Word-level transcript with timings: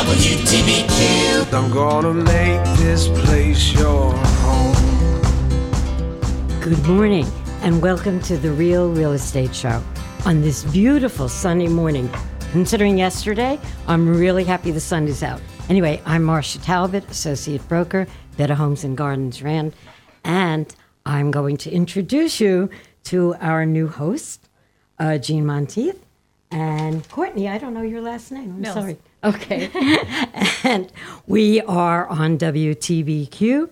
WTBQ. 0.00 1.52
I'm 1.52 1.70
gonna 1.70 2.14
make 2.14 2.64
this 2.78 3.06
place 3.06 3.70
your 3.74 4.14
home. 4.14 4.74
Good 6.62 6.82
morning, 6.86 7.26
and 7.60 7.82
welcome 7.82 8.18
to 8.20 8.38
the 8.38 8.50
Real 8.50 8.90
Real 8.90 9.12
Estate 9.12 9.54
Show 9.54 9.82
on 10.24 10.40
this 10.40 10.64
beautiful 10.64 11.28
sunny 11.28 11.68
morning. 11.68 12.08
Considering 12.50 12.96
yesterday, 12.96 13.60
I'm 13.88 14.08
really 14.08 14.42
happy 14.42 14.70
the 14.70 14.80
sun 14.80 15.06
is 15.06 15.22
out. 15.22 15.42
Anyway, 15.68 16.00
I'm 16.06 16.22
Marsha 16.22 16.64
Talbot, 16.64 17.06
Associate 17.10 17.60
Broker, 17.68 18.06
Better 18.38 18.54
Homes 18.54 18.84
and 18.84 18.96
Gardens 18.96 19.42
Rand, 19.42 19.74
and 20.24 20.74
I'm 21.04 21.30
going 21.30 21.58
to 21.58 21.70
introduce 21.70 22.40
you 22.40 22.70
to 23.04 23.34
our 23.34 23.66
new 23.66 23.86
host, 23.86 24.48
uh, 24.98 25.18
Gene 25.18 25.44
Monteith. 25.44 26.02
And 26.50 27.06
Kourtney, 27.10 27.50
I 27.50 27.58
don't 27.58 27.74
know 27.74 27.82
your 27.82 28.00
last 28.00 28.32
name. 28.32 28.50
I'm 28.52 28.60
Mills. 28.62 28.74
sorry. 28.74 28.96
Okay. 29.22 29.70
and 30.64 30.90
we 31.26 31.60
are 31.62 32.06
on 32.08 32.38
WTBQ, 32.38 33.70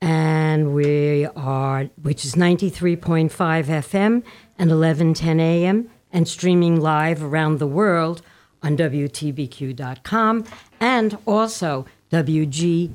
and 0.00 0.74
we 0.74 1.26
are, 1.26 1.84
which 2.02 2.24
is 2.24 2.34
93.5 2.34 3.30
FM 3.30 4.22
and 4.58 4.70
1110 4.70 5.40
AM, 5.40 5.90
and 6.12 6.26
streaming 6.26 6.80
live 6.80 7.22
around 7.22 7.58
the 7.58 7.66
world 7.66 8.22
on 8.62 8.76
WTBQ.com 8.76 10.44
and 10.80 11.18
also 11.26 11.86
WG, 12.10 12.90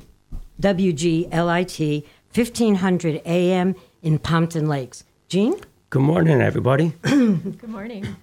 WGLIT 0.61 2.05
1500 2.33 3.21
AM 3.25 3.75
in 4.01 4.19
Pompton 4.19 4.67
Lakes. 4.67 5.03
Gene? 5.29 5.55
Good 5.89 6.01
morning, 6.01 6.41
everybody. 6.41 6.93
Good 7.03 7.69
morning. 7.69 8.15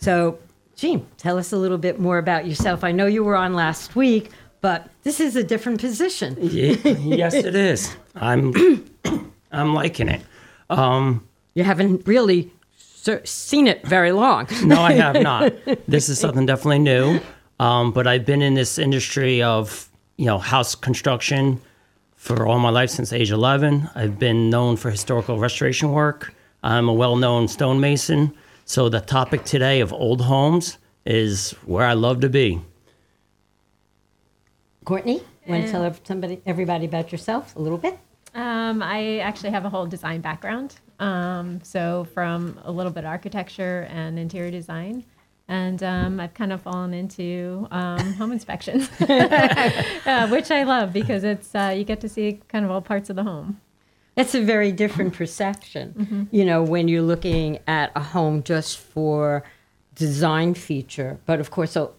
So, 0.00 0.38
Gene, 0.78 1.04
tell 1.16 1.38
us 1.38 1.52
a 1.52 1.56
little 1.56 1.76
bit 1.76 1.98
more 1.98 2.18
about 2.18 2.46
yourself. 2.46 2.84
I 2.84 2.92
know 2.92 3.06
you 3.06 3.24
were 3.24 3.34
on 3.34 3.52
last 3.52 3.96
week, 3.96 4.30
but 4.60 4.88
this 5.02 5.18
is 5.18 5.34
a 5.34 5.42
different 5.42 5.80
position. 5.80 6.36
Ye- 6.40 6.76
yes, 7.16 7.34
it 7.34 7.54
is. 7.70 7.96
I'm, 8.14 8.54
I'm 9.50 9.74
liking 9.74 10.08
it. 10.08 10.22
Um, 10.70 11.26
You 11.54 11.64
haven't 11.64 12.06
really 12.06 12.52
seen 13.24 13.66
it 13.66 13.84
very 13.88 14.12
long. 14.12 14.46
no, 14.62 14.80
I 14.80 14.92
have 14.92 15.20
not. 15.30 15.52
This 15.88 16.08
is 16.08 16.20
something 16.20 16.46
definitely 16.46 16.78
new. 16.78 17.18
Um, 17.58 17.90
but 17.90 18.06
I've 18.06 18.24
been 18.24 18.40
in 18.40 18.54
this 18.54 18.78
industry 18.78 19.42
of 19.42 19.88
you 20.16 20.26
know 20.26 20.38
house 20.38 20.76
construction 20.76 21.60
for 22.14 22.46
all 22.46 22.60
my 22.60 22.70
life 22.70 22.90
since 22.90 23.12
age 23.12 23.32
11. 23.32 23.90
I've 23.96 24.16
been 24.16 24.48
known 24.48 24.76
for 24.76 24.90
historical 24.90 25.40
restoration 25.40 25.90
work. 25.90 26.32
I'm 26.62 26.88
a 26.88 26.92
well-known 26.92 27.48
stonemason. 27.48 28.32
So 28.68 28.90
the 28.90 29.00
topic 29.00 29.44
today 29.44 29.80
of 29.80 29.94
old 29.94 30.20
homes 30.20 30.76
is 31.06 31.52
where 31.64 31.86
I 31.86 31.94
love 31.94 32.20
to 32.20 32.28
be. 32.28 32.60
Kourtney, 34.84 35.22
want 35.46 35.64
to 35.64 35.70
tell 35.70 35.94
somebody, 36.04 36.42
everybody 36.44 36.84
about 36.84 37.10
yourself 37.10 37.56
a 37.56 37.60
little 37.60 37.78
bit? 37.78 37.98
Um, 38.34 38.82
I 38.82 39.20
actually 39.20 39.52
have 39.52 39.64
a 39.64 39.70
whole 39.70 39.86
design 39.86 40.20
background. 40.20 40.76
Um, 40.98 41.60
so 41.62 42.08
from 42.12 42.60
a 42.62 42.70
little 42.70 42.92
bit 42.92 43.04
of 43.04 43.08
architecture 43.08 43.88
and 43.90 44.18
interior 44.18 44.50
design. 44.50 45.02
And 45.48 45.82
um, 45.82 46.20
I've 46.20 46.34
kind 46.34 46.52
of 46.52 46.60
fallen 46.60 46.92
into 46.92 47.66
um, 47.70 48.12
home 48.12 48.32
inspection, 48.32 48.82
uh, 49.00 50.28
which 50.28 50.50
I 50.50 50.64
love 50.64 50.92
because 50.92 51.24
it's 51.24 51.54
uh, 51.54 51.74
you 51.74 51.84
get 51.84 52.02
to 52.02 52.08
see 52.10 52.42
kind 52.48 52.66
of 52.66 52.70
all 52.70 52.82
parts 52.82 53.08
of 53.08 53.16
the 53.16 53.22
home. 53.22 53.62
It's 54.18 54.34
a 54.34 54.42
very 54.42 54.72
different 54.72 55.14
perception, 55.14 55.94
Mm-hmm. 55.98 56.22
you 56.36 56.44
know, 56.44 56.62
when 56.62 56.88
you're 56.88 57.02
looking 57.12 57.58
at 57.66 57.92
a 57.94 58.02
home 58.02 58.42
just 58.42 58.76
for 58.78 59.44
design 59.94 60.54
feature. 60.54 61.18
But 61.24 61.40
of 61.40 61.50
course, 61.50 61.70
so 61.72 61.94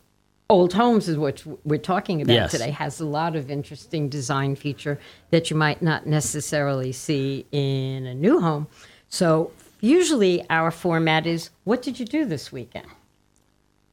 old 0.49 0.73
homes 0.73 1.07
is 1.07 1.17
what 1.17 1.43
we're 1.63 1.77
talking 1.93 2.21
about 2.21 2.33
Yes. 2.33 2.51
today. 2.51 2.71
Has 2.71 2.99
a 2.99 3.05
lot 3.05 3.35
of 3.35 3.49
interesting 3.49 4.09
design 4.09 4.55
feature 4.55 4.99
that 5.31 5.49
you 5.49 5.55
might 5.55 5.81
not 5.81 6.05
necessarily 6.07 6.91
see 6.91 7.45
in 7.51 8.05
a 8.05 8.13
new 8.13 8.39
home. 8.41 8.67
So 9.09 9.51
usually 9.79 10.43
our 10.49 10.71
format 10.71 11.25
is, 11.25 11.49
what 11.63 11.81
did 11.81 11.99
you 11.99 12.05
do 12.05 12.25
this 12.25 12.51
weekend? 12.51 12.87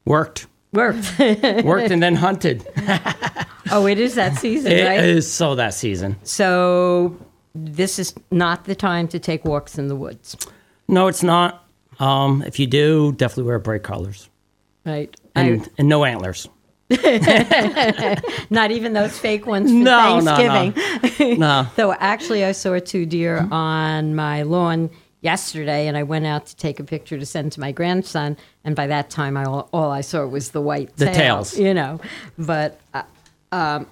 Worked, 0.05 0.47
Worked. 0.73 1.19
worked, 1.65 1.91
and 1.91 2.03
then 2.03 2.15
hunted. 2.17 2.67
oh, 3.71 3.87
it 3.87 3.99
is 3.99 4.15
that 4.17 4.37
season, 4.37 4.73
It 4.73 4.85
right? 4.87 5.05
is 5.05 5.31
so 5.33 5.55
that 5.57 5.75
season. 5.75 6.17
So 6.23 7.17
this 7.65 7.99
is 7.99 8.15
not 8.31 8.65
the 8.65 8.75
time 8.75 9.09
to 9.09 9.19
take 9.19 9.45
walks 9.45 9.79
in 9.79 9.89
the 9.89 9.97
woods, 9.97 10.37
No, 10.89 11.07
it's 11.09 11.23
not. 11.23 11.65
Um, 11.99 12.43
if 12.47 12.59
you 12.59 12.67
do, 12.67 13.13
definitely 13.13 13.45
wear 13.45 13.59
bright 13.59 13.83
colors 13.83 14.29
right? 14.85 15.15
I- 15.35 15.43
and, 15.43 15.69
and 15.79 15.89
no 15.89 16.05
antlers. 16.05 16.49
Not 18.51 18.71
even 18.71 18.93
those 18.93 19.19
fake 19.19 19.45
ones 19.47 19.71
for 19.71 19.77
No, 19.77 20.21
no, 20.21 20.37
no. 20.37 20.37
Thanksgiving. 20.37 21.39
No. 21.41 21.67
Though 21.77 21.93
actually, 21.95 22.45
I 22.45 22.53
saw 22.53 22.79
two 22.79 23.07
deer 23.07 23.49
on 23.51 24.15
my 24.15 24.43
lawn 24.43 24.91
yesterday, 25.21 25.89
and 25.89 25.97
I 25.97 26.05
went 26.05 26.27
out 26.27 26.47
to 26.47 26.57
take 26.57 26.79
a 26.79 26.85
picture 26.85 27.19
to 27.19 27.27
send 27.27 27.51
to 27.53 27.61
my 27.61 27.73
grandson. 27.73 28.37
And 28.65 28.77
by 28.77 28.87
that 28.87 29.11
time, 29.11 29.37
I 29.37 29.45
all, 29.45 29.69
all 29.73 29.91
I 29.91 30.01
saw 30.03 30.25
was 30.27 30.51
the 30.51 30.61
white 30.61 30.97
The 30.97 31.07
tail, 31.07 31.15
tails. 31.15 31.59
you 31.59 31.75
know. 31.75 32.01
But 32.39 32.79
uh, 32.95 33.03
um, 33.51 33.87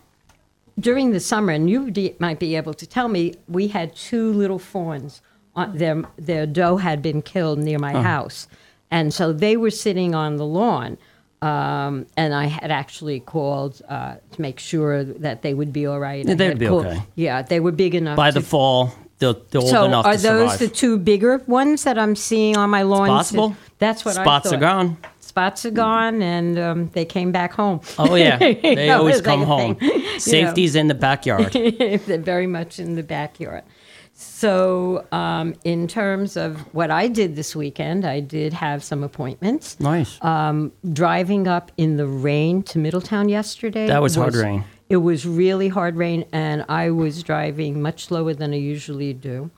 during 0.79 1.11
the 1.12 1.21
summer, 1.21 1.53
and 1.53 1.69
you 1.71 1.91
de- 1.91 2.17
might 2.19 2.39
be 2.39 2.57
able 2.57 2.75
to 2.75 2.87
tell 2.87 3.09
me, 3.09 3.35
we 3.49 3.69
had 3.69 3.95
two 3.95 4.33
little 4.33 4.59
fawns. 4.59 5.21
On, 5.57 5.77
their 5.79 6.03
their 6.19 6.47
doe 6.47 6.79
had 6.79 7.01
been 7.01 7.23
killed 7.23 7.61
near 7.61 7.79
my 7.79 7.93
house, 8.03 8.49
and 8.91 9.15
so 9.15 9.33
they 9.33 9.57
were 9.57 9.71
sitting 9.71 10.15
on 10.15 10.37
the 10.37 10.45
lawn. 10.47 10.99
Um, 11.43 12.07
and 12.17 12.33
I 12.35 12.47
had 12.47 12.71
actually 12.71 13.21
called 13.21 13.83
uh, 13.89 14.15
to 14.33 14.41
make 14.41 14.59
sure 14.59 15.05
that 15.05 15.43
they 15.43 15.53
would 15.53 15.73
be 15.75 15.87
all 15.87 16.01
right. 16.01 16.25
Yeah, 16.27 16.35
they'd 16.35 16.59
be 16.59 16.67
called- 16.67 16.87
okay. 16.87 17.03
Yeah, 17.15 17.43
they 17.43 17.61
were 17.61 17.71
big 17.73 17.95
enough. 17.95 18.17
By 18.17 18.31
to, 18.31 18.41
the 18.41 18.45
fall, 18.47 18.95
they're, 19.19 19.35
they're 19.35 19.61
old 19.61 19.71
so 19.71 19.85
enough 19.85 20.06
are 20.06 20.17
to 20.17 20.23
those 20.23 20.53
survive. 20.53 20.59
the 20.59 20.69
two 20.69 20.99
bigger 20.99 21.43
ones 21.47 21.85
that 21.85 21.99
I'm 21.99 22.17
seeing 22.17 22.56
on 22.56 22.71
my 22.71 22.83
lawn? 22.83 23.09
possible. 23.09 23.55
That's 23.79 24.05
what 24.06 24.15
Spots 24.15 24.19
I 24.19 24.25
thought. 24.25 24.41
Spots 24.47 24.53
are 24.55 24.61
gone. 24.61 24.97
Spots 25.34 25.67
are 25.67 25.72
gone, 25.72 26.22
and 26.22 26.56
um, 26.61 26.91
they 26.91 27.05
came 27.05 27.33
back 27.33 27.55
home. 27.55 27.81
Oh 27.99 28.15
yeah, 28.15 28.39
they 28.39 28.91
always 28.91 29.21
come 29.21 29.43
home. 29.43 29.75
thing, 29.75 29.91
you 29.91 30.12
know. 30.12 30.19
Safety's 30.19 30.77
in 30.77 30.87
the 30.87 30.95
backyard. 30.95 31.53
They're 31.53 32.19
very 32.19 32.47
much 32.47 32.78
in 32.78 32.95
the 32.95 33.03
backyard. 33.03 33.65
So, 34.12 35.05
um, 35.11 35.56
in 35.65 35.89
terms 35.89 36.37
of 36.37 36.61
what 36.73 36.93
I 36.93 37.09
did 37.09 37.34
this 37.34 37.56
weekend, 37.56 38.05
I 38.05 38.21
did 38.21 38.53
have 38.53 38.84
some 38.84 39.03
appointments. 39.03 39.81
nice. 39.81 40.23
Um, 40.23 40.71
driving 40.93 41.49
up 41.49 41.73
in 41.77 41.97
the 41.97 42.06
rain 42.06 42.62
to 42.71 42.78
Middletown 42.78 43.28
yesterday. 43.28 43.89
That 43.89 44.03
was 44.03 44.15
hard 44.15 44.37
rain. 44.37 44.62
It 44.89 44.99
was 44.99 45.27
really 45.27 45.67
hard 45.67 45.97
rain, 45.97 46.27
and 46.31 46.65
I 46.69 46.91
was 46.91 47.25
driving 47.25 47.83
much 47.83 48.05
slower 48.05 48.34
than 48.34 48.53
I 48.53 48.59
usually 48.59 49.12
do 49.12 49.50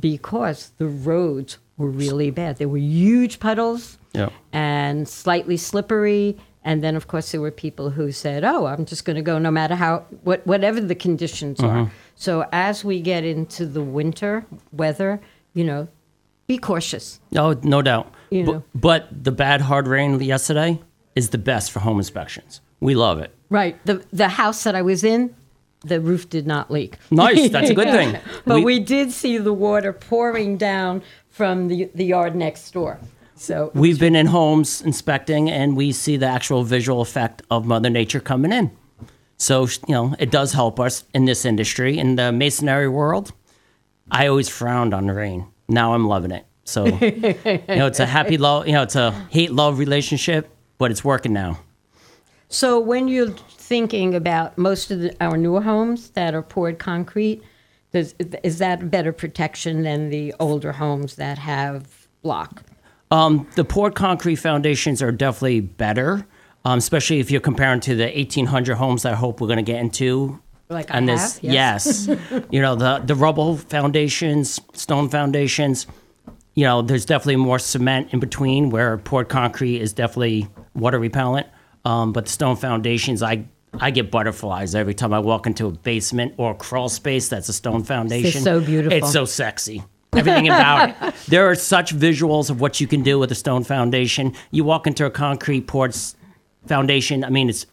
because 0.00 0.72
the 0.78 0.86
roads 0.86 1.58
were 1.78 1.88
really 1.88 2.30
bad. 2.30 2.56
There 2.58 2.68
were 2.68 2.76
huge 2.78 3.40
puddles 3.40 3.98
Yep. 4.12 4.32
and 4.52 5.08
slightly 5.08 5.56
slippery. 5.56 6.36
And 6.64 6.82
then, 6.82 6.96
of 6.96 7.06
course, 7.06 7.30
there 7.32 7.40
were 7.40 7.50
people 7.52 7.90
who 7.90 8.12
said, 8.12 8.44
"Oh, 8.44 8.66
I'm 8.66 8.84
just 8.84 9.04
going 9.04 9.16
to 9.16 9.22
go 9.22 9.38
no 9.38 9.50
matter 9.50 9.74
how, 9.74 10.04
what, 10.24 10.46
whatever 10.46 10.80
the 10.80 10.94
conditions 10.94 11.60
Uh-huh. 11.60 11.68
are." 11.84 11.92
So 12.16 12.44
as 12.52 12.84
we 12.84 13.00
get 13.00 13.24
into 13.24 13.64
the 13.64 13.80
winter 13.82 14.44
weather, 14.72 15.20
you 15.54 15.64
know, 15.64 15.88
be 16.46 16.58
cautious. 16.58 17.20
Oh, 17.36 17.56
no 17.62 17.80
doubt. 17.80 18.12
You 18.30 18.44
Bu- 18.44 18.52
know. 18.52 18.62
But, 18.74 19.06
the 19.24 19.32
bad 19.32 19.60
hard 19.62 19.86
rain 19.86 20.20
yesterday 20.20 20.80
is 21.14 21.30
the 21.30 21.38
best 21.38 21.70
for 21.70 21.80
home 21.80 21.98
inspections. 21.98 22.60
We 22.80 22.94
love 22.94 23.18
it. 23.20 23.30
Right. 23.50 23.76
The 23.86 24.04
the 24.12 24.28
house 24.28 24.64
that 24.64 24.74
I 24.74 24.82
was 24.82 25.04
in, 25.04 25.34
the 25.84 26.00
roof 26.00 26.28
did 26.28 26.46
not 26.46 26.70
leak. 26.70 26.98
Nice. 27.10 27.50
That's 27.50 27.70
a 27.70 27.74
good 27.74 27.88
thing. 27.98 28.18
But 28.44 28.62
we, 28.62 28.78
did 28.80 29.12
see 29.12 29.38
the 29.38 29.52
water 29.52 29.92
pouring 29.92 30.56
down 30.58 31.02
from 31.38 31.68
the, 31.68 31.88
the 31.94 32.04
yard 32.04 32.34
next 32.34 32.72
door. 32.72 32.98
So 33.36 33.70
We've 33.72 34.00
been 34.00 34.16
in 34.16 34.26
homes 34.26 34.82
inspecting, 34.82 35.48
and 35.48 35.76
we 35.76 35.92
see 35.92 36.16
the 36.16 36.26
actual 36.26 36.64
visual 36.64 37.00
effect 37.00 37.42
of 37.48 37.64
Mother 37.64 37.88
Nature 37.88 38.18
coming 38.18 38.52
in. 38.52 38.72
So 39.36 39.68
you 39.86 39.94
know, 39.94 40.16
it 40.18 40.32
does 40.32 40.52
help 40.52 40.80
us 40.80 41.04
in 41.14 41.24
this 41.26 41.44
industry 41.44 41.96
in 41.96 42.16
the 42.16 42.32
masonry 42.32 42.88
world. 42.88 43.32
I 44.10 44.26
always 44.26 44.48
frowned 44.48 44.92
on 44.92 45.06
the 45.06 45.14
rain. 45.14 45.46
Now 45.68 45.94
I'm 45.94 46.08
loving 46.08 46.32
it. 46.32 46.44
So 46.64 46.86
you 46.86 47.76
know, 47.78 47.86
it's 47.86 48.00
a 48.00 48.06
happy 48.06 48.36
love. 48.36 48.66
You 48.66 48.72
know, 48.72 48.82
it's 48.82 48.96
a 48.96 49.12
hate 49.30 49.52
love 49.52 49.78
relationship, 49.78 50.48
but 50.76 50.90
it's 50.90 51.04
working 51.04 51.32
now. 51.32 51.60
So 52.48 52.80
when 52.80 53.06
you're 53.06 53.30
thinking 53.50 54.16
about 54.16 54.58
most 54.58 54.90
of 54.90 54.98
the, 55.00 55.14
our 55.20 55.36
newer 55.36 55.60
homes 55.60 56.10
that 56.10 56.34
are 56.34 56.42
poured 56.42 56.80
concrete, 56.80 57.42
does, 57.92 58.14
is 58.42 58.58
that 58.58 58.90
better 58.90 59.12
protection 59.12 59.82
than 59.82 60.10
the 60.10 60.34
older 60.38 60.72
homes 60.72 61.16
that 61.16 61.38
have 61.38 62.08
block? 62.22 62.62
Um, 63.10 63.48
the 63.54 63.64
poured 63.64 63.94
concrete 63.94 64.36
foundations 64.36 65.00
are 65.00 65.12
definitely 65.12 65.60
better, 65.60 66.26
um, 66.64 66.78
especially 66.78 67.20
if 67.20 67.30
you're 67.30 67.40
comparing 67.40 67.80
to 67.80 67.94
the 67.94 68.04
1,800 68.04 68.74
homes 68.74 69.02
that 69.02 69.14
I 69.14 69.16
hope 69.16 69.40
we're 69.40 69.46
going 69.46 69.56
to 69.56 69.62
get 69.62 69.80
into. 69.80 70.40
Like 70.68 70.90
I 70.90 71.00
this, 71.00 71.36
have, 71.36 71.44
yes. 71.44 72.08
yes, 72.08 72.44
you 72.50 72.60
know 72.60 72.74
the 72.74 72.98
the 72.98 73.14
rubble 73.14 73.56
foundations, 73.56 74.60
stone 74.74 75.08
foundations. 75.08 75.86
You 76.54 76.64
know, 76.64 76.82
there's 76.82 77.06
definitely 77.06 77.36
more 77.36 77.58
cement 77.58 78.12
in 78.12 78.20
between 78.20 78.68
where 78.68 78.98
poured 78.98 79.30
concrete 79.30 79.80
is 79.80 79.94
definitely 79.94 80.46
water 80.74 80.98
repellent. 80.98 81.46
Um, 81.86 82.12
but 82.12 82.26
the 82.26 82.32
stone 82.32 82.56
foundations, 82.56 83.22
I 83.22 83.46
I 83.80 83.90
get 83.90 84.10
butterflies 84.10 84.74
every 84.74 84.94
time 84.94 85.12
I 85.12 85.18
walk 85.18 85.46
into 85.46 85.66
a 85.66 85.70
basement 85.70 86.34
or 86.36 86.52
a 86.52 86.54
crawl 86.54 86.88
space 86.88 87.28
that's 87.28 87.48
a 87.48 87.52
stone 87.52 87.82
foundation. 87.84 88.42
so 88.42 88.60
beautiful. 88.60 88.96
It's 88.98 89.12
so 89.12 89.24
sexy. 89.24 89.82
Everything 90.14 90.46
about 90.48 90.90
it. 90.90 91.14
There 91.28 91.48
are 91.50 91.54
such 91.54 91.94
visuals 91.94 92.48
of 92.50 92.60
what 92.60 92.80
you 92.80 92.86
can 92.86 93.02
do 93.02 93.18
with 93.18 93.30
a 93.30 93.34
stone 93.34 93.62
foundation. 93.64 94.34
You 94.50 94.64
walk 94.64 94.86
into 94.86 95.04
a 95.04 95.10
concrete 95.10 95.66
poured 95.66 95.94
foundation. 96.66 97.24
I 97.24 97.30
mean, 97.30 97.48
it's 97.48 97.66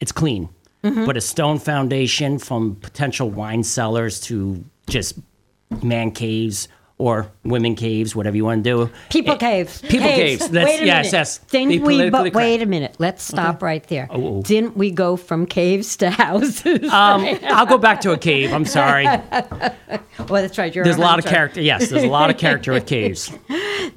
it's 0.00 0.12
clean, 0.12 0.48
Mm-hmm. 0.84 1.04
but 1.06 1.16
a 1.16 1.20
stone 1.20 1.58
foundation 1.58 2.38
from 2.38 2.76
potential 2.76 3.28
wine 3.30 3.62
cellars 3.64 4.20
to 4.22 4.64
just 4.88 5.18
man 5.82 6.10
caves 6.12 6.68
or 6.98 7.30
women 7.44 7.74
caves, 7.74 8.16
whatever 8.16 8.34
you 8.36 8.44
want 8.44 8.64
to 8.64 8.70
do. 8.70 8.90
People 9.10 9.34
It- 9.34 9.40
caves. 9.40 9.82
People 9.82 10.08
caves. 10.08 10.48
That's- 10.48 10.64
wait 10.80 10.82
a 10.82 10.86
yes, 10.86 11.04
minute. 11.06 11.12
yes. 11.12 11.38
Didn't 11.50 11.82
we? 11.84 12.08
But 12.08 12.32
wait 12.32 12.62
a 12.62 12.66
minute. 12.66 12.96
Let's 12.98 13.22
stop 13.22 13.62
right 13.62 13.86
there. 13.88 14.08
oh. 14.10 14.40
Didn't 14.42 14.78
we 14.78 14.90
go 14.90 15.16
from 15.16 15.44
caves 15.44 15.96
to 15.98 16.08
houses? 16.24 16.90
Um, 16.90 17.26
I'll 17.44 17.66
go 17.66 17.76
back 17.76 18.00
to 18.02 18.12
a 18.12 18.16
cave. 18.18 18.50
I'm 18.52 18.64
sorry. 18.64 19.04
well, 19.50 20.42
that's 20.42 20.56
right. 20.58 20.74
You're 20.74 20.84
There's 20.84 20.96
a 20.96 21.00
lot 21.00 21.18
of 21.18 21.26
character. 21.26 21.60
Yes, 21.60 21.90
there's 21.90 22.04
a 22.04 22.08
lot 22.08 22.30
of 22.30 22.38
character 22.38 22.72
with 22.72 22.86
caves. 22.96 23.30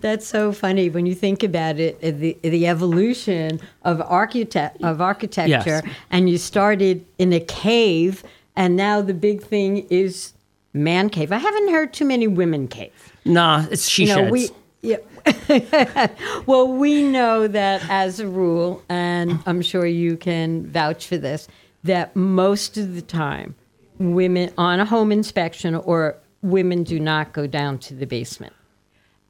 That's 0.02 0.28
so 0.28 0.52
funny 0.52 0.90
when 0.90 1.06
you 1.06 1.16
think 1.16 1.42
about 1.44 1.80
it. 1.80 1.98
uh, 2.04 2.12
The 2.12 2.38
the 2.42 2.68
evolution 2.68 3.60
of 3.84 4.02
architect 4.02 4.82
of 4.84 5.00
architecture, 5.02 5.82
Yes. 5.86 5.96
and 6.12 6.30
you 6.30 6.38
started 6.38 7.06
in 7.18 7.32
a 7.34 7.40
cave, 7.40 8.24
and 8.56 8.76
now 8.76 9.02
the 9.02 9.14
big 9.14 9.42
thing 9.42 9.88
is 9.90 10.34
man 10.74 11.10
cave. 11.10 11.32
I 11.32 11.38
haven't 11.38 11.70
heard 11.70 11.94
too 11.94 12.06
many 12.06 12.28
women 12.28 12.68
cave. 12.68 12.92
Nah, 13.26 13.66
it's 13.72 13.88
she 13.88 14.04
You 14.04 14.10
know, 14.16 14.16
sheds. 14.16 14.32
we 14.32 14.50
yeah. 14.82 14.98
well, 16.46 16.68
we 16.72 17.04
know 17.04 17.48
that 17.48 17.84
as 17.90 18.20
a 18.20 18.28
rule, 18.28 18.82
and 18.88 19.40
I'm 19.46 19.62
sure 19.62 19.86
you 19.86 20.16
can 20.16 20.66
vouch 20.68 21.06
for 21.08 21.18
this, 21.18 21.48
that 21.84 22.16
most 22.16 22.78
of 22.78 22.96
the 22.96 23.02
time, 23.02 23.56
women 23.98 24.54
on 24.58 24.80
a 24.80 24.86
home 24.86 25.12
inspection 25.12 25.76
or 25.76 26.16
women 26.42 26.84
do 26.84 26.98
not 27.00 27.34
go 27.34 27.46
down 27.46 27.78
to 27.80 27.94
the 27.94 28.06
basement. 28.06 28.54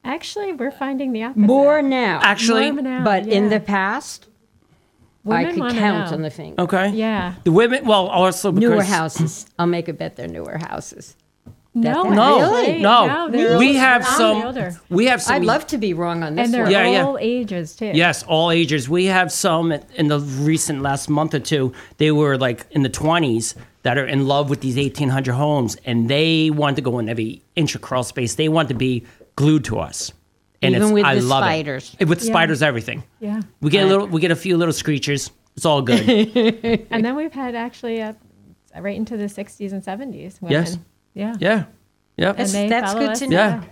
Actually, 0.03 0.53
we're 0.53 0.69
finding 0.71 1.11
the 1.13 1.23
opposite. 1.23 1.39
More 1.47 1.81
now, 1.81 2.19
Actually, 2.21 2.71
More 2.71 2.83
now, 2.83 3.03
but 3.03 3.27
in 3.27 3.49
the 3.49 3.59
past, 3.59 4.27
I 5.29 5.45
could 5.45 5.57
count 5.73 6.11
know. 6.11 6.15
on 6.15 6.21
the 6.21 6.29
finger. 6.29 6.61
okay. 6.61 6.89
Yeah. 6.91 7.33
The 7.43 7.51
women. 7.51 7.85
Well, 7.85 8.07
also 8.07 8.51
because 8.51 8.69
Newer 8.69 8.83
houses. 8.83 9.45
I'll 9.57 9.65
make 9.67 9.87
a 9.87 9.93
bet 9.93 10.15
they're 10.15 10.27
newer 10.27 10.57
houses. 10.57 11.15
No, 11.75 12.03
No, 12.03 12.41
actually, 12.61 12.81
no. 12.81 13.29
they're 13.31 13.57
we 13.57 13.75
have 13.75 14.03
some. 14.05 14.43
older. 14.43 14.75
We 14.89 15.05
have 15.05 15.21
some. 15.21 15.35
I'd 15.35 15.45
love 15.45 15.67
to 15.67 15.77
be 15.77 15.93
wrong 15.93 16.23
on 16.23 16.35
this 16.35 16.45
and 16.45 16.53
they're 16.53 16.63
one. 16.63 16.71
Yeah, 16.71 16.87
yeah. 16.89 17.05
all 17.05 17.17
ages 17.21 17.75
too. 17.75 17.91
Yes, 17.93 18.23
all 18.23 18.49
ages. 18.51 18.89
We 18.89 19.05
have 19.05 19.31
some 19.31 19.71
in 19.71 20.07
the 20.07 20.19
recent 20.19 20.81
last 20.81 21.09
month 21.09 21.33
or 21.35 21.39
two. 21.39 21.73
They 21.97 22.11
were 22.11 22.37
like 22.37 22.65
in 22.71 22.81
the 22.81 22.89
20s 22.89 23.53
that 23.83 23.97
are 23.99 24.05
in 24.05 24.27
love 24.27 24.49
with 24.49 24.61
these 24.61 24.77
1800 24.77 25.31
homes, 25.33 25.77
and 25.85 26.09
they 26.09 26.49
want 26.49 26.75
to 26.77 26.81
go 26.81 26.97
in 26.99 27.07
every 27.07 27.43
inch 27.55 27.75
of 27.75 27.81
crawl 27.81 28.03
space. 28.03 28.33
They 28.35 28.49
want 28.49 28.67
to 28.69 28.75
be 28.75 29.05
glued 29.35 29.63
to 29.65 29.79
us. 29.79 30.11
And 30.61 30.73
Even 30.75 30.87
it's, 30.87 30.91
with 30.93 31.05
I 31.05 31.15
the 31.15 31.21
love 31.21 31.43
spiders. 31.43 31.95
It. 31.99 32.07
With 32.09 32.21
Yeah. 32.23 32.31
spiders, 32.33 32.61
everything. 32.63 33.03
Yeah. 33.19 33.41
We 33.61 33.69
get 33.69 33.85
a 33.85 33.87
little. 33.87 34.07
We 34.07 34.19
get 34.21 34.31
a 34.31 34.35
few 34.35 34.57
little 34.57 34.73
screechers. 34.73 35.29
It's 35.55 35.65
all 35.65 35.81
good. 35.83 36.87
And 36.89 37.05
then 37.05 37.15
we've 37.15 37.31
had 37.31 37.53
actually 37.53 38.01
uh 38.01 38.13
right 38.79 38.95
into 38.97 39.17
the 39.17 39.25
60s 39.25 39.71
and 39.71 39.83
70s. 39.83 40.39
Yes. 40.47 40.77
Yeah. 41.13 41.35
yeah. 41.39 41.65
Yep. 42.17 42.39
And 42.39 42.49
they 42.49 42.69
That's 42.69 42.93
good 42.93 43.09
us. 43.11 43.19
to 43.19 43.27
know. 43.27 43.35
Yeah. 43.35 43.63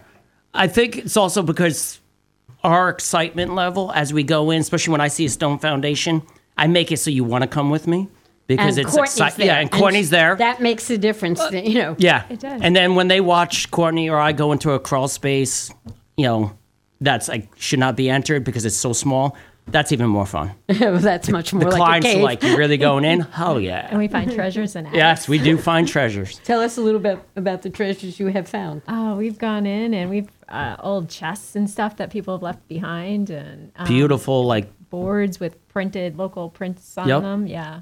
I 0.54 0.68
think 0.68 0.98
it's 0.98 1.18
also 1.18 1.44
because 1.44 2.00
our 2.64 2.90
excitement 2.90 3.54
level 3.56 3.92
as 3.94 4.14
we 4.14 4.24
go 4.24 4.52
in, 4.52 4.62
especially 4.62 4.92
when 4.92 5.02
I 5.02 5.10
see 5.10 5.26
a 5.26 5.30
stone 5.30 5.60
foundation, 5.60 6.24
I 6.58 6.68
make 6.68 6.92
it 6.92 6.98
so 6.98 7.12
you 7.12 7.24
want 7.24 7.44
to 7.44 7.48
come 7.48 7.70
with 7.70 7.88
me 7.88 8.08
because 8.48 8.78
and 8.78 8.88
it's 8.88 8.98
exciting. 8.98 9.46
Yeah, 9.46 9.60
and 9.60 9.72
Kourtney's 9.72 10.10
there. 10.10 10.36
That 10.36 10.62
makes 10.62 10.90
a 10.90 10.98
difference. 10.98 11.42
you 11.52 11.76
know. 11.76 11.96
yeah. 12.00 12.26
It 12.30 12.40
does. 12.40 12.62
And 12.62 12.76
then 12.76 12.96
when 12.96 13.10
they 13.10 13.22
watch 13.22 13.70
Kourtney 13.70 14.10
or 14.12 14.18
I 14.18 14.32
go 14.32 14.52
into 14.54 14.72
a 14.72 14.80
crawl 14.80 15.08
space, 15.08 15.70
you 16.16 16.26
know, 16.26 16.58
that's 17.00 17.28
like 17.28 17.50
should 17.58 17.80
not 17.80 17.96
be 17.96 18.10
entered 18.10 18.44
because 18.44 18.66
it's 18.66 18.76
so 18.76 18.94
small. 18.94 19.36
That's 19.70 19.92
even 19.92 20.08
more 20.08 20.26
fun. 20.26 20.52
That's 20.68 21.30
much 21.30 21.54
more 21.54 21.66
The 21.66 21.72
like 21.72 21.76
a 21.76 21.78
clients 21.78 22.08
are 22.08 22.22
like, 22.24 22.42
you 22.44 22.58
really 22.58 22.78
going 22.78 23.04
in? 23.04 23.20
Hell 23.22 23.60
yeah. 23.72 23.88
And 23.90 24.00
we 24.00 24.08
find 24.08 24.32
treasures 24.32 24.76
in 24.76 24.86
it. 24.86 24.94
Yes, 24.94 25.28
we 25.28 25.38
do 25.40 25.58
find 25.70 25.88
treasures. 25.88 26.40
Tell 26.46 26.62
us 26.62 26.78
a 26.78 26.82
little 26.82 27.02
bit 27.02 27.20
about 27.36 27.64
the 27.64 27.70
treasures 27.70 28.20
you 28.20 28.28
have 28.28 28.48
found. 28.48 28.82
Oh, 28.88 29.16
we've 29.18 29.38
gone 29.38 29.66
in 29.66 29.94
and 29.94 30.10
we've 30.10 30.30
uh, 30.48 30.78
old 30.80 31.10
chests 31.10 31.56
and 31.56 31.70
stuff 31.70 31.98
that 31.98 32.10
people 32.12 32.34
have 32.36 32.42
left 32.42 32.66
behind 32.70 33.30
and 33.30 33.72
um, 33.76 33.88
Beautiful, 33.88 34.46
like 34.46 34.70
boards 34.90 35.40
with 35.40 35.68
printed 35.68 36.18
local 36.18 36.50
prints 36.50 36.98
on 36.98 37.08
Yep. 37.10 37.22
them. 37.22 37.48
Yeah. 37.48 37.82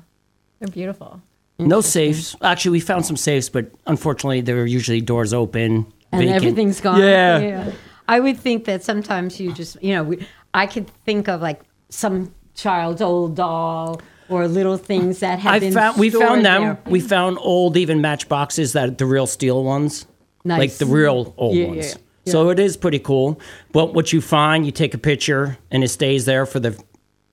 They're 0.59 0.69
beautiful. 0.69 1.21
No 1.59 1.81
safes. 1.81 2.35
Actually, 2.41 2.71
we 2.71 2.79
found 2.79 3.05
some 3.05 3.15
safes, 3.15 3.47
but 3.49 3.71
unfortunately, 3.85 4.41
there 4.41 4.59
are 4.61 4.65
usually 4.65 5.01
doors 5.01 5.33
open. 5.33 5.85
and 6.11 6.21
vacant. 6.21 6.35
everything's 6.35 6.81
gone. 6.81 6.99
Yeah. 6.99 7.71
I 8.07 8.19
would 8.19 8.37
think 8.37 8.65
that 8.65 8.83
sometimes 8.83 9.39
you 9.39 9.53
just, 9.53 9.81
you 9.83 9.93
know, 9.93 10.03
we, 10.03 10.27
I 10.53 10.65
could 10.67 10.89
think 11.05 11.27
of 11.27 11.41
like 11.41 11.61
some 11.89 12.33
child's 12.53 13.01
old 13.01 13.35
doll 13.35 14.01
or 14.29 14.47
little 14.47 14.77
things 14.77 15.19
that 15.19 15.39
have 15.39 15.53
I 15.53 15.59
been 15.59 15.73
found 15.73 15.99
we 15.99 16.09
found 16.09 16.45
them. 16.45 16.61
there. 16.63 16.79
We 16.87 16.99
found 16.99 17.37
old 17.39 17.77
even 17.77 18.01
matchboxes 18.01 18.73
that 18.73 18.97
the 18.97 19.05
real 19.05 19.27
steel 19.27 19.63
ones, 19.63 20.07
like 20.43 20.73
the 20.73 20.85
real 20.85 21.33
old 21.37 21.55
Yeah, 21.55 21.67
ones. 21.67 21.95
yeah, 22.23 22.31
So 22.31 22.49
it 22.49 22.59
is 22.59 22.75
pretty 22.77 22.99
cool. 22.99 23.39
But 23.71 23.93
what 23.93 24.11
you 24.13 24.21
find, 24.21 24.65
you 24.65 24.71
take 24.71 24.93
a 24.93 24.97
picture 24.97 25.57
and 25.69 25.83
it 25.83 25.89
stays 25.89 26.25
there 26.25 26.45
for 26.45 26.59
the 26.59 26.81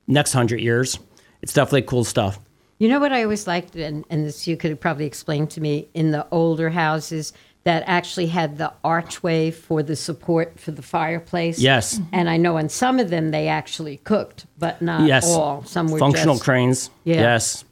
next 0.06 0.32
hundred 0.32 0.60
years. 0.60 0.98
It's 1.40 1.54
definitely 1.54 1.82
cool 1.82 2.04
stuff. 2.04 2.38
You 2.78 2.88
know 2.88 2.98
what 2.98 3.12
I 3.12 3.22
always 3.22 3.46
liked, 3.46 3.76
and, 3.76 4.04
and 4.10 4.26
this 4.26 4.46
you 4.48 4.56
could 4.56 4.80
probably 4.80 5.06
explain 5.06 5.46
to 5.48 5.60
me 5.60 5.88
in 5.94 6.10
the 6.10 6.26
older 6.32 6.68
houses 6.70 7.32
that 7.64 7.84
actually 7.86 8.26
had 8.26 8.58
the 8.58 8.72
archway 8.82 9.50
for 9.50 9.82
the 9.82 9.94
support 9.94 10.58
for 10.58 10.72
the 10.72 10.82
fireplace. 10.82 11.58
Yes. 11.58 12.00
And 12.12 12.28
I 12.28 12.36
know 12.36 12.56
in 12.56 12.68
some 12.68 12.98
of 12.98 13.10
them 13.10 13.30
they 13.30 13.48
actually 13.48 13.98
cooked, 13.98 14.46
but 14.58 14.82
not 14.82 15.06
yes. 15.06 15.28
all. 15.28 15.64
Some 15.64 15.88
were 15.88 15.98
functional 15.98 16.34
just, 16.34 16.44
cranes. 16.44 16.90
Yeah. 17.04 17.20
Yes. 17.20 17.64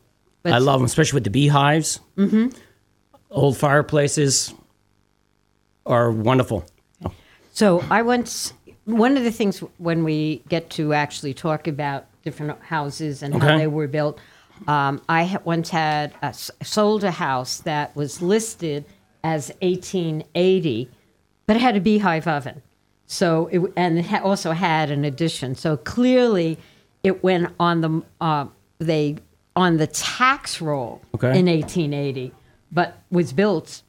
But- 0.42 0.52
I 0.52 0.58
love 0.58 0.80
them, 0.80 0.86
especially 0.86 1.16
with 1.16 1.24
the 1.24 1.30
beehives. 1.30 2.00
Mm-hmm. 2.16 2.56
Old 3.30 3.56
fireplaces 3.56 4.54
are 5.86 6.10
wonderful. 6.10 6.64
So 7.52 7.84
I 7.90 8.02
once 8.02 8.52
one 8.84 9.16
of 9.16 9.24
the 9.24 9.32
things 9.32 9.58
when 9.78 10.04
we 10.04 10.42
get 10.48 10.70
to 10.70 10.94
actually 10.94 11.34
talk 11.34 11.66
about 11.66 12.06
different 12.22 12.60
houses 12.62 13.22
and 13.22 13.34
how 13.42 13.58
they 13.58 13.66
were 13.66 13.88
built, 13.88 14.18
um, 14.66 15.00
I 15.08 15.38
once 15.44 15.70
had 15.70 16.14
a, 16.22 16.32
sold 16.32 17.04
a 17.04 17.10
house 17.10 17.58
that 17.58 17.94
was 17.96 18.22
listed 18.22 18.84
as 19.24 19.48
1880, 19.62 20.90
but 21.46 21.56
it 21.56 21.60
had 21.62 21.76
a 21.76 21.80
beehive 21.80 22.26
oven. 22.26 22.62
So 23.06 23.48
it, 23.52 23.60
and 23.76 23.98
it 23.98 24.22
also 24.22 24.52
had 24.52 24.90
an 24.90 25.04
addition. 25.04 25.54
So 25.54 25.76
clearly, 25.76 26.58
it 27.02 27.22
went 27.24 27.52
on 27.58 27.80
the 27.80 28.02
uh, 28.20 28.46
they 28.78 29.16
on 29.56 29.78
the 29.78 29.86
tax 29.88 30.60
roll 30.60 31.02
Okay. 31.14 31.38
in 31.38 31.46
1880, 31.46 32.32
but 32.70 32.98
was 33.10 33.32
built 33.32 33.82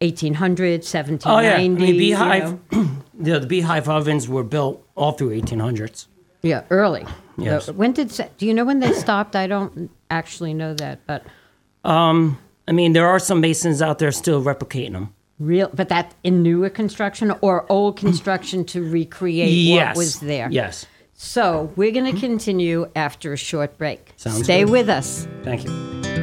1800, 0.00 0.84
Oh 1.24 1.38
yeah, 1.40 1.56
I 1.56 1.62
1790. 1.62 1.66
mean 1.66 1.92
you 1.92 1.98
beehive. 1.98 2.72
know. 2.72 2.88
the, 3.18 3.38
the 3.40 3.46
beehive 3.46 3.88
ovens 3.88 4.28
were 4.28 4.44
built 4.44 4.86
all 4.94 5.12
through 5.12 5.40
1800s. 5.40 6.06
Yeah, 6.42 6.62
early. 6.70 7.04
Yes. 7.38 7.68
Uh, 7.68 7.72
When 7.72 7.92
did 7.92 8.10
do 8.38 8.46
you 8.46 8.54
know 8.54 8.64
when 8.64 8.80
they 8.80 8.92
stopped? 8.92 9.34
I 9.36 9.46
don't 9.46 9.90
actually 10.10 10.54
know 10.54 10.74
that, 10.74 11.00
but 11.06 11.24
I 12.72 12.74
mean, 12.74 12.94
there 12.94 13.06
are 13.06 13.18
some 13.18 13.42
masons 13.42 13.82
out 13.82 13.98
there 13.98 14.10
still 14.12 14.42
replicating 14.42 14.92
them. 14.92 15.12
real. 15.38 15.68
But 15.74 15.90
that 15.90 16.14
in 16.24 16.42
newer 16.42 16.70
construction 16.70 17.30
or 17.42 17.66
old 17.70 17.98
construction 17.98 18.64
to 18.72 18.82
recreate 18.82 19.52
yes, 19.52 19.94
what 19.94 19.96
was 19.98 20.20
there. 20.20 20.48
Yes, 20.50 20.86
So 21.12 21.70
we're 21.76 21.92
going 21.92 22.14
to 22.14 22.18
continue 22.18 22.90
after 22.96 23.34
a 23.34 23.36
short 23.36 23.76
break. 23.76 24.14
Sounds 24.16 24.44
Stay 24.44 24.64
good. 24.64 24.70
with 24.72 24.88
us. 24.88 25.28
thank 25.42 25.64
you. 25.64 26.21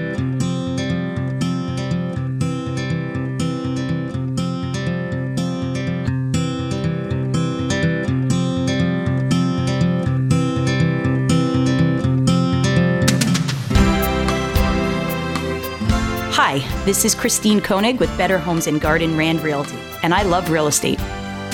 This 16.89 17.05
is 17.05 17.13
Christine 17.13 17.61
Koenig 17.61 17.99
with 17.99 18.17
Better 18.17 18.39
Homes 18.39 18.65
and 18.65 18.81
Garden 18.81 19.15
Rand 19.15 19.41
Realty, 19.41 19.77
and 20.01 20.11
I 20.11 20.23
love 20.23 20.49
real 20.49 20.65
estate. 20.65 20.99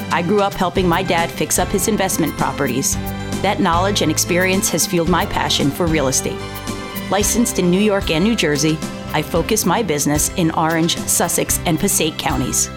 I 0.09 0.21
grew 0.21 0.39
up 0.39 0.53
helping 0.53 0.87
my 0.87 1.03
dad 1.03 1.29
fix 1.29 1.59
up 1.59 1.67
his 1.67 1.89
investment 1.89 2.31
properties. 2.37 2.95
That 3.41 3.59
knowledge 3.59 4.01
and 4.01 4.09
experience 4.09 4.69
has 4.69 4.87
fueled 4.87 5.09
my 5.09 5.25
passion 5.25 5.71
for 5.71 5.87
real 5.87 6.07
estate. 6.07 6.39
Licensed 7.11 7.59
in 7.59 7.69
New 7.69 7.81
York 7.81 8.11
and 8.11 8.23
New 8.23 8.33
Jersey, 8.33 8.77
I 9.11 9.21
focus 9.21 9.65
my 9.65 9.83
business 9.83 10.29
in 10.37 10.51
Orange, 10.51 10.95
Sussex, 10.99 11.59
and 11.65 11.77
Passaic 11.77 12.17
counties. 12.17 12.69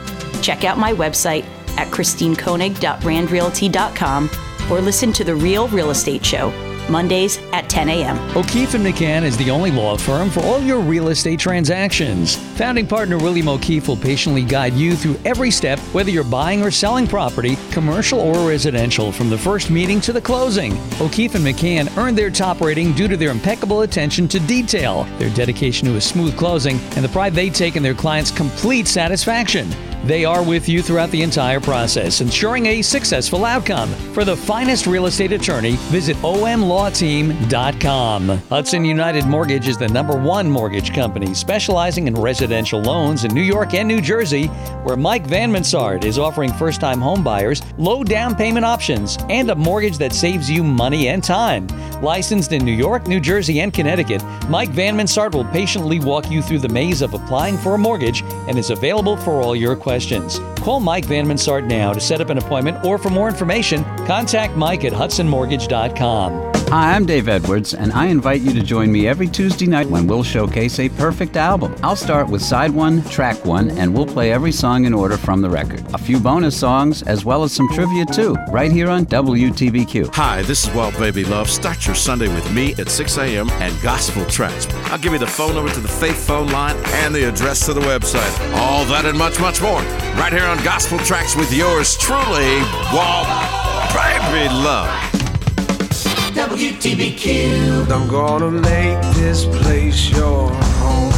Check 0.43 0.65
out 0.65 0.79
my 0.79 0.93
website 0.93 1.45
at 1.77 1.87
christinekoenig.randrealty.com 1.93 4.31
or 4.69 4.81
listen 4.81 5.13
to 5.13 5.23
The 5.23 5.37
Real 5.37 5.69
Real 5.69 5.91
Estate 5.91 6.27
Show 6.27 6.68
Mondays 6.89 7.39
at 7.53 7.69
10 7.69 7.89
a.m. 7.89 8.19
O'Keefe 8.37 8.75
and 8.75 8.85
McCann 8.85 9.23
is 9.23 9.37
the 9.37 9.51
only 9.51 9.71
law 9.71 9.97
firm 9.97 10.31
for 10.31 10.41
all 10.41 10.61
your 10.61 10.81
real 10.81 11.09
estate 11.09 11.39
transactions. 11.39 12.37
Founding 12.57 12.87
partner 12.87 13.19
William 13.19 13.49
O'Keefe 13.49 13.89
will 13.89 13.97
patiently 13.97 14.43
guide 14.43 14.75
you 14.75 14.97
through 14.97 15.19
every 15.25 15.51
step, 15.51 15.79
whether 15.93 16.11
you're 16.11 16.25
buying 16.25 16.63
or 16.63 16.71
selling 16.71 17.07
property, 17.07 17.57
commercial 17.71 18.21
or 18.21 18.49
residential, 18.49 19.13
from 19.13 19.31
the 19.31 19.39
first 19.39 19.71
meeting 19.71 20.01
to 20.01 20.13
the 20.13 20.21
closing. 20.21 20.79
O'Keefe 21.01 21.35
and 21.35 21.45
McCann 21.45 21.95
earned 21.97 22.19
their 22.19 22.31
top 22.31 22.61
rating 22.61 22.93
due 22.93 23.09
to 23.09 23.17
their 23.17 23.31
impeccable 23.31 23.83
attention 23.83 24.29
to 24.29 24.41
detail, 24.41 25.05
their 25.19 25.31
dedication 25.31 25.89
to 25.89 25.97
a 25.97 26.01
smooth 26.01 26.37
closing, 26.37 26.79
and 26.97 27.05
the 27.05 27.09
pride 27.09 27.35
they 27.35 27.51
take 27.51 27.77
in 27.77 27.83
their 27.83 27.95
clients' 27.95 28.31
complete 28.31 28.87
satisfaction. 28.87 29.69
They 30.05 30.25
are 30.25 30.43
with 30.43 30.69
you 30.69 30.81
throughout 30.81 31.11
the 31.11 31.23
entire 31.23 31.59
process, 31.61 32.21
ensuring 32.21 32.67
a 32.67 32.83
successful 32.83 33.45
outcome. 33.45 33.89
For 34.15 34.25
the 34.25 34.37
finest 34.37 34.87
real 34.87 35.07
estate 35.07 35.33
attorney, 35.33 35.73
visit 35.91 36.17
omlawteam.com. 36.19 38.29
Hudson 38.49 38.85
United 38.85 39.27
Mortgage 39.27 39.67
is 39.67 39.77
the 39.77 39.89
number 39.89 40.17
one 40.17 40.49
mortgage 40.49 40.95
company 40.95 41.35
specializing 41.35 42.07
in 42.07 42.15
residential 42.15 42.81
loans 42.81 43.25
in 43.25 43.35
New 43.35 43.43
York 43.43 43.75
and 43.75 43.89
New 43.89 44.01
Jersey, 44.01 44.47
where 44.85 44.97
Mike 44.97 45.27
Van 45.27 45.51
Mansard 45.51 46.05
is 46.05 46.17
offering 46.19 46.53
first 46.53 46.81
time 46.81 47.01
home 47.01 47.25
buyers 47.25 47.61
low 47.77 48.05
down 48.05 48.37
payment 48.37 48.65
options 48.65 49.19
and 49.29 49.51
a 49.51 49.57
mortgage 49.57 49.99
that 49.99 50.13
saves 50.13 50.49
you 50.49 50.63
money 50.63 51.09
and 51.09 51.25
time. 51.25 51.67
Licensed 52.01 52.53
in 52.53 52.65
New 52.65 52.73
York, 52.73 53.09
New 53.09 53.19
Jersey, 53.19 53.61
and 53.61 53.75
Connecticut, 53.75 54.23
Mike 54.49 54.71
Van 54.71 54.97
Mansard 54.97 55.35
will 55.35 55.45
patiently 55.47 55.99
walk 55.99 56.31
you 56.31 56.41
through 56.41 56.61
the 56.61 56.69
maze 56.69 57.03
of 57.03 57.15
applying 57.15 57.57
for 57.57 57.75
a 57.75 57.79
mortgage 57.79 58.23
and 58.47 58.57
is 58.57 58.71
available 58.71 59.17
for 59.17 59.43
all 59.43 59.57
your 59.57 59.75
questions. 59.75 59.88
Call 60.63 60.81
Mike 60.81 61.07
Van 61.07 61.27
Mansart 61.27 61.67
now 61.67 61.93
to 61.93 62.01
set 62.01 62.21
up 62.21 62.31
an 62.31 62.39
appointment 62.39 62.85
or 62.85 62.99
for 62.99 63.11
more 63.11 63.29
information, 63.29 63.85
contact 64.07 64.57
Mike 64.57 64.85
at 64.85 64.93
hudsonmortgage.com. 64.93 66.58
Hi, 66.71 66.95
I'm 66.95 67.07
Dave 67.07 67.31
Edwards, 67.31 67.73
and 67.73 67.95
I 67.95 68.09
invite 68.09 68.43
you 68.43 68.53
to 68.53 68.63
join 68.63 68.93
me 68.93 69.09
every 69.09 69.27
Tuesday 69.27 69.67
night 69.67 69.89
when 69.89 70.07
we'll 70.07 70.23
showcase 70.23 70.79
a 70.79 70.91
perfect 70.91 71.39
album. 71.39 71.75
I'll 71.83 71.97
start 71.97 72.29
with 72.29 72.43
side 72.43 72.73
one, 72.73 73.03
track 73.05 73.43
one, 73.47 73.71
and 73.71 73.95
we'll 73.95 74.05
play 74.05 74.33
every 74.33 74.53
song 74.53 74.85
in 74.85 74.93
order 74.93 75.17
from 75.17 75.41
the 75.41 75.49
record. 75.49 75.83
A 75.95 75.99
few 75.99 76.21
bonus 76.21 76.61
songs, 76.61 77.03
as 77.05 77.25
well 77.25 77.43
as 77.43 77.53
some 77.53 77.71
trivia 77.73 78.05
too, 78.05 78.35
right 78.51 78.71
here 78.71 78.91
on 78.91 79.07
WTBQ. 79.07 80.15
Hi, 80.15 80.43
this 80.43 80.69
is 80.69 80.75
Walt 80.75 80.95
Baby 80.99 81.25
Love. 81.25 81.49
Start 81.49 81.87
your 81.87 81.95
Sunday 81.95 82.29
with 82.29 82.53
me 82.53 82.75
at 82.75 82.91
6 82.91 83.17
a.m. 83.17 83.49
and 83.49 83.75
Gospel 83.83 84.27
Tracks. 84.27 84.67
I'll 84.91 84.99
give 84.99 85.15
you 85.15 85.19
the 85.19 85.27
phone 85.27 85.55
number 85.55 85.73
to 85.73 85.81
the 85.81 85.89
Faith 85.89 86.27
phone 86.27 86.49
line 86.49 86.77
and 86.97 87.15
the 87.15 87.31
address 87.31 87.65
to 87.65 87.73
the 87.73 87.81
website. 87.81 88.55
All 88.57 88.85
that 88.85 89.07
and 89.07 89.17
much, 89.17 89.41
much 89.41 89.63
more. 89.63 89.81
Right 90.21 90.35
here 90.35 90.45
on 90.45 90.63
Gospel 90.63 90.99
Tracks 90.99 91.35
with 91.35 91.51
yours 91.51 91.97
truly, 91.97 92.61
Walt 92.93 93.27
Baby 93.95 94.53
Love. 94.53 95.18
WTBQ. 96.39 97.91
I'm 97.91 98.09
gonna 98.09 98.49
make 98.49 99.01
this 99.17 99.45
place 99.45 100.09
your 100.09 100.49
home. 100.53 101.13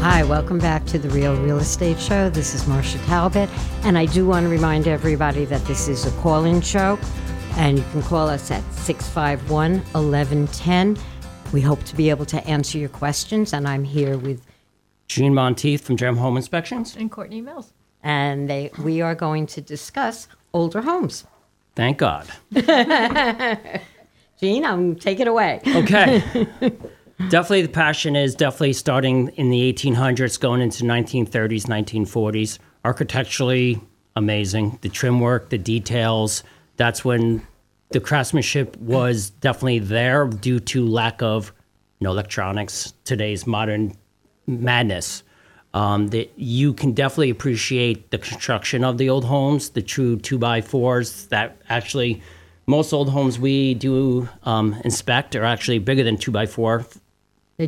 Hi, 0.00 0.22
welcome 0.22 0.60
back 0.60 0.86
to 0.86 0.98
the 0.98 1.08
Real 1.10 1.34
Real 1.42 1.58
Estate 1.58 1.98
Show. 1.98 2.30
This 2.30 2.54
is 2.54 2.62
Marsha 2.62 3.04
Talbot, 3.06 3.50
and 3.82 3.98
I 3.98 4.06
do 4.06 4.26
want 4.26 4.44
to 4.44 4.48
remind 4.48 4.86
everybody 4.86 5.44
that 5.46 5.64
this 5.64 5.88
is 5.88 6.06
a 6.06 6.12
call 6.20 6.44
in 6.44 6.60
show, 6.60 7.00
and 7.56 7.78
you 7.78 7.84
can 7.90 8.00
call 8.04 8.28
us 8.28 8.52
at 8.52 8.62
651 8.74 9.78
1110. 9.90 10.96
We 11.52 11.60
hope 11.60 11.82
to 11.82 11.96
be 11.96 12.08
able 12.08 12.26
to 12.26 12.40
answer 12.46 12.78
your 12.78 12.90
questions, 12.90 13.52
and 13.52 13.66
I'm 13.66 13.82
here 13.82 14.16
with, 14.16 14.40
Gene 15.08 15.34
Monteith 15.34 15.84
from 15.84 15.96
Gem 15.96 16.16
Home 16.16 16.36
Inspections. 16.36 16.94
And 16.94 17.10
Kourtney 17.10 17.42
Mills. 17.42 17.72
and 18.04 18.48
they, 18.48 18.70
we 18.84 19.00
are 19.00 19.16
going 19.16 19.46
to 19.48 19.60
discuss 19.60 20.28
older 20.52 20.82
homes. 20.82 21.24
Thank 21.74 21.98
God. 21.98 22.28
Gene, 24.40 24.64
um, 24.64 24.94
take 24.94 25.20
it 25.20 25.26
away. 25.26 25.60
Okay. 25.66 26.22
definitely 27.28 27.62
the 27.62 27.68
passion 27.68 28.14
is 28.14 28.34
definitely 28.34 28.72
starting 28.72 29.28
in 29.30 29.50
the 29.50 29.72
1800s, 29.72 30.38
going 30.38 30.60
into 30.60 30.84
1930s, 30.84 31.66
1940s. 31.66 32.58
Architecturally 32.84 33.80
amazing. 34.14 34.78
The 34.82 34.88
trim 34.88 35.20
work, 35.20 35.50
the 35.50 35.58
details. 35.58 36.44
That's 36.76 37.04
when 37.04 37.46
the 37.90 38.00
craftsmanship 38.00 38.76
was 38.76 39.30
definitely 39.30 39.80
there 39.80 40.26
due 40.26 40.60
to 40.60 40.86
lack 40.86 41.22
of 41.22 41.52
you 41.98 42.04
know, 42.04 42.10
electronics, 42.12 42.92
today's 43.04 43.46
modern 43.46 43.96
madness. 44.46 45.22
Um, 45.74 46.08
that 46.08 46.32
you 46.36 46.72
can 46.72 46.92
definitely 46.92 47.28
appreciate 47.28 48.10
the 48.10 48.16
construction 48.16 48.82
of 48.84 48.96
the 48.96 49.10
old 49.10 49.26
homes, 49.26 49.70
the 49.70 49.82
true 49.82 50.16
two 50.16 50.38
by 50.38 50.62
fours 50.62 51.26
that 51.26 51.60
actually 51.68 52.22
most 52.68 52.92
old 52.92 53.08
homes 53.08 53.38
we 53.38 53.74
do 53.74 54.28
um, 54.44 54.74
inspect 54.84 55.34
are 55.34 55.44
actually 55.44 55.78
bigger 55.78 56.04
than 56.04 56.18
two 56.18 56.30
by 56.30 56.46
four. 56.46 56.86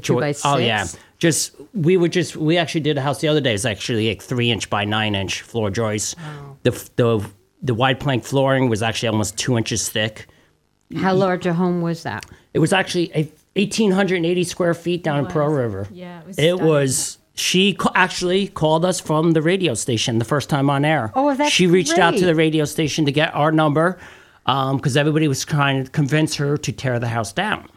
Two 0.02 0.20
by 0.20 0.32
six. 0.32 0.44
Oh 0.44 0.58
yeah, 0.58 0.86
just 1.18 1.56
we 1.74 1.96
would 1.96 2.12
just 2.12 2.36
we 2.36 2.56
actually 2.56 2.82
did 2.82 2.96
a 2.96 3.00
house 3.00 3.20
the 3.20 3.26
other 3.26 3.40
day. 3.40 3.54
It's 3.54 3.64
actually 3.64 4.08
like 4.08 4.22
three 4.22 4.50
inch 4.50 4.70
by 4.70 4.84
nine 4.84 5.16
inch 5.16 5.42
floor 5.42 5.70
joists. 5.70 6.14
Wow. 6.16 6.56
The 6.62 6.90
the 6.94 7.30
the 7.62 7.74
wide 7.74 7.98
plank 7.98 8.24
flooring 8.24 8.68
was 8.68 8.82
actually 8.82 9.08
almost 9.08 9.36
two 9.36 9.58
inches 9.58 9.88
thick. 9.88 10.28
How 10.96 11.14
large 11.14 11.46
a 11.46 11.54
home 11.54 11.82
was 11.82 12.04
that? 12.04 12.26
It 12.52 12.58
was 12.58 12.72
actually 12.72 13.10
a 13.14 13.22
1,880 13.54 14.44
square 14.44 14.74
feet 14.74 15.02
down 15.02 15.20
in 15.20 15.26
Pearl 15.26 15.48
River. 15.48 15.88
Yeah, 15.90 16.20
it 16.20 16.26
was 16.26 16.38
It 16.38 16.60
was. 16.60 17.18
She 17.34 17.74
ca- 17.74 17.92
actually 17.94 18.48
called 18.48 18.84
us 18.84 19.00
from 19.00 19.32
the 19.32 19.40
radio 19.40 19.74
station 19.74 20.18
the 20.18 20.24
first 20.24 20.50
time 20.50 20.68
on 20.68 20.84
air. 20.84 21.10
Oh, 21.14 21.32
that's 21.34 21.50
She 21.50 21.66
reached 21.66 21.98
out 21.98 22.16
to 22.16 22.26
the 22.26 22.34
radio 22.34 22.64
station 22.64 23.06
to 23.06 23.12
get 23.12 23.34
our 23.34 23.50
number 23.50 23.98
because 24.76 24.96
everybody 24.96 25.28
was 25.28 25.44
trying 25.44 25.84
to 25.84 25.90
convince 25.90 26.36
her 26.36 26.56
to 26.56 26.72
tear 26.72 26.98
the 26.98 27.08
house 27.08 27.32
down. 27.32 27.68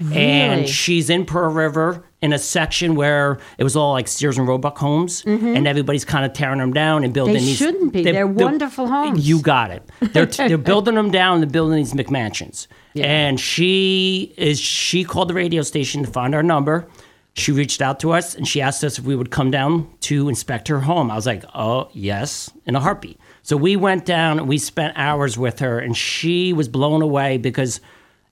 Really? 0.00 0.16
And 0.16 0.68
she's 0.68 1.10
in 1.10 1.24
Pearl 1.26 1.52
River 1.52 2.04
in 2.22 2.32
a 2.32 2.38
section 2.38 2.94
where 2.94 3.38
it 3.58 3.64
was 3.64 3.74
all 3.74 3.92
like 3.94 4.06
Sears 4.06 4.38
and 4.38 4.46
Roebuck 4.46 4.78
homes, 4.78 5.24
and 5.26 5.66
everybody's 5.66 6.04
kind 6.04 6.24
of 6.24 6.32
tearing 6.32 6.60
them 6.60 6.72
down 6.72 7.02
and 7.02 7.12
building 7.12 7.34
Mm-hmm. 7.34 7.44
They 7.44 7.48
these. 7.48 7.56
shouldn't 7.58 7.92
be. 7.92 8.02
They're 8.04 8.26
wonderful 8.26 8.86
homes. 8.86 9.28
You 9.28 9.40
got 9.42 9.72
it. 9.72 9.82
They're 10.12 10.26
they're 10.26 10.56
building 10.72 10.94
them 10.94 11.10
down. 11.10 11.40
They're 11.40 11.50
building 11.50 11.76
these 11.78 11.94
McMansions. 11.94 12.68
And 12.94 13.40
she 13.40 14.34
is 14.36 14.60
she 14.60 15.02
called 15.04 15.28
the 15.30 15.34
radio 15.34 15.62
station 15.62 16.04
to 16.04 16.10
find 16.10 16.32
our 16.34 16.42
number. 16.44 16.86
She 17.34 17.50
reached 17.52 17.80
out 17.82 18.00
to 18.00 18.12
us 18.12 18.34
and 18.34 18.46
she 18.48 18.60
asked 18.60 18.82
us 18.82 18.98
if 18.98 19.04
we 19.04 19.14
would 19.14 19.30
come 19.30 19.50
down 19.52 19.88
to 20.00 20.28
inspect 20.28 20.66
her 20.68 20.80
home. 20.80 21.08
I 21.10 21.14
was 21.14 21.26
like, 21.26 21.44
oh 21.54 21.88
yes, 21.92 22.50
in 22.66 22.74
a 22.76 22.80
heartbeat. 22.80 23.18
So 23.42 23.56
we 23.56 23.76
went 23.76 24.04
down 24.04 24.38
and 24.38 24.48
we 24.48 24.58
spent 24.58 24.96
hours 24.96 25.38
with 25.38 25.60
her, 25.60 25.78
and 25.78 25.96
she 25.96 26.52
was 26.52 26.68
blown 26.68 27.02
away 27.02 27.38
because 27.38 27.80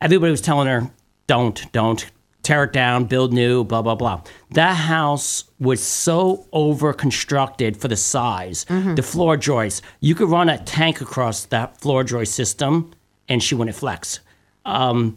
everybody 0.01 0.31
was 0.31 0.41
telling 0.41 0.69
her, 0.69 0.91
don't, 1.27 1.71
don't 1.73 2.11
tear 2.43 2.65
it 2.65 2.73
down, 2.73 3.07
build 3.07 3.33
new, 3.33 3.65
blah, 3.65 3.83
blah, 3.83 3.97
blah. 3.97 4.23
That 4.53 4.75
house 4.75 5.45
was 5.59 5.83
so 5.83 6.47
over 6.53 6.93
constructed 6.93 7.77
for 7.77 7.89
the 7.89 7.97
size. 7.97 8.65
The 8.95 9.03
floor 9.03 9.37
joists, 9.37 9.83
you 10.01 10.15
could 10.15 10.29
run 10.29 10.49
a 10.49 10.59
tank 10.59 11.01
across 11.01 11.47
that 11.47 11.81
floor 11.81 12.05
joist 12.05 12.35
system 12.35 12.93
and 13.29 13.43
she 13.43 13.57
wouldn't 13.57 13.77
flex. 13.77 14.21
Um, 14.65 15.17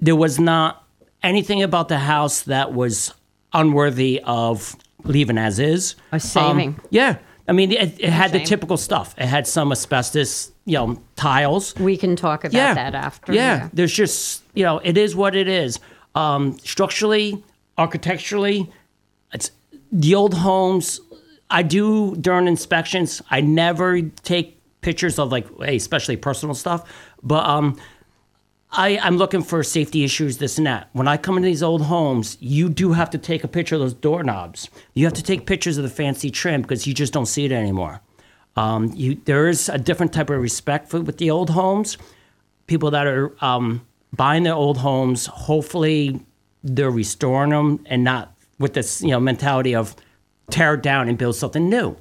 there 0.00 0.14
was 0.14 0.38
not 0.38 0.86
anything 1.24 1.60
about 1.62 1.88
the 1.88 1.98
house 1.98 2.42
that 2.42 2.72
was 2.72 3.14
unworthy 3.52 4.20
of 4.24 4.76
leaving 5.02 5.38
as 5.38 5.58
is. 5.58 5.96
Or 6.12 6.20
saving. 6.20 6.68
Um, 6.68 6.80
yeah. 6.90 7.18
I 7.48 7.52
mean, 7.52 7.72
it, 7.72 7.98
it 7.98 8.10
had 8.10 8.32
the 8.32 8.38
shame. 8.38 8.46
typical 8.46 8.76
stuff. 8.76 9.14
It 9.18 9.26
had 9.26 9.46
some 9.46 9.72
asbestos, 9.72 10.52
you 10.64 10.74
know, 10.74 11.02
tiles 11.16 11.74
We 11.76 11.96
can 11.96 12.16
talk 12.16 12.44
about 12.44 12.56
yeah. 12.56 12.74
that 12.74 12.94
after. 12.94 13.32
Yeah. 13.32 13.68
there's 13.72 13.92
just 13.92 14.42
you 14.54 14.64
know, 14.64 14.78
it 14.78 14.96
is 14.96 15.14
what 15.14 15.34
it 15.34 15.48
is. 15.48 15.78
Um, 16.14 16.58
structurally, 16.58 17.42
architecturally, 17.78 18.70
it's 19.32 19.50
the 19.92 20.14
old 20.14 20.34
homes. 20.34 21.00
I 21.50 21.62
do 21.62 22.14
during 22.16 22.46
inspections. 22.46 23.22
I 23.30 23.40
never 23.40 24.00
take 24.02 24.60
pictures 24.80 25.18
of 25.18 25.32
like, 25.32 25.46
hey, 25.60 25.76
especially 25.76 26.16
personal 26.16 26.54
stuff, 26.54 26.88
but 27.22 27.44
um. 27.44 27.78
I, 28.72 28.98
I'm 28.98 29.16
looking 29.16 29.42
for 29.42 29.62
safety 29.64 30.04
issues, 30.04 30.38
this 30.38 30.56
and 30.56 30.66
that. 30.66 30.90
When 30.92 31.08
I 31.08 31.16
come 31.16 31.36
into 31.36 31.46
these 31.46 31.62
old 31.62 31.82
homes, 31.82 32.36
you 32.40 32.68
do 32.68 32.92
have 32.92 33.10
to 33.10 33.18
take 33.18 33.42
a 33.42 33.48
picture 33.48 33.74
of 33.74 33.80
those 33.80 33.94
doorknobs. 33.94 34.70
You 34.94 35.06
have 35.06 35.14
to 35.14 35.22
take 35.22 35.46
pictures 35.46 35.76
of 35.76 35.82
the 35.82 35.90
fancy 35.90 36.30
trim 36.30 36.62
because 36.62 36.86
you 36.86 36.94
just 36.94 37.12
don't 37.12 37.26
see 37.26 37.44
it 37.44 37.52
anymore. 37.52 38.00
Um, 38.56 38.92
you, 38.94 39.20
there 39.24 39.48
is 39.48 39.68
a 39.68 39.78
different 39.78 40.12
type 40.12 40.30
of 40.30 40.40
respect 40.40 40.88
for, 40.88 41.00
with 41.00 41.18
the 41.18 41.30
old 41.30 41.50
homes. 41.50 41.98
People 42.68 42.92
that 42.92 43.06
are 43.06 43.32
um, 43.44 43.84
buying 44.12 44.44
their 44.44 44.54
old 44.54 44.78
homes, 44.78 45.26
hopefully 45.26 46.20
they're 46.62 46.90
restoring 46.90 47.50
them 47.50 47.84
and 47.86 48.04
not 48.04 48.34
with 48.58 48.74
this 48.74 49.00
you 49.02 49.08
know 49.08 49.18
mentality 49.18 49.74
of 49.74 49.96
tear 50.50 50.74
it 50.74 50.82
down 50.82 51.08
and 51.08 51.18
build 51.18 51.34
something 51.34 51.68
new. 51.68 51.96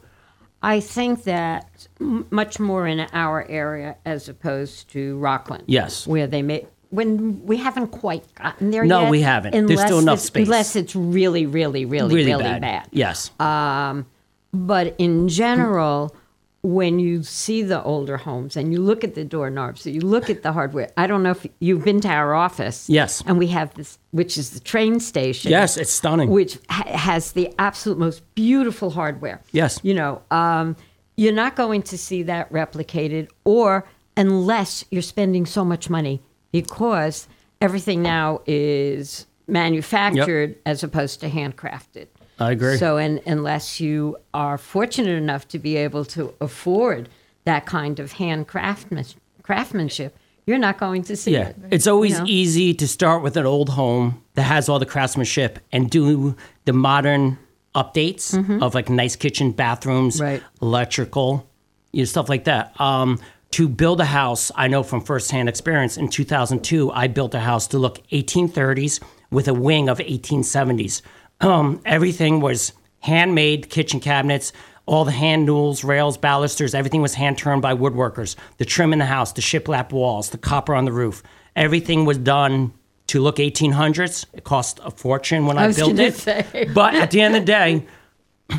I 0.61 0.79
think 0.81 1.23
that 1.23 1.87
m- 2.01 2.25
much 2.29 2.59
more 2.59 2.85
in 2.87 2.99
our 3.13 3.45
area 3.49 3.95
as 4.05 4.27
opposed 4.29 4.89
to 4.91 5.17
Rockland. 5.17 5.63
Yes. 5.67 6.05
Where 6.05 6.27
they 6.27 6.41
may, 6.41 6.65
when 6.89 7.45
we 7.45 7.57
haven't 7.57 7.87
quite 7.87 8.23
gotten 8.35 8.71
there 8.71 8.83
No, 8.83 8.99
yet. 8.99 9.05
No, 9.05 9.09
we 9.11 9.21
haven't. 9.21 9.51
There's 9.51 9.69
Unless 9.69 9.85
still 9.85 9.99
enough 9.99 10.19
space. 10.19 10.47
Unless 10.47 10.75
it's 10.75 10.95
really, 10.95 11.45
really, 11.45 11.85
really, 11.85 12.13
Really, 12.13 12.31
really, 12.31 12.43
bad. 12.43 12.61
bad. 12.61 12.87
Yes. 12.91 13.31
Um, 13.39 14.05
but 14.53 14.95
in 14.97 15.29
general, 15.29 16.15
when 16.61 16.99
you 16.99 17.23
see 17.23 17.63
the 17.63 17.81
older 17.83 18.17
homes 18.17 18.57
and 18.57 18.73
you 18.73 18.81
look 18.81 19.03
at 19.03 19.15
the 19.15 19.23
doorknobs, 19.23 19.85
you 19.85 20.01
look 20.01 20.29
at 20.29 20.43
the 20.43 20.51
hardware. 20.51 20.89
I 20.97 21.07
don't 21.07 21.23
know 21.23 21.31
if 21.31 21.47
you've 21.59 21.85
been 21.85 22.01
to 22.01 22.09
our 22.09 22.33
office. 22.33 22.89
Yes. 22.89 23.23
And 23.25 23.37
we 23.37 23.47
have 23.47 23.73
this, 23.75 23.97
which 24.11 24.37
is 24.37 24.49
the 24.49 24.59
train 24.59 24.99
station. 24.99 25.51
Yes, 25.51 25.77
it's 25.77 25.91
stunning. 25.91 26.29
Which 26.29 26.59
ha- 26.69 26.97
has 26.97 27.31
the 27.31 27.53
absolute 27.57 27.97
most 27.97 28.23
beautiful 28.35 28.89
hardware. 28.89 29.41
Yes. 29.53 29.79
You 29.83 29.93
know, 29.93 30.21
um, 30.31 30.75
you're 31.15 31.33
not 31.33 31.55
going 31.55 31.81
to 31.83 31.97
see 31.97 32.23
that 32.23 32.51
replicated, 32.51 33.29
or 33.45 33.85
unless 34.17 34.83
you're 34.91 35.01
spending 35.01 35.45
so 35.45 35.63
much 35.63 35.89
money, 35.89 36.21
because 36.51 37.27
everything 37.61 38.01
now 38.01 38.41
is 38.45 39.25
manufactured 39.47 40.55
as 40.65 40.83
opposed 40.83 41.19
to 41.21 41.29
handcrafted. 41.29 42.07
I 42.39 42.51
agree. 42.51 42.77
So, 42.77 42.97
and 42.97 43.21
unless 43.25 43.79
you 43.79 44.17
are 44.33 44.57
fortunate 44.57 45.17
enough 45.17 45.47
to 45.49 45.59
be 45.59 45.75
able 45.77 46.05
to 46.05 46.33
afford 46.41 47.09
that 47.45 47.65
kind 47.65 47.99
of 47.99 48.13
hand 48.13 48.47
craftsman- 48.47 49.05
craftsmanship, 49.43 50.17
you're 50.45 50.57
not 50.57 50.77
going 50.79 51.03
to 51.03 51.15
see 51.15 51.31
Yeah, 51.33 51.49
it. 51.49 51.55
it's 51.71 51.87
always 51.87 52.13
You 52.13 52.19
know? 52.19 52.25
easy 52.27 52.73
to 52.75 52.87
start 52.87 53.21
with 53.23 53.37
an 53.37 53.45
old 53.45 53.69
home 53.69 54.23
that 54.35 54.43
has 54.43 54.69
all 54.69 54.79
the 54.79 54.85
craftsmanship 54.85 55.59
and 55.71 55.89
do 55.89 56.35
the 56.65 56.73
modern 56.73 57.37
updates 57.75 58.33
of 58.61 58.73
like 58.73 58.89
nice 58.89 59.15
kitchen, 59.15 59.51
bathrooms, 59.51 60.15
Mm-hmm. 60.15 60.23
Right. 60.23 60.43
electrical, 60.61 61.47
you 61.91 62.01
know, 62.01 62.05
stuff 62.05 62.29
like 62.29 62.45
that. 62.45 62.79
Um, 62.81 63.19
to 63.51 63.67
build 63.67 63.99
a 63.99 64.05
house, 64.05 64.51
I 64.55 64.67
know 64.67 64.83
from 64.83 65.01
firsthand 65.01 65.49
experience. 65.49 65.97
In 65.97 66.07
2002, 66.07 66.91
I 66.91 67.07
built 67.07 67.33
a 67.35 67.39
house 67.39 67.67
to 67.67 67.77
look 67.79 67.99
1830s 68.11 68.99
with 69.31 69.47
a 69.47 69.53
wing 69.53 69.89
of 69.89 69.99
1870s. 69.99 71.01
Um, 71.41 71.81
everything 71.85 72.39
was 72.41 72.73
handmade 72.99 73.69
kitchen 73.69 73.99
cabinets. 73.99 74.51
All 74.85 75.05
the 75.05 75.11
hand 75.11 75.45
newels, 75.45 75.83
rails, 75.83 76.17
balusters, 76.17 76.73
everything 76.73 77.01
was 77.01 77.13
hand 77.13 77.37
turned 77.37 77.61
by 77.61 77.75
woodworkers. 77.75 78.35
The 78.57 78.65
trim 78.65 78.91
in 78.91 78.99
the 78.99 79.05
house, 79.05 79.31
the 79.33 79.41
shiplap 79.41 79.91
walls, 79.91 80.31
the 80.31 80.37
copper 80.37 80.73
on 80.73 80.85
the 80.85 80.91
roof, 80.91 81.21
everything 81.55 82.05
was 82.05 82.17
done 82.17 82.73
to 83.07 83.19
look 83.21 83.37
1800s. 83.37 84.25
It 84.33 84.43
cost 84.43 84.79
a 84.83 84.91
fortune 84.91 85.45
when 85.45 85.57
I, 85.57 85.67
was 85.67 85.77
built 85.77 85.99
it. 85.99 86.15
say. 86.15 86.69
But 86.73 86.95
at 86.95 87.11
the 87.11 87.21
end 87.21 87.35
of 87.35 87.43
the 87.43 87.45
day, 87.45 87.85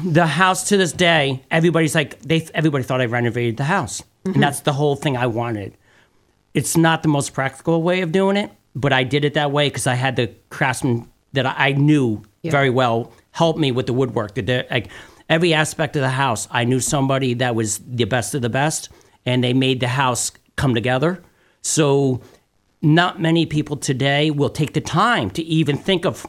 the 0.05 0.27
house 0.27 0.69
to 0.69 0.77
this 0.77 0.93
day, 0.93 1.43
everybody's 1.51 1.95
like 1.95 2.21
they 2.21 2.47
everybody 2.55 2.85
thought 2.85 3.01
I 3.01 3.07
renovated 3.07 3.57
the 3.57 3.65
house. 3.65 4.03
And 4.25 4.43
that's 4.43 4.61
the 4.61 4.73
whole 4.73 4.97
thing 4.97 5.17
I 5.17 5.27
wanted. 5.27 5.77
It's 6.55 6.77
not 6.77 7.03
the 7.03 7.09
most 7.09 7.33
practical 7.33 7.83
way 7.83 8.03
of 8.03 8.13
doing 8.13 8.37
it, 8.37 8.51
but 8.75 8.93
I 8.93 9.03
did 9.03 9.25
it 9.25 9.35
that 9.35 9.51
way 9.51 9.69
because 9.69 9.87
I 9.87 9.95
had 9.95 10.17
the 10.17 10.33
craftsman 10.51 11.09
that 11.33 11.47
I, 11.47 11.55
I 11.69 11.73
knew 11.73 12.23
very 12.45 12.71
well 12.71 13.13
help 13.33 13.57
me 13.57 13.73
with 13.73 13.87
the 13.87 13.93
woodwork. 13.93 14.35
The, 14.35 14.67
like 14.71 14.89
every 15.29 15.55
aspect 15.55 15.97
of 15.97 16.03
the 16.03 16.11
house, 16.11 16.49
I 16.51 16.65
knew 16.65 16.81
somebody 16.81 17.35
that 17.35 17.55
was 17.55 17.79
the 17.79 18.05
best 18.05 18.35
of 18.35 18.43
the 18.43 18.49
best, 18.49 18.89
and 19.27 19.45
they 19.45 19.53
made 19.53 19.81
the 19.81 19.89
house 19.89 20.33
come 20.57 20.75
together. 20.75 21.23
So, 21.63 22.23
not 22.83 23.21
many 23.21 23.45
people 23.45 23.77
today 23.77 24.31
will 24.31 24.49
take 24.49 24.73
the 24.73 24.81
time 24.81 25.31
to 25.31 25.43
even 25.43 25.77
think 25.77 26.07
of 26.07 26.27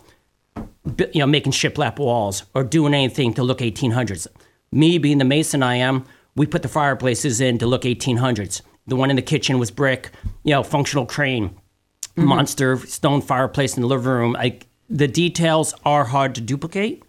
you 1.14 1.20
know, 1.20 1.28
making 1.28 1.54
shiplap 1.54 2.00
walls 2.00 2.44
or 2.54 2.64
doing 2.64 2.94
anything 2.94 3.34
to 3.36 3.44
look 3.44 3.60
1800s. 3.60 4.28
Me 4.72 4.98
being 4.98 5.18
the 5.18 5.26
mason 5.26 5.64
I 5.64 5.76
am, 5.76 6.06
we 6.36 6.46
put 6.46 6.62
the 6.62 6.68
fireplaces 6.68 7.40
in 7.40 7.58
to 7.60 7.68
look 7.68 7.84
1800s. 7.84 8.62
The 8.88 8.96
one 8.96 9.10
in 9.10 9.16
the 9.16 9.22
kitchen 9.22 9.60
was 9.60 9.72
brick, 9.72 10.12
you 10.44 10.52
know, 10.52 10.64
functional 10.64 11.06
crane, 11.06 11.50
mm-hmm. 11.50 12.26
monster 12.26 12.78
stone 12.78 13.22
fireplace 13.22 13.76
in 13.76 13.82
the 13.82 13.88
living 13.88 14.08
room. 14.08 14.34
Like 14.34 14.68
the 14.92 15.08
details 15.08 15.74
are 15.86 16.04
hard 16.06 16.36
to 16.36 16.42
duplicate. 16.42 17.04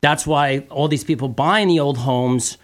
That's 0.00 0.26
why 0.26 0.66
all 0.70 0.86
these 0.88 1.04
people 1.04 1.28
buying 1.28 1.68
the 1.68 1.80
old 1.80 1.98
homes 1.98 2.56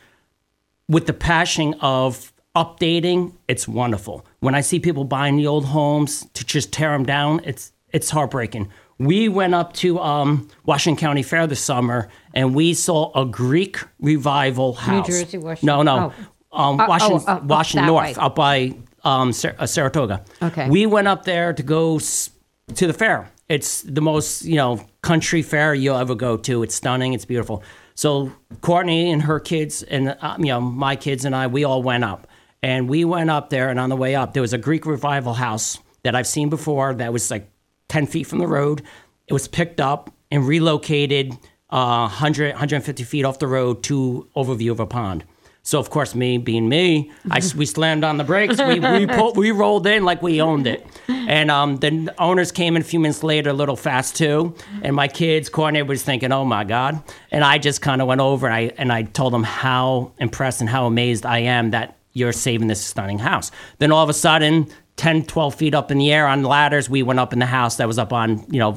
with 0.89 1.07
the 1.07 1.13
passion 1.13 1.75
of 1.81 2.33
updating, 2.55 3.33
it's 3.49 3.67
wonderful. 3.67 4.25
When 4.41 4.55
I 4.55 4.61
see 4.61 4.79
people 4.79 5.05
buying 5.05 5.37
the 5.37 5.47
old 5.49 5.65
homes 5.67 6.27
to 6.35 6.45
just 6.45 6.73
tear 6.73 6.93
them 6.93 7.05
down, 7.05 7.41
it's 7.45 7.73
it's 7.93 8.11
heartbreaking. 8.11 8.71
We 8.99 9.29
went 9.29 9.55
up 9.55 9.73
to 9.75 9.99
um, 10.01 10.49
Washington 10.65 11.01
County 11.01 11.23
Fair 11.25 11.47
this 11.49 11.61
summer 11.61 12.09
and 12.33 12.55
we 12.55 12.75
saw 12.75 13.11
a 13.21 13.25
Greek 13.25 13.79
revival 14.01 14.75
house. 14.75 15.09
New 15.09 15.14
Jersey, 15.21 15.38
Washington- 15.38 15.67
No, 15.67 15.83
no, 15.83 16.12
um, 16.53 16.81
Oh, 16.81 16.87
Washington, 16.87 17.25
oh, 17.27 17.33
up 17.33 17.43
Washington 17.45 17.87
North, 17.87 18.17
way. 18.17 18.23
up 18.25 18.35
by 18.37 18.75
um, 19.05 19.33
Sar- 19.33 19.57
uh, 19.59 19.67
Saratoga. 19.67 20.25
Okay. 20.43 20.69
We 20.69 20.87
went 20.87 21.09
up 21.09 21.25
there 21.25 21.53
to 21.53 21.62
go 21.62 21.97
s- 21.97 22.31
to 22.77 22.87
the 22.87 22.93
fair. 22.93 23.31
It's 23.48 23.83
the 23.83 24.00
most 24.00 24.44
you 24.44 24.57
know 24.57 24.85
country 25.02 25.42
fair 25.42 25.74
you'll 25.74 25.96
ever 25.96 26.14
go 26.14 26.37
to. 26.38 26.62
It's 26.62 26.74
stunning. 26.74 27.12
It's 27.12 27.24
beautiful. 27.24 27.62
So 27.94 28.33
Kourtney 28.61 29.12
and 29.12 29.22
her 29.22 29.38
kids 29.38 29.83
and 29.83 30.16
uh, 30.20 30.37
you 30.38 30.46
know 30.46 30.61
my 30.61 30.96
kids 30.96 31.24
and 31.24 31.35
I, 31.35 31.46
we 31.46 31.64
all 31.64 31.83
went 31.83 32.04
up, 32.04 32.26
and 32.62 32.88
we 32.88 33.04
went 33.04 33.30
up 33.30 33.50
there. 33.50 33.68
And 33.68 33.78
on 33.78 33.90
the 33.90 33.96
way 33.96 34.14
up, 34.14 34.33
there 34.33 34.42
was 34.42 34.52
a 34.52 34.59
Greek 34.59 34.87
revival 34.87 35.35
house 35.35 35.78
that 36.02 36.14
I've 36.14 36.26
seen 36.26 36.48
before. 36.48 36.94
That 36.94 37.12
was 37.12 37.30
like 37.30 37.50
ten 37.88 38.07
feet 38.07 38.26
from 38.26 38.38
the 38.38 38.46
road. 38.46 38.83
It 39.26 39.33
was 39.33 39.48
picked 39.48 39.80
up 39.80 40.11
and 40.30 40.46
relocated 40.46 41.33
uh, 41.70 42.09
100, 42.09 42.52
150 42.52 43.04
feet 43.04 43.24
off 43.24 43.38
the 43.38 43.46
road 43.46 43.83
to 43.85 44.28
overview 44.37 44.70
of 44.70 44.80
a 44.80 44.87
pond. 44.87 45.24
So 45.66 45.79
of 45.81 45.88
course, 45.88 46.14
me 46.14 46.37
being 46.37 46.68
me, 46.68 47.11
I 47.31 47.38
s 47.38 47.55
we 47.55 47.64
slammed 47.64 48.05
on 48.05 48.18
the 48.18 48.24
brakes. 48.24 48.59
We 48.59 48.79
we, 48.81 49.07
pulled, 49.16 49.37
we 49.38 49.50
rolled 49.50 49.87
in 49.87 50.05
like 50.05 50.20
we 50.22 50.40
owned 50.42 50.66
it, 50.66 50.87
and 51.09 51.50
um, 51.50 51.77
the 51.79 52.14
owners 52.18 52.53
came 52.53 52.77
in 52.77 52.83
a 52.83 52.85
few 52.85 53.00
minutes 53.00 53.22
later, 53.22 53.48
a 53.50 53.55
little 53.55 53.74
fast 53.77 54.14
too. 54.14 54.55
And 54.83 54.94
my 54.94 55.09
kids, 55.09 55.48
Kourtney, 55.48 55.85
was 55.87 56.03
thinking, 56.03 56.33
"Oh 56.33 56.44
my 56.44 56.64
god!" 56.64 57.03
And 57.33 57.42
I 57.42 57.57
just 57.57 57.81
kind 57.81 58.03
of 58.03 58.07
went 58.09 58.20
over 58.20 58.46
and 58.46 58.55
I 58.55 58.72
and 58.77 58.92
I 58.92 59.03
told 59.05 59.33
them 59.33 59.42
how 59.42 60.12
impressed 60.18 60.61
and 60.61 60.68
how 60.68 60.85
amazed 60.87 61.24
I 61.24 61.38
am 61.38 61.70
that 61.70 61.96
you're 62.12 62.33
saving 62.33 62.68
this 62.68 62.85
stunning 62.85 63.18
house. 63.18 63.50
Then 63.79 63.90
all 63.90 64.05
of 64.05 64.11
a 64.11 64.12
sudden, 64.12 64.68
10, 64.96 65.24
12 65.24 65.55
feet 65.55 65.74
up 65.74 65.90
in 65.90 65.96
the 65.98 66.12
air 66.12 66.27
on 66.29 66.42
ladders, 66.44 66.88
we 66.90 67.03
went 67.03 67.18
up 67.18 67.33
in 67.33 67.38
the 67.38 67.46
house 67.46 67.77
that 67.79 67.88
was 67.88 67.98
up 67.98 68.12
on 68.12 68.44
you 68.53 68.59
know 68.61 68.77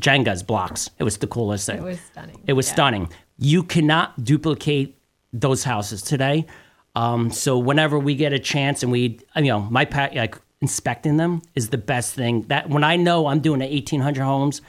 Jenga's 0.00 0.42
blocks. 0.42 0.90
It 0.98 1.04
was 1.04 1.16
the 1.18 1.28
coolest 1.28 1.66
thing. 1.66 1.78
It 1.78 1.82
was 1.84 2.00
stunning. 2.00 2.40
It 2.48 2.52
was 2.54 2.66
Yeah. 2.66 2.72
stunning. 2.74 3.08
You 3.38 3.62
cannot 3.62 4.24
duplicate 4.24 4.96
those 5.34 5.64
houses 5.64 6.00
today. 6.00 6.46
Um, 6.96 7.30
so 7.30 7.58
whenever 7.58 7.98
we 7.98 8.14
get 8.14 8.32
a 8.32 8.38
chance 8.38 8.82
and 8.82 8.90
we, 8.92 9.18
you 9.36 9.42
know, 9.42 9.60
my 9.62 9.84
pat 9.84 10.14
like 10.14 10.38
inspecting 10.60 11.16
them 11.16 11.42
is 11.54 11.68
the 11.70 11.76
best 11.78 12.14
thing. 12.14 12.42
That 12.42 12.70
when 12.70 12.84
I 12.84 12.96
know 12.96 13.26
I'm 13.26 13.40
doing 13.40 13.60
an 13.60 13.70
1800 13.70 14.22
homes, 14.24 14.62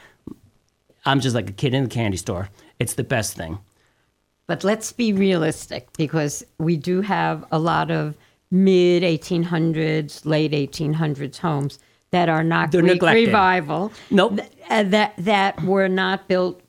I'm 1.05 1.19
just 1.19 1.35
like 1.35 1.49
a 1.49 1.53
kid 1.53 1.73
in 1.75 1.83
the 1.83 1.89
candy 1.89 2.17
store. 2.17 2.49
It's 2.79 2.95
the 2.95 3.03
best 3.03 3.35
thing. 3.37 3.59
But 4.47 4.63
let's 4.63 4.91
be 4.91 5.13
realistic 5.13 5.87
because 5.97 6.43
we 6.57 6.77
do 6.77 7.01
have 7.01 7.45
a 7.51 7.59
lot 7.59 7.91
of 7.91 8.15
mid 8.51 9.03
1800s, 9.03 10.25
late 10.25 10.51
1800s 10.51 11.37
homes 11.37 11.79
that 12.11 12.27
are 12.29 12.43
not 12.43 12.71
They're 12.71 12.81
neglected. 12.81 13.27
revival. 13.27 13.91
Nope. 14.09 14.37
th- 14.37 14.49
uh, 14.69 14.83
that 14.83 15.13
that 15.17 15.63
were 15.63 15.87
not 15.87 16.27
built 16.27 16.61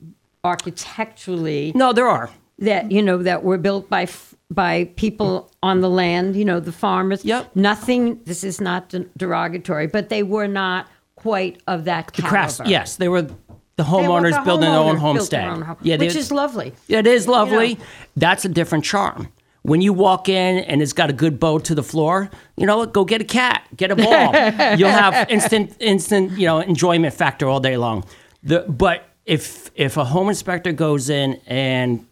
architecturally. 0.43 1.71
No, 1.75 1.93
there 1.93 2.07
are. 2.07 2.29
That 2.59 2.91
you 2.91 3.01
know 3.03 3.21
that 3.23 3.43
were 3.43 3.57
built 3.59 3.89
by 3.89 4.03
f- 4.03 4.33
by 4.49 4.85
people 4.95 5.51
on 5.61 5.81
the 5.81 5.89
land. 5.89 6.35
You 6.35 6.45
know 6.45 6.59
the 6.59 6.71
farmers. 6.71 7.23
Yep. 7.23 7.55
Nothing. 7.55 8.19
This 8.25 8.43
is 8.43 8.59
not 8.59 8.89
de- 8.89 9.05
derogatory, 9.17 9.87
but 9.87 10.09
they 10.09 10.23
were 10.23 10.47
not 10.47 10.87
quite 11.15 11.61
of 11.67 11.85
that 11.85 12.07
The 12.07 12.13
caliber. 12.13 12.29
crafts, 12.29 12.61
yes, 12.65 12.95
they 12.95 13.07
were 13.09 13.23
the 13.23 13.83
homeowners 13.83 14.33
the 14.33 14.41
building 14.41 14.69
their 14.71 14.79
own 14.79 14.97
homestead. 14.97 15.43
their 15.43 15.51
own 15.51 15.61
home, 15.61 15.77
yeah, 15.83 15.97
which 15.97 16.13
they- 16.13 16.19
is 16.19 16.31
lovely. 16.31 16.73
It 16.87 17.05
is 17.05 17.27
lovely. 17.27 17.75
know. 17.75 17.81
That's 18.15 18.43
a 18.45 18.49
different 18.49 18.83
charm. 18.85 19.27
When 19.61 19.81
you 19.81 19.91
walk 19.93 20.29
in 20.29 20.59
and 20.59 20.81
it's 20.81 20.93
got 20.93 21.09
a 21.09 21.13
good 21.13 21.39
bow 21.39 21.59
to 21.59 21.75
the 21.75 21.83
floor, 21.83 22.29
you 22.55 22.65
know 22.65 22.77
what? 22.77 22.93
Go 22.93 23.03
get 23.05 23.21
a 23.21 23.25
cat, 23.25 23.63
get 23.75 23.91
a 23.91 23.95
ball. 23.95 24.31
You'll 24.77 24.89
have 24.89 25.29
instant, 25.29 25.75
instant, 25.79 26.31
you 26.39 26.45
know, 26.47 26.59
enjoyment 26.59 27.13
factor 27.13 27.47
all 27.49 27.59
day 27.59 27.75
long. 27.77 28.05
The, 28.43 28.61
but 28.61 29.03
if 29.25 29.69
if 29.75 29.97
a 29.97 30.05
home 30.05 30.29
inspector 30.29 30.71
goes 30.71 31.09
in 31.09 31.39
and 31.45 32.05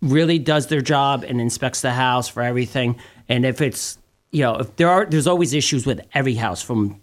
really 0.00 0.38
does 0.38 0.68
their 0.68 0.80
job 0.80 1.24
and 1.24 1.40
inspects 1.40 1.80
the 1.80 1.92
house 1.92 2.28
for 2.28 2.42
everything, 2.42 2.96
and 3.28 3.44
if 3.44 3.60
it's 3.60 3.98
you 4.30 4.42
know, 4.42 4.56
if 4.56 4.76
there 4.76 4.88
are, 4.88 5.06
there's 5.06 5.26
always 5.26 5.54
issues 5.54 5.86
with 5.86 6.00
every 6.14 6.34
house 6.34 6.62
from 6.62 7.00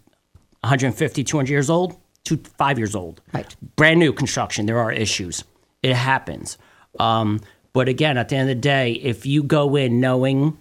150, 0.60 1.24
200 1.24 1.50
years 1.50 1.68
old 1.70 1.98
to 2.24 2.36
five 2.58 2.78
years 2.78 2.94
old. 2.94 3.20
Right. 3.32 3.54
Brand 3.76 3.98
new 3.98 4.12
construction, 4.12 4.66
there 4.66 4.78
are 4.78 4.92
issues. 4.92 5.44
It 5.82 5.94
happens. 5.94 6.58
Um, 6.98 7.40
but 7.72 7.88
again, 7.88 8.16
at 8.16 8.28
the 8.28 8.36
end 8.36 8.50
of 8.50 8.56
the 8.56 8.60
day, 8.60 8.92
if 8.92 9.26
you 9.26 9.42
go 9.42 9.76
in 9.76 10.00
knowing 10.00 10.56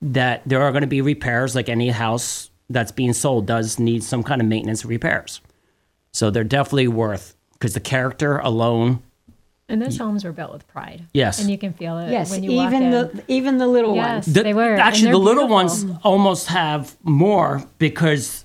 that 0.00 0.42
there 0.46 0.62
are 0.62 0.70
going 0.70 0.82
to 0.82 0.86
be 0.86 1.00
repairs, 1.00 1.54
like 1.54 1.68
any 1.68 1.90
house 1.90 2.50
that's 2.68 2.92
being 2.92 3.12
sold 3.12 3.46
does 3.46 3.78
need 3.78 4.02
some 4.02 4.22
kind 4.22 4.40
of 4.40 4.46
maintenance 4.46 4.84
repairs. 4.84 5.40
So 6.12 6.30
they're 6.30 6.44
definitely 6.44 6.88
worth 6.88 7.36
because 7.52 7.74
the 7.74 7.80
character 7.80 8.38
alone. 8.38 9.02
And 9.68 9.82
those 9.82 9.98
homes 9.98 10.24
were 10.24 10.30
built 10.32 10.52
with 10.52 10.66
pride. 10.68 11.02
Yes. 11.12 11.40
And 11.40 11.50
you 11.50 11.58
can 11.58 11.72
feel 11.72 11.98
it 11.98 12.10
Yes, 12.12 12.30
when 12.30 12.44
you 12.44 12.52
walk 12.52 12.68
even 12.68 12.82
in. 12.84 12.90
the 12.92 13.22
even 13.26 13.58
the 13.58 13.66
little 13.66 13.96
Yes. 13.96 14.26
ones. 14.26 14.26
The- 14.34 14.42
They 14.44 14.54
were, 14.54 14.76
actually 14.76 15.04
they're 15.06 15.12
the 15.12 15.18
little 15.18 15.48
beautiful. 15.48 15.88
ones 15.88 16.00
almost 16.04 16.46
have 16.48 16.94
more 17.02 17.64
because 17.78 18.44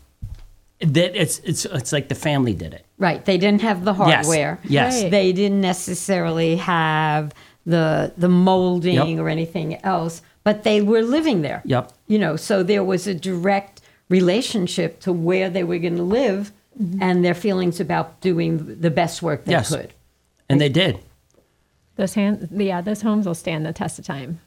that 0.79 1.15
it's 1.15 1.38
it's 1.39 1.65
it's 1.65 1.91
like 1.93 2.07
the 2.10 2.15
family 2.15 2.53
did 2.55 2.73
it. 2.73 2.86
Right. 2.97 3.23
They 3.23 3.38
didn't 3.38 3.62
have 3.62 3.86
the 3.86 3.93
hardware. 3.93 4.60
Yes. 4.63 5.03
Right. 5.03 5.12
They 5.12 5.31
didn't 5.31 5.62
necessarily 5.62 6.55
have 6.55 7.34
the 7.67 8.12
the 8.17 8.29
molding 8.29 8.95
Yep. 8.95 9.19
or 9.19 9.29
anything 9.29 9.75
else, 9.86 10.23
but 10.43 10.63
they 10.63 10.81
were 10.81 11.03
living 11.03 11.43
there. 11.43 11.62
Yep. 11.65 11.91
You 12.07 12.17
know, 12.17 12.36
so 12.36 12.63
there 12.63 12.84
was 12.84 13.05
a 13.05 13.13
direct 13.13 13.81
relationship 14.10 14.99
to 15.01 15.13
where 15.13 15.51
they 15.51 15.63
were 15.63 15.77
going 15.77 15.97
to 15.97 16.03
live 16.03 16.51
mm-hmm. 16.81 17.01
and 17.01 17.23
their 17.23 17.36
feelings 17.36 17.79
about 17.79 18.19
doing 18.21 18.79
the 18.81 18.89
best 18.89 19.21
work 19.21 19.45
they 19.45 19.51
Yes. 19.51 19.69
could. 19.69 19.93
And 20.49 20.60
they 20.60 20.69
did. 20.69 20.97
Those 22.01 22.15
hand, 22.15 22.49
yeah, 22.51 22.81
those 22.81 23.03
homes 23.03 23.27
will 23.27 23.35
stand 23.35 23.63
the 23.63 23.73
test 23.73 23.99
of 23.99 24.05
time. 24.05 24.39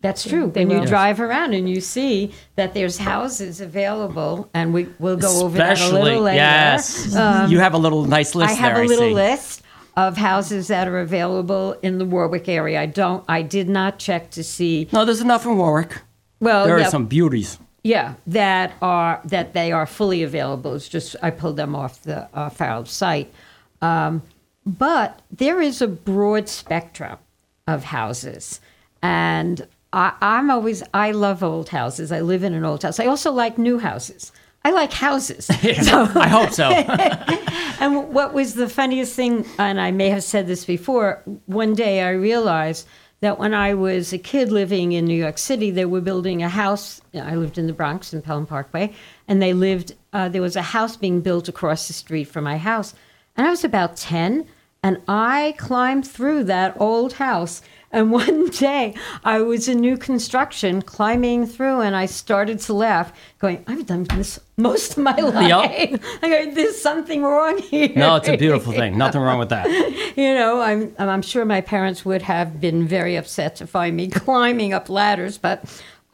That's 0.00 0.22
true. 0.28 0.48
They 0.54 0.64
When 0.64 0.80
you 0.82 0.86
drive 0.86 1.20
around 1.20 1.54
and 1.54 1.68
you 1.68 1.80
see 1.80 2.32
that 2.54 2.72
there's 2.72 2.98
houses 2.98 3.60
available, 3.60 4.48
and 4.54 4.72
we 4.72 4.86
will 5.00 5.16
go 5.16 5.42
over 5.44 5.58
that 5.58 5.70
a 5.70 5.72
Especially, 5.72 6.02
little 6.02 6.22
later. 6.22 6.36
yes. 6.36 7.16
Um, 7.16 7.50
you 7.50 7.58
have 7.58 7.74
a 7.74 7.78
little 7.78 8.04
nice 8.04 8.36
list 8.36 8.50
I 8.50 8.54
have 8.54 8.74
there. 8.76 8.84
a 8.84 8.86
little 8.86 9.10
list 9.10 9.62
of 9.96 10.16
houses 10.16 10.68
that 10.68 10.86
are 10.86 11.00
available 11.00 11.72
in 11.82 11.98
the 11.98 12.04
Warwick 12.04 12.48
area. 12.48 12.80
I 12.80 12.86
don't. 12.86 13.24
I 13.28 13.42
did 13.42 13.68
not 13.68 13.98
check 13.98 14.30
to 14.30 14.44
see. 14.44 14.88
No, 14.92 15.04
there's 15.04 15.20
enough 15.20 15.44
in 15.44 15.56
Warwick. 15.56 16.00
Well, 16.38 16.64
There 16.64 16.78
yeah, 16.78 16.86
are 16.86 16.90
some 16.90 17.06
beauties. 17.06 17.58
yeah, 17.82 18.14
that 18.28 18.72
are 18.82 19.20
that 19.24 19.52
they 19.52 19.72
are 19.72 19.86
fully 19.86 20.22
available. 20.22 20.74
It's 20.76 20.88
just 20.88 21.16
I 21.22 21.30
pulled 21.30 21.56
them 21.56 21.74
off 21.74 22.02
the 22.02 22.28
off 22.34 22.60
our 22.60 22.86
site, 22.86 23.32
um, 23.80 24.22
but 24.66 25.20
there 25.30 25.60
is 25.60 25.82
a 25.82 25.88
broad 25.88 26.48
spectrum 26.48 27.18
of 27.66 27.84
houses, 27.84 28.60
and 29.02 29.66
I, 29.92 30.12
I'm 30.20 30.50
always 30.50 30.82
I 30.94 31.10
love 31.12 31.42
old 31.42 31.68
houses. 31.70 32.12
I 32.12 32.20
live 32.20 32.42
in 32.44 32.54
an 32.54 32.64
old 32.64 32.82
house. 32.82 33.00
I 33.00 33.06
also 33.06 33.32
like 33.32 33.58
new 33.58 33.78
houses. 33.78 34.32
I 34.64 34.70
like 34.70 34.92
houses. 34.92 35.46
So- 35.82 36.08
I 36.14 36.28
hope 36.28 36.50
so. 36.50 36.68
and 37.80 38.14
what 38.14 38.32
was 38.32 38.54
the 38.54 38.68
funniest 38.68 39.14
thing, 39.16 39.44
and 39.58 39.80
I 39.80 39.90
may 39.90 40.08
have 40.10 40.22
said 40.22 40.46
this 40.46 40.64
before, 40.64 41.20
one 41.46 41.74
day 41.74 42.00
I 42.02 42.10
realized 42.10 42.86
that 43.20 43.38
when 43.38 43.54
I 43.54 43.74
was 43.74 44.12
a 44.12 44.18
kid 44.18 44.50
living 44.52 44.92
in 44.92 45.04
New 45.04 45.16
York 45.16 45.38
City, 45.38 45.70
they 45.70 45.84
were 45.84 46.00
building 46.00 46.42
a 46.42 46.48
house. 46.48 47.00
I 47.14 47.34
lived 47.36 47.56
in 47.58 47.66
the 47.68 47.72
Bronx 47.72 48.12
in 48.12 48.22
Pelham 48.22 48.46
Parkway, 48.46 48.92
and 49.28 49.40
they 49.40 49.52
lived, 49.52 49.94
uh, 50.12 50.28
there 50.28 50.42
was 50.42 50.56
a 50.56 50.62
house 50.62 50.96
being 50.96 51.20
built 51.20 51.48
across 51.48 51.86
the 51.86 51.92
street 51.92 52.24
from 52.24 52.44
my 52.44 52.56
house. 52.56 52.94
And 53.36 53.46
I 53.46 53.50
was 53.50 53.64
about 53.64 53.96
10, 53.96 54.46
and 54.82 55.00
I 55.08 55.54
climbed 55.58 56.06
through 56.06 56.44
that 56.44 56.76
old 56.80 57.14
house. 57.14 57.62
And 57.94 58.10
one 58.22 58.48
day 58.48 58.94
I 59.24 59.40
was 59.40 59.68
in 59.68 59.80
new 59.80 59.96
construction 59.98 60.80
climbing 60.82 61.46
through, 61.46 61.80
and 61.80 61.94
I 61.94 62.06
started 62.06 62.58
to 62.60 62.72
laugh, 62.74 63.12
going, 63.38 63.64
I've 63.66 63.86
done 63.86 64.04
this 64.04 64.40
most 64.56 64.92
of 64.92 64.98
my 65.04 65.16
life. 65.16 66.00
I 66.22 66.28
go, 66.28 66.50
there's 66.54 66.80
something 66.80 67.22
wrong 67.22 67.58
here. 67.58 67.90
No, 67.94 68.16
it's 68.16 68.28
a 68.28 68.36
beautiful 68.36 68.72
thing. 68.72 68.96
Nothing 68.96 69.20
wrong 69.20 69.38
with 69.38 69.50
that. 69.50 69.68
you 70.16 70.34
know, 70.34 70.60
I'm 70.60 70.94
I'm 70.98 71.22
sure 71.22 71.44
my 71.44 71.60
parents 71.60 72.04
would 72.04 72.22
have 72.22 72.60
been 72.60 72.86
very 72.86 73.16
upset 73.16 73.56
to 73.56 73.66
find 73.66 73.96
me 73.96 74.08
climbing 74.08 74.72
up 74.72 74.88
ladders, 74.88 75.36
but 75.38 75.64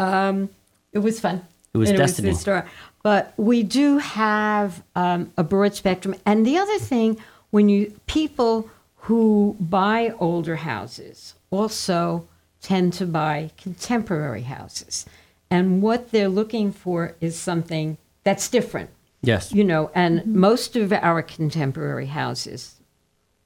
um, 0.01 0.49
it 0.93 0.99
was 1.01 1.21
fun. 1.21 1.45
It 1.75 1.79
was 1.79 1.91
And 1.91 1.99
destiny. 1.99 2.31
the 2.31 2.37
story. 2.37 2.63
But 3.09 3.33
we 3.39 3.63
do 3.63 3.97
have 3.97 4.83
um, 4.95 5.33
a 5.39 5.43
broad 5.43 5.75
spectrum, 5.75 6.15
and 6.27 6.45
the 6.45 6.59
other 6.59 6.79
thing, 6.79 7.17
when 7.49 7.71
you 7.71 7.99
people 8.07 8.69
who 8.97 9.57
buy 9.59 10.13
older 10.21 10.57
houses 10.57 11.33
also 11.51 12.29
tend 12.61 12.93
to 12.93 13.07
buy 13.07 13.51
contemporary 13.57 14.43
houses, 14.43 15.07
and 15.51 15.81
what 15.81 16.11
they're 16.11 16.29
looking 16.29 16.71
for 16.71 17.17
is 17.19 17.35
something 17.35 17.97
that's 18.25 18.47
different 18.51 18.91
Yes. 19.23 19.53
you 19.53 19.65
know, 19.65 19.91
and 19.95 20.27
most 20.27 20.77
of 20.77 20.93
our 20.93 21.23
contemporary 21.23 22.09
houses 22.09 22.75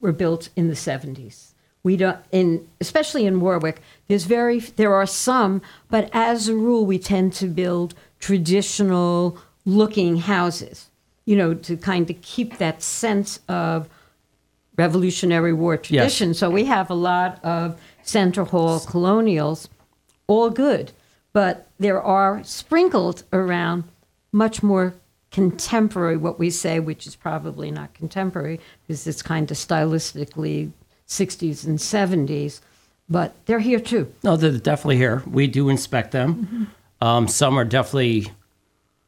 were 0.01 0.11
built 0.11 0.49
in 0.57 0.67
the 0.67 0.75
70s. 0.75 1.53
We 1.85 1.97
don't, 1.97 2.19
in 2.33 2.69
especially 2.81 3.27
in 3.27 3.39
Warwick, 3.39 3.81
there's 4.09 4.25
very 4.25 4.59
there 4.59 4.93
are 4.93 5.07
some, 5.07 5.63
but 5.89 6.11
as 6.13 6.49
a 6.49 6.57
rule, 6.57 6.85
we 6.85 6.99
tend 6.99 7.33
to 7.35 7.47
build 7.47 7.95
traditional 8.19 9.39
looking 9.65 10.17
houses. 10.19 10.89
You 11.25 11.37
know, 11.37 11.55
to 11.55 11.77
kind 11.77 12.11
of 12.11 12.21
keep 12.21 12.59
that 12.59 12.83
sense 12.83 13.39
of 13.49 13.89
Revolutionary 14.77 15.53
War 15.53 15.77
tradition. 15.77 16.35
So 16.35 16.51
we 16.51 16.65
have 16.65 16.91
a 16.91 16.95
lot 16.95 17.43
of 17.45 17.81
Center 18.03 18.45
Hall 18.45 18.81
colonials, 18.81 19.69
all 20.27 20.51
good, 20.51 20.93
but 21.33 21.69
there 21.79 22.03
are 22.03 22.43
sprinkled 22.43 23.23
around 23.33 23.85
much 24.33 24.63
more 24.63 24.95
contemporary, 25.31 26.17
what 26.17 26.39
we 26.39 26.51
say, 26.51 26.81
which 26.81 27.07
is 27.07 27.17
probably 27.17 27.71
not 27.71 27.95
contemporary, 27.95 28.61
because 28.87 29.07
it's 29.07 29.23
kind 29.23 29.51
of 29.51 29.57
stylistically 29.57 30.73
60s 31.07 31.67
and 31.67 31.79
70s, 31.79 32.61
but 33.09 33.35
they're 33.47 33.59
here 33.61 33.81
too. 33.81 34.13
No, 34.25 34.37
they're 34.37 34.53
definitely 34.59 34.97
here. 34.97 35.23
We 35.27 35.47
do 35.47 35.69
inspect 35.69 36.13
them. 36.13 36.71
Um, 37.01 37.29
some 37.29 37.59
are 37.59 37.65
definitely 37.65 38.33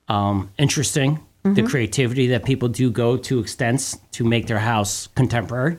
um, 0.08 0.50
interesting. 0.58 1.20
The 1.46 1.62
creativity 1.62 2.28
that 2.28 2.44
people 2.46 2.68
do 2.68 2.90
go 2.90 3.18
to 3.18 3.38
extents 3.38 3.98
to 4.12 4.24
make 4.24 4.46
their 4.46 4.60
house 4.60 5.08
contemporary. 5.14 5.76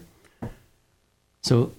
So, 1.41 1.71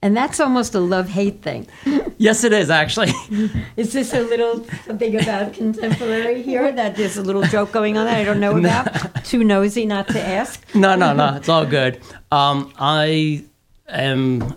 And 0.00 0.16
that's 0.16 0.38
almost 0.38 0.72
a 0.76 0.78
love 0.78 1.08
hate 1.08 1.42
thing. 1.42 1.66
yes, 2.18 2.44
it 2.44 2.52
is 2.52 2.70
actually. 2.70 3.10
Is 3.76 3.92
this 3.92 4.14
a 4.14 4.20
little 4.20 4.64
something 4.84 5.20
about 5.20 5.54
contemporary 5.54 6.40
here 6.42 6.70
that 6.70 6.94
there's 6.94 7.16
a 7.16 7.22
little 7.22 7.42
joke 7.42 7.72
going 7.72 7.98
on 7.98 8.06
that 8.06 8.16
I 8.16 8.22
don't 8.22 8.38
know 8.38 8.56
about? 8.62 9.24
Too 9.24 9.42
nosy 9.42 9.84
not 9.84 10.06
to 10.08 10.20
ask? 10.20 10.64
no, 10.72 10.94
no, 10.94 11.12
no. 11.12 11.34
It's 11.34 11.48
all 11.48 11.66
good. 11.66 12.00
Um, 12.30 12.72
I 12.78 13.42
am 13.88 14.54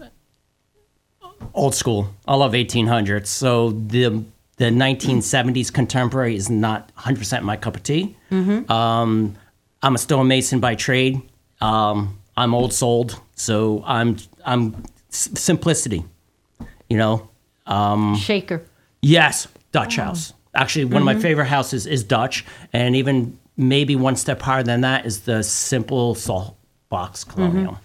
old 1.55 1.73
school. 1.73 2.13
I 2.27 2.35
love 2.35 2.51
1800s. 2.53 3.25
So 3.25 3.71
the 3.71 4.23
the 4.59 4.65
1970s 4.65 5.73
contemporary 5.73 6.35
is 6.35 6.49
not 6.49 6.93
100% 6.95 7.41
my 7.43 7.57
cup 7.57 7.75
of 7.75 7.83
tea. 7.83 8.15
Um, 8.31 9.35
I'm 9.81 9.95
a 9.95 9.97
stonemason 9.97 10.59
by 10.59 10.75
trade. 10.75 11.21
Um, 11.61 12.19
I'm 12.37 12.53
old 12.53 12.71
souled, 12.73 13.19
so 13.35 13.83
I'm 13.85 14.17
I'm 14.45 14.83
s- 15.11 15.29
simplicity. 15.35 16.03
You 16.89 16.97
know, 16.97 17.29
Shaker. 18.15 18.63
Yes, 19.01 19.47
Dutch 19.71 19.95
house. 19.95 20.33
Actually, 20.53 20.85
one 20.85 21.01
of 21.01 21.05
my 21.05 21.15
favorite 21.15 21.45
houses 21.47 21.85
is 21.85 22.03
Dutch, 22.03 22.45
and 22.73 22.95
even 22.95 23.37
maybe 23.57 23.95
one 23.95 24.15
step 24.15 24.41
higher 24.41 24.63
than 24.63 24.81
that 24.81 25.05
is 25.05 25.21
the 25.21 25.43
simple 25.43 26.15
salt 26.15 26.55
box 26.89 27.23
colonial. 27.23 27.77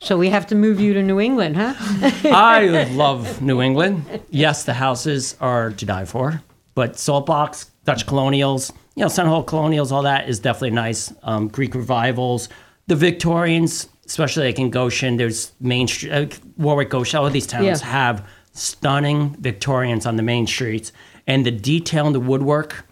So 0.00 0.16
we 0.18 0.28
have 0.30 0.46
to 0.48 0.54
move 0.54 0.78
you 0.78 0.92
to 0.94 1.02
New 1.02 1.20
England, 1.20 1.56
huh? 1.56 1.74
I 2.24 2.84
love 2.92 3.40
New 3.42 3.62
England. 3.62 4.04
Yes, 4.30 4.64
the 4.64 4.74
houses 4.74 5.36
are 5.40 5.70
to 5.72 5.84
die 5.86 6.04
for, 6.04 6.42
but 6.74 6.94
Saltbox, 6.94 7.70
Dutch 7.84 8.06
colonials, 8.06 8.72
you 8.94 9.02
know, 9.02 9.08
Center 9.08 9.30
Hall 9.30 9.42
colonials, 9.42 9.92
all 9.92 10.02
that 10.02 10.28
is 10.28 10.38
definitely 10.38 10.70
nice. 10.70 11.12
Um, 11.22 11.48
Greek 11.48 11.74
revivals, 11.74 12.48
the 12.88 12.94
Victorians, 12.94 13.88
especially 14.06 14.46
like 14.46 14.58
in 14.58 14.70
Goshen, 14.70 15.16
there's 15.16 15.52
Main 15.60 15.88
Street, 15.88 16.12
uh, 16.12 16.26
Warwick, 16.58 16.90
Goshen, 16.90 17.18
all 17.18 17.26
of 17.26 17.32
these 17.32 17.46
towns 17.46 17.64
Yeah. 17.80 17.86
have 17.86 18.28
stunning 18.52 19.30
Victorians 19.40 20.06
on 20.06 20.16
the 20.16 20.22
main 20.22 20.46
streets, 20.46 20.92
and 21.26 21.44
the 21.44 21.50
detail 21.50 22.06
in 22.06 22.12
the 22.12 22.20
woodwork, 22.20 22.86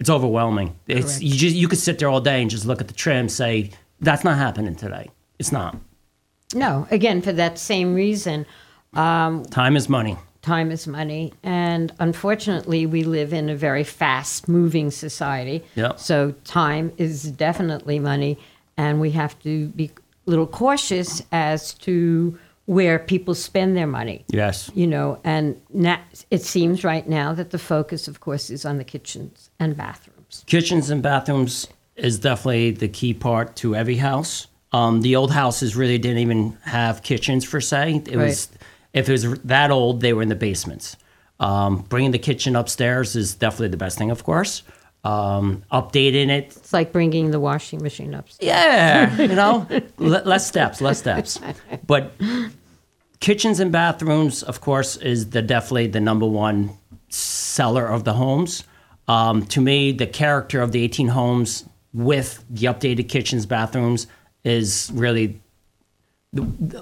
it's 0.00 0.10
overwhelming. 0.10 0.76
It's 0.86 1.20
you 1.20 1.34
just 1.34 1.56
you 1.56 1.68
could 1.68 1.78
sit 1.78 1.98
there 1.98 2.08
all 2.08 2.20
day 2.20 2.40
and 2.40 2.50
just 2.50 2.64
look 2.66 2.80
at 2.80 2.88
the 2.88 2.94
trim, 2.94 3.28
say 3.28 3.70
that's 4.00 4.24
not 4.24 4.36
happening 4.38 4.74
today. 4.76 5.10
It's 5.38 5.52
not. 5.52 5.76
No, 6.54 6.86
again, 6.90 7.20
for 7.22 7.32
that 7.32 7.58
same 7.58 7.94
reason. 7.94 8.46
Um, 8.94 9.44
Time 9.46 9.76
is 9.76 9.88
money. 9.88 10.16
time 10.42 10.70
is 10.70 10.86
money. 10.86 11.32
And 11.42 11.92
unfortunately, 11.98 12.86
we 12.86 13.02
live 13.04 13.32
in 13.34 13.50
a 13.50 13.56
very 13.56 13.84
fast 13.84 14.48
moving 14.48 14.90
society. 14.90 15.62
Yep. 15.74 15.98
So 16.00 16.32
time 16.44 16.92
is 16.96 17.24
definitely 17.32 17.98
money. 17.98 18.38
And 18.78 19.00
we 19.00 19.10
have 19.10 19.38
to 19.42 19.66
be 19.68 19.90
a 20.26 20.30
little 20.30 20.46
cautious 20.46 21.22
as 21.32 21.74
to 21.74 22.38
where 22.64 22.98
people 22.98 23.34
spend 23.34 23.76
their 23.76 23.86
money. 23.86 24.24
Yes. 24.28 24.70
You 24.74 24.86
know, 24.86 25.18
and 25.24 25.60
na 25.72 25.98
it 26.30 26.42
seems 26.42 26.84
right 26.84 27.06
now 27.08 27.32
that 27.34 27.50
the 27.50 27.58
focus, 27.58 28.08
of 28.08 28.20
course, 28.20 28.48
is 28.50 28.64
on 28.64 28.78
the 28.78 28.84
kitchens 28.84 29.50
and 29.58 29.76
bathrooms. 29.76 30.44
kitchens 30.46 30.88
and 30.90 31.02
bathrooms 31.02 31.66
is 31.96 32.18
definitely 32.18 32.70
the 32.70 32.88
key 32.88 33.12
part 33.14 33.56
to 33.56 33.74
every 33.74 33.96
house. 33.96 34.46
Um, 34.72 35.00
the 35.00 35.16
old 35.16 35.30
houses 35.32 35.74
really 35.76 35.98
didn't 35.98 36.18
even 36.18 36.58
have 36.64 37.02
kitchens 37.02 37.46
per 37.46 37.60
se. 37.60 38.02
It 38.08 38.16
was 38.16 38.48
if 38.92 39.08
it 39.08 39.12
was 39.12 39.38
that 39.44 39.70
old, 39.70 40.00
they 40.00 40.12
were 40.12 40.22
in 40.22 40.28
the 40.28 40.34
basements. 40.34 40.96
Um, 41.40 41.82
bringing 41.88 42.10
the 42.10 42.18
kitchen 42.18 42.56
upstairs 42.56 43.14
is 43.16 43.34
definitely 43.34 43.68
the 43.68 43.76
best 43.76 43.96
thing, 43.98 44.10
of 44.10 44.24
course. 44.24 44.62
Um, 45.04 45.62
updating 45.72 46.28
it, 46.28 46.56
It's 46.56 46.72
like 46.72 46.92
bringing 46.92 47.30
the 47.30 47.38
washing 47.38 47.80
machine 47.82 48.12
upstairs. 48.14 48.46
yeah, 48.46 49.16
you 49.22 49.28
know, 49.28 49.66
le- 49.98 50.22
less 50.24 50.46
steps, 50.46 50.80
less 50.80 50.98
steps. 50.98 51.38
But 51.86 52.12
kitchens 53.20 53.60
and 53.60 53.70
bathrooms, 53.72 54.42
of 54.42 54.60
course, 54.60 54.96
is 54.96 55.30
the 55.30 55.40
definitely 55.42 55.86
the 55.86 56.00
number 56.00 56.26
one 56.26 56.70
seller 57.08 57.86
of 57.86 58.04
the 58.04 58.14
homes. 58.14 58.64
Um, 59.06 59.46
to 59.46 59.60
me, 59.60 59.92
the 59.92 60.06
character 60.06 60.60
of 60.60 60.72
the 60.72 60.82
18 60.82 61.08
homes 61.08 61.64
with 61.94 62.44
the 62.50 62.66
updated 62.66 63.08
kitchens, 63.08 63.46
bathrooms 63.46 64.06
is 64.48 64.90
really 64.94 65.40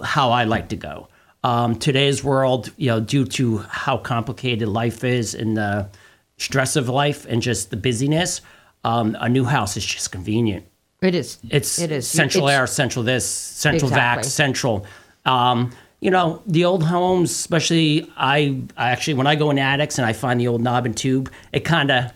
how 0.02 0.30
I 0.30 0.44
like 0.44 0.68
to 0.70 0.76
go. 0.76 1.08
Um, 1.44 1.76
today's 1.78 2.24
world, 2.24 2.70
you 2.76 2.88
know, 2.88 3.00
due 3.00 3.24
to 3.26 3.58
how 3.58 3.98
complicated 3.98 4.68
life 4.68 5.04
is 5.04 5.34
and 5.34 5.56
the 5.56 5.88
stress 6.38 6.76
of 6.76 6.88
life 6.88 7.24
and 7.28 7.40
just 7.40 7.70
the 7.70 7.76
busyness, 7.76 8.40
um, 8.84 9.16
a 9.20 9.28
new 9.28 9.44
house 9.44 9.76
is 9.76 9.84
just 9.84 10.10
convenient. 10.12 10.66
It 11.02 11.14
is. 11.14 11.38
It's 11.50 11.78
It 11.78 11.92
is. 11.92 12.08
central 12.08 12.48
It's- 12.48 12.58
air, 12.60 12.66
central 12.66 13.04
this, 13.04 13.26
central 13.28 13.88
Exactly. 13.90 14.22
vac, 14.22 14.24
central. 14.24 14.86
Um, 15.24 15.70
you 16.00 16.10
know, 16.10 16.42
the 16.46 16.64
old 16.64 16.82
homes, 16.84 17.30
especially 17.30 18.10
I, 18.16 18.60
I 18.76 18.90
actually 18.90 19.14
when 19.14 19.26
I 19.26 19.34
go 19.36 19.50
in 19.50 19.58
attics 19.58 19.98
and 19.98 20.06
I 20.06 20.12
find 20.12 20.40
the 20.40 20.48
old 20.48 20.62
knob 20.62 20.84
and 20.86 20.96
tube, 20.96 21.30
it 21.52 21.60
kind 21.60 21.90
of 21.90 22.12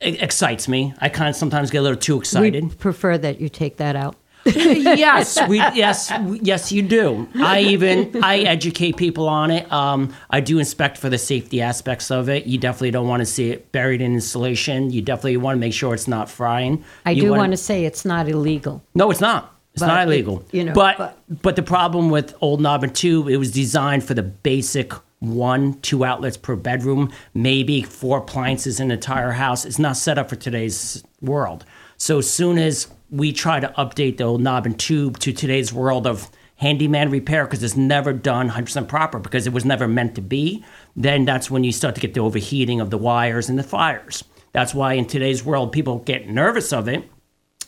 excites 0.00 0.68
me. 0.68 0.94
I 0.98 1.08
kind 1.08 1.28
of 1.28 1.36
sometimes 1.36 1.70
get 1.70 1.78
a 1.78 1.82
little 1.82 1.96
too 1.98 2.18
excited. 2.18 2.52
We 2.52 2.58
excited. 2.58 2.78
prefer 2.78 3.18
that 3.18 3.40
you 3.40 3.48
take 3.48 3.76
that 3.78 3.96
out. 3.96 4.16
yes, 4.46 5.38
we 5.48 5.58
yes 5.58 6.10
yes 6.40 6.72
you 6.72 6.82
do. 6.82 7.28
I 7.36 7.60
even 7.60 8.22
I 8.22 8.38
educate 8.40 8.96
people 8.96 9.28
on 9.28 9.50
it. 9.50 9.70
Um, 9.72 10.14
I 10.30 10.40
do 10.40 10.58
inspect 10.58 10.96
for 10.98 11.08
the 11.10 11.18
safety 11.18 11.60
aspects 11.60 12.10
of 12.10 12.28
it. 12.28 12.46
You 12.46 12.56
definitely 12.58 12.90
don't 12.90 13.06
want 13.08 13.20
to 13.20 13.26
see 13.26 13.50
it 13.50 13.70
buried 13.72 14.00
in 14.00 14.14
insulation. 14.14 14.90
You 14.90 15.02
definitely 15.02 15.36
want 15.36 15.56
to 15.56 15.60
make 15.60 15.74
sure 15.74 15.92
it's 15.94 16.08
not 16.08 16.30
frying. 16.30 16.84
I 17.04 17.10
You 17.12 17.22
do 17.22 17.30
wanna- 17.32 17.56
say 17.58 17.84
it's 17.84 18.04
not 18.04 18.28
illegal. 18.28 18.82
no, 18.94 19.10
it's 19.10 19.20
not. 19.20 19.54
It's 19.74 19.80
But 19.82 19.86
not 19.88 20.00
it- 20.00 20.10
illegal. 20.10 20.44
you 20.52 20.64
know, 20.64 20.72
but, 20.72 20.96
but- 20.98 21.18
but 21.42 21.56
the 21.56 21.62
problem 21.62 22.10
with 22.10 22.34
old 22.40 22.60
knob 22.60 22.82
and 22.82 22.94
tube, 22.94 23.28
it 23.28 23.36
was 23.36 23.50
designed 23.52 24.02
for 24.04 24.14
the 24.14 24.22
basic 24.22 24.92
one, 25.20 25.74
two 25.82 26.02
outlets 26.04 26.38
per 26.38 26.56
bedroom, 26.56 27.12
maybe 27.34 27.82
four 27.82 28.18
appliances 28.18 28.80
in 28.80 28.86
an 28.86 28.92
entire 28.92 29.32
house. 29.32 29.64
It's 29.66 29.78
not 29.78 29.96
set 29.98 30.16
up 30.16 30.30
for 30.30 30.36
today's 30.36 31.04
world. 31.20 31.64
So 32.00 32.18
as 32.18 32.28
soon 32.28 32.58
as 32.58 32.88
we 33.10 33.32
try 33.32 33.60
to 33.60 33.68
update 33.78 34.16
the 34.16 34.24
old 34.24 34.40
knob 34.40 34.66
and 34.66 34.78
tube 34.78 35.18
to 35.20 35.32
today's 35.32 35.72
world 35.72 36.06
of 36.06 36.28
handyman 36.56 37.10
repair, 37.10 37.44
because 37.44 37.62
it's 37.62 37.76
never 37.76 38.12
done 38.12 38.50
100% 38.50 38.88
proper, 38.88 39.18
because 39.18 39.46
it 39.46 39.52
was 39.52 39.64
never 39.64 39.86
meant 39.86 40.16
to 40.16 40.20
be, 40.20 40.64
then 40.96 41.24
that's 41.24 41.50
when 41.50 41.62
you 41.62 41.70
start 41.70 41.94
to 41.94 42.00
get 42.00 42.14
the 42.14 42.20
overheating 42.20 42.80
of 42.80 42.90
the 42.90 42.98
wires 42.98 43.48
and 43.48 43.58
the 43.58 43.62
fires. 43.62 44.24
That's 44.52 44.74
why 44.74 44.94
in 44.94 45.06
today's 45.06 45.44
world, 45.44 45.70
people 45.70 46.00
get 46.00 46.28
nervous 46.28 46.72
of 46.72 46.88
it 46.88 47.08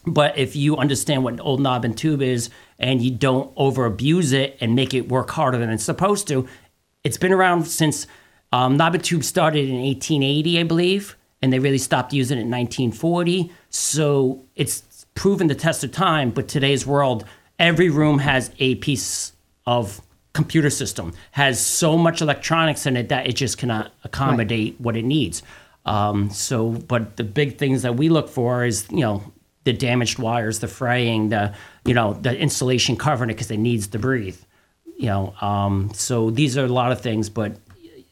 but 0.07 0.37
if 0.37 0.57
you 0.57 0.77
understand 0.77 1.23
what 1.23 1.35
an 1.35 1.41
old 1.41 1.61
knob 1.61 1.85
and 1.85 1.97
tube 1.97 2.23
is 2.23 2.51
and 2.79 3.01
you 3.01 3.11
don't 3.11 3.53
over 3.57 3.85
abuse 3.85 4.33
it 4.33 4.57
and 4.61 4.75
make 4.75 4.95
it 4.95 5.09
work 5.09 5.31
harder 5.31 5.59
than 5.59 5.71
it's 5.71 5.85
supposed 5.85 6.27
to, 6.29 6.49
it's 7.05 7.17
been 7.17 7.33
around 7.33 7.67
since 7.67 8.07
um, 8.53 8.77
knob 8.77 8.95
and 8.95 9.05
tube 9.05 9.25
started 9.25 9.69
in 9.69 9.81
1880, 9.81 10.59
I 10.59 10.63
believe, 10.65 11.17
and 11.43 11.53
they 11.53 11.59
really 11.59 11.79
stopped 11.79 12.13
using 12.13 12.39
it 12.39 12.43
in 12.43 12.51
1940. 12.51 13.53
So 13.69 14.45
it's 14.55 15.07
proven 15.15 15.49
the 15.49 15.55
test 15.55 15.85
of 15.85 15.93
time. 15.93 16.31
But 16.31 16.49
today's 16.49 16.87
world, 16.87 17.25
every 17.59 17.91
room 17.91 18.21
has 18.21 18.51
a 18.59 18.77
piece 18.77 19.33
of 19.67 20.01
computer 20.33 20.71
system, 20.71 21.13
has 21.33 21.65
so 21.65 21.99
much 21.99 22.23
electronics 22.23 22.87
in 22.87 22.97
it 22.97 23.09
that 23.11 23.27
it 23.27 23.35
just 23.35 23.59
cannot 23.59 23.93
accommodate 24.05 24.81
what 24.81 24.97
it 24.97 25.05
needs. 25.05 25.43
Um, 25.85 26.31
so, 26.31 26.71
but 26.71 27.17
the 27.17 27.25
big 27.25 27.59
things 27.59 27.83
that 27.83 27.97
we 27.97 28.09
look 28.09 28.29
for 28.29 28.65
is, 28.65 28.87
you 28.91 29.01
know, 29.01 29.23
the 29.65 29.73
damaged 29.73 30.19
wires, 30.19 30.61
the 30.61 30.69
fraying, 30.69 31.29
the 31.29 31.55
you 31.85 31.95
know 31.95 32.15
the 32.15 32.37
insulation 32.37 32.97
covering 32.97 33.31
it 33.31 33.35
because 33.35 33.51
it 33.51 33.59
needs 33.59 33.89
to 33.89 33.99
breathe. 33.99 34.39
You 34.97 35.07
know, 35.07 35.35
um, 35.41 35.91
so 35.95 36.31
these 36.31 36.57
are 36.57 36.65
a 36.65 36.69
lot 36.69 36.93
of 36.93 37.01
things, 37.01 37.29
but 37.29 37.57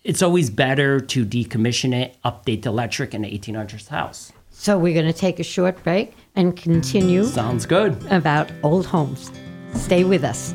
it's 0.04 0.22
always 0.22 0.50
better 0.50 1.00
to 1.00 1.24
decommission 1.24 1.94
it, 1.94 2.16
update 2.24 2.62
the 2.62 2.70
electric 2.70 3.14
in 3.14 3.22
the 3.22 3.38
1800s 3.38 3.88
house. 3.88 4.32
So 4.50 4.78
we're 4.78 4.94
going 4.94 5.06
to 5.06 5.18
take 5.18 5.40
a 5.40 5.44
short 5.44 5.82
break 5.82 6.14
and 6.36 6.56
continue 6.56 7.24
Sounds 7.24 7.66
good. 7.66 7.96
about 8.10 8.50
old 8.62 8.86
homes. 8.86 9.30
Stay 9.74 10.04
with 10.04 10.24
us. 10.24 10.54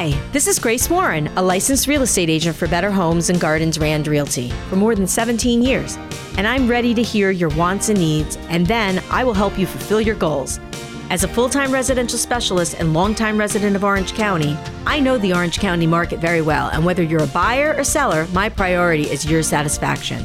Hi, 0.00 0.16
this 0.32 0.46
is 0.46 0.58
Grace 0.58 0.88
Warren, 0.88 1.26
a 1.36 1.42
licensed 1.42 1.86
real 1.86 2.00
estate 2.00 2.30
agent 2.30 2.56
for 2.56 2.66
Better 2.66 2.90
Homes 2.90 3.28
and 3.28 3.38
Gardens 3.38 3.78
Rand 3.78 4.06
Realty 4.06 4.48
for 4.70 4.76
more 4.76 4.94
than 4.94 5.06
17 5.06 5.60
years. 5.60 5.98
And 6.38 6.48
I'm 6.48 6.66
ready 6.66 6.94
to 6.94 7.02
hear 7.02 7.30
your 7.30 7.50
wants 7.50 7.90
and 7.90 7.98
needs, 7.98 8.38
and 8.48 8.66
then 8.66 9.04
I 9.10 9.24
will 9.24 9.34
help 9.34 9.58
you 9.58 9.66
fulfill 9.66 10.00
your 10.00 10.14
goals. 10.14 10.58
As 11.10 11.22
a 11.22 11.28
full 11.28 11.50
time 11.50 11.70
residential 11.70 12.16
specialist 12.16 12.80
and 12.80 12.94
longtime 12.94 13.36
resident 13.36 13.76
of 13.76 13.84
Orange 13.84 14.14
County, 14.14 14.56
I 14.86 15.00
know 15.00 15.18
the 15.18 15.34
Orange 15.34 15.58
County 15.58 15.86
market 15.86 16.18
very 16.18 16.40
well, 16.40 16.70
and 16.70 16.82
whether 16.82 17.02
you're 17.02 17.24
a 17.24 17.26
buyer 17.26 17.74
or 17.76 17.84
seller, 17.84 18.26
my 18.32 18.48
priority 18.48 19.02
is 19.02 19.30
your 19.30 19.42
satisfaction. 19.42 20.24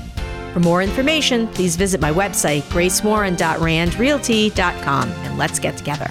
For 0.53 0.61
more 0.61 0.83
information, 0.83 1.49
please 1.49 1.75
visit 1.75 1.99
my 1.99 2.13
website, 2.13 2.61
gracewarren.randrealty.com, 2.71 5.11
and 5.11 5.37
let's 5.37 5.59
get 5.59 5.75
together. 5.75 6.09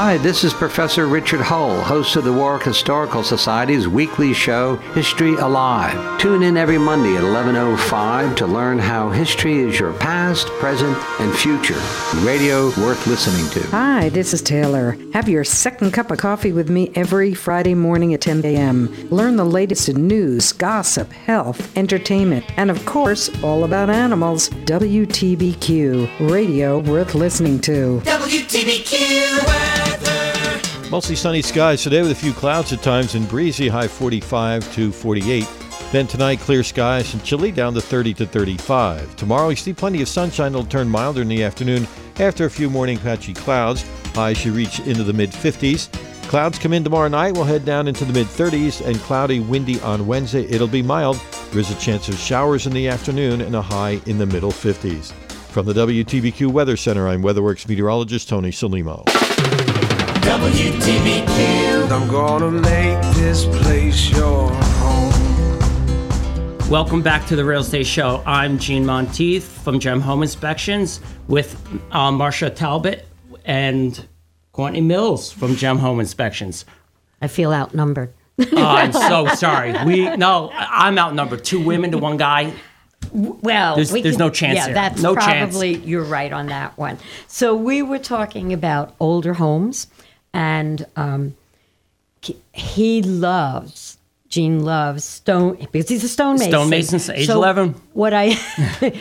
Hi, 0.00 0.16
this 0.16 0.44
is 0.44 0.54
Professor 0.54 1.08
Richard 1.08 1.40
Hull, 1.40 1.80
host 1.80 2.14
of 2.14 2.22
the 2.22 2.32
Warwick 2.32 2.62
Historical 2.62 3.24
Society's 3.24 3.88
weekly 3.88 4.32
show, 4.32 4.76
History 4.94 5.34
Alive. 5.34 6.20
Tune 6.20 6.44
in 6.44 6.56
every 6.56 6.78
Monday 6.78 7.16
at 7.16 7.24
11.05 7.24 8.36
to 8.36 8.46
learn 8.46 8.78
how 8.78 9.10
history 9.10 9.58
is 9.58 9.80
your 9.80 9.92
past, 9.94 10.46
present, 10.60 10.96
and 11.18 11.34
future. 11.34 11.82
Radio 12.18 12.66
worth 12.80 13.04
listening 13.08 13.50
to. 13.50 13.68
Hi, 13.70 14.08
this 14.10 14.32
is 14.32 14.40
Taylor. 14.40 14.96
Have 15.14 15.28
your 15.28 15.42
second 15.42 15.90
cup 15.90 16.12
of 16.12 16.18
coffee 16.18 16.52
with 16.52 16.70
me 16.70 16.92
every 16.94 17.34
Friday 17.34 17.74
morning 17.74 18.14
at 18.14 18.20
10 18.20 18.44
a.m. 18.44 18.94
Learn 19.10 19.34
the 19.34 19.44
latest 19.44 19.88
in 19.88 20.06
news, 20.06 20.52
gossip, 20.52 21.10
health, 21.10 21.76
entertainment, 21.76 22.44
and 22.56 22.70
of 22.70 22.86
course, 22.86 23.30
all 23.42 23.64
about 23.64 23.90
animals. 23.90 24.48
WTBQ, 24.48 26.30
radio 26.30 26.78
worth 26.78 27.16
listening 27.16 27.58
to. 27.62 28.00
Mostly 30.90 31.16
sunny 31.16 31.42
skies 31.42 31.82
today 31.82 32.00
with 32.00 32.12
a 32.12 32.14
few 32.14 32.32
clouds 32.32 32.72
at 32.72 32.82
times 32.82 33.14
and 33.14 33.28
breezy, 33.28 33.68
high 33.68 33.88
45 33.88 34.72
to 34.72 34.90
48. 34.90 35.46
Then 35.92 36.06
tonight, 36.06 36.40
clear 36.40 36.64
skies 36.64 37.12
and 37.12 37.22
chilly 37.22 37.52
down 37.52 37.74
to 37.74 37.80
30 37.82 38.14
to 38.14 38.26
35. 38.26 39.14
Tomorrow, 39.16 39.48
we 39.48 39.54
see 39.54 39.74
plenty 39.74 40.00
of 40.00 40.08
sunshine. 40.08 40.52
It'll 40.52 40.64
turn 40.64 40.88
milder 40.88 41.20
in 41.20 41.28
the 41.28 41.44
afternoon 41.44 41.86
after 42.18 42.46
a 42.46 42.50
few 42.50 42.70
morning 42.70 42.96
patchy 42.96 43.34
clouds. 43.34 43.84
Highs 44.14 44.38
should 44.38 44.52
reach 44.52 44.80
into 44.80 45.04
the 45.04 45.12
mid 45.12 45.30
50s. 45.30 45.92
Clouds 46.28 46.58
come 46.58 46.72
in 46.72 46.84
tomorrow 46.84 47.08
night. 47.08 47.34
We'll 47.34 47.44
head 47.44 47.66
down 47.66 47.86
into 47.86 48.06
the 48.06 48.12
mid 48.14 48.26
30s 48.26 48.84
and 48.86 48.96
cloudy, 49.00 49.40
windy 49.40 49.78
on 49.80 50.06
Wednesday. 50.06 50.46
It'll 50.46 50.68
be 50.68 50.82
mild. 50.82 51.20
There's 51.50 51.70
a 51.70 51.78
chance 51.78 52.08
of 52.08 52.18
showers 52.18 52.66
in 52.66 52.72
the 52.72 52.88
afternoon 52.88 53.42
and 53.42 53.54
a 53.54 53.62
high 53.62 54.00
in 54.06 54.16
the 54.16 54.26
middle 54.26 54.52
50s. 54.52 55.12
From 55.50 55.66
the 55.66 55.74
WTBQ 55.74 56.50
Weather 56.50 56.78
Center, 56.78 57.08
I'm 57.08 57.22
Weatherworks 57.22 57.68
meteorologist 57.68 58.30
Tony 58.30 58.50
Salimo. 58.50 59.04
I'm 61.90 62.08
gonna 62.08 62.50
make 62.50 63.00
this 63.14 63.44
place 63.44 64.10
your 64.10 64.50
home. 64.52 65.58
Welcome 66.68 67.02
back 67.02 67.24
to 67.28 67.36
the 67.36 67.44
Real 67.44 67.60
Estate 67.60 67.86
Show. 67.86 68.22
I'm 68.26 68.58
Gene 68.58 68.84
Monteith 68.84 69.62
from 69.62 69.78
Gem 69.78 70.00
Home 70.00 70.22
Inspections 70.22 71.00
with 71.28 71.54
uh, 71.92 72.10
Marsha 72.10 72.54
Talbot 72.54 73.06
and 73.44 74.06
Kourtney 74.52 74.82
Mills 74.84 75.30
from 75.30 75.54
Gem 75.56 75.78
Home 75.78 76.00
Inspections. 76.00 76.64
I 77.22 77.28
feel 77.28 77.52
outnumbered. 77.52 78.12
Oh, 78.52 78.64
I'm 78.66 78.92
so 78.92 79.28
sorry. 79.36 79.72
We 79.84 80.16
no, 80.16 80.50
I'm 80.52 80.98
outnumbered. 80.98 81.44
Two 81.44 81.60
women 81.64 81.92
to 81.92 81.98
one 81.98 82.16
guy. 82.16 82.52
Well, 83.12 83.76
There's- 83.76 83.92
we 83.92 84.02
there's 84.02 84.16
can- 84.16 84.26
no 84.26 84.30
chance 84.30 84.56
Yeah, 84.56 84.64
there. 84.66 84.74
that's 84.74 85.00
No 85.00 85.14
chance. 85.14 85.52
probably 85.52 85.76
you're 85.78 86.04
right 86.04 86.32
on 86.32 86.46
that 86.46 86.76
one. 86.76 86.98
So 87.28 87.54
we 87.54 87.80
were 87.82 87.98
talking 88.00 88.52
about 88.52 88.94
older 89.00 89.34
homes, 89.34 89.86
and 90.32 90.86
um, 90.96 91.36
he- 92.52 93.02
loves. 93.02 93.96
Gene 94.28 94.62
loves 94.62 95.04
stone 95.04 95.56
because 95.72 95.88
he's 95.88 96.04
a 96.04 96.08
stonemason. 96.08 96.50
Stonemasons, 96.52 97.08
age 97.08 97.26
So 97.26 97.36
11. 97.36 97.74
What 97.94 98.12
I 98.12 98.36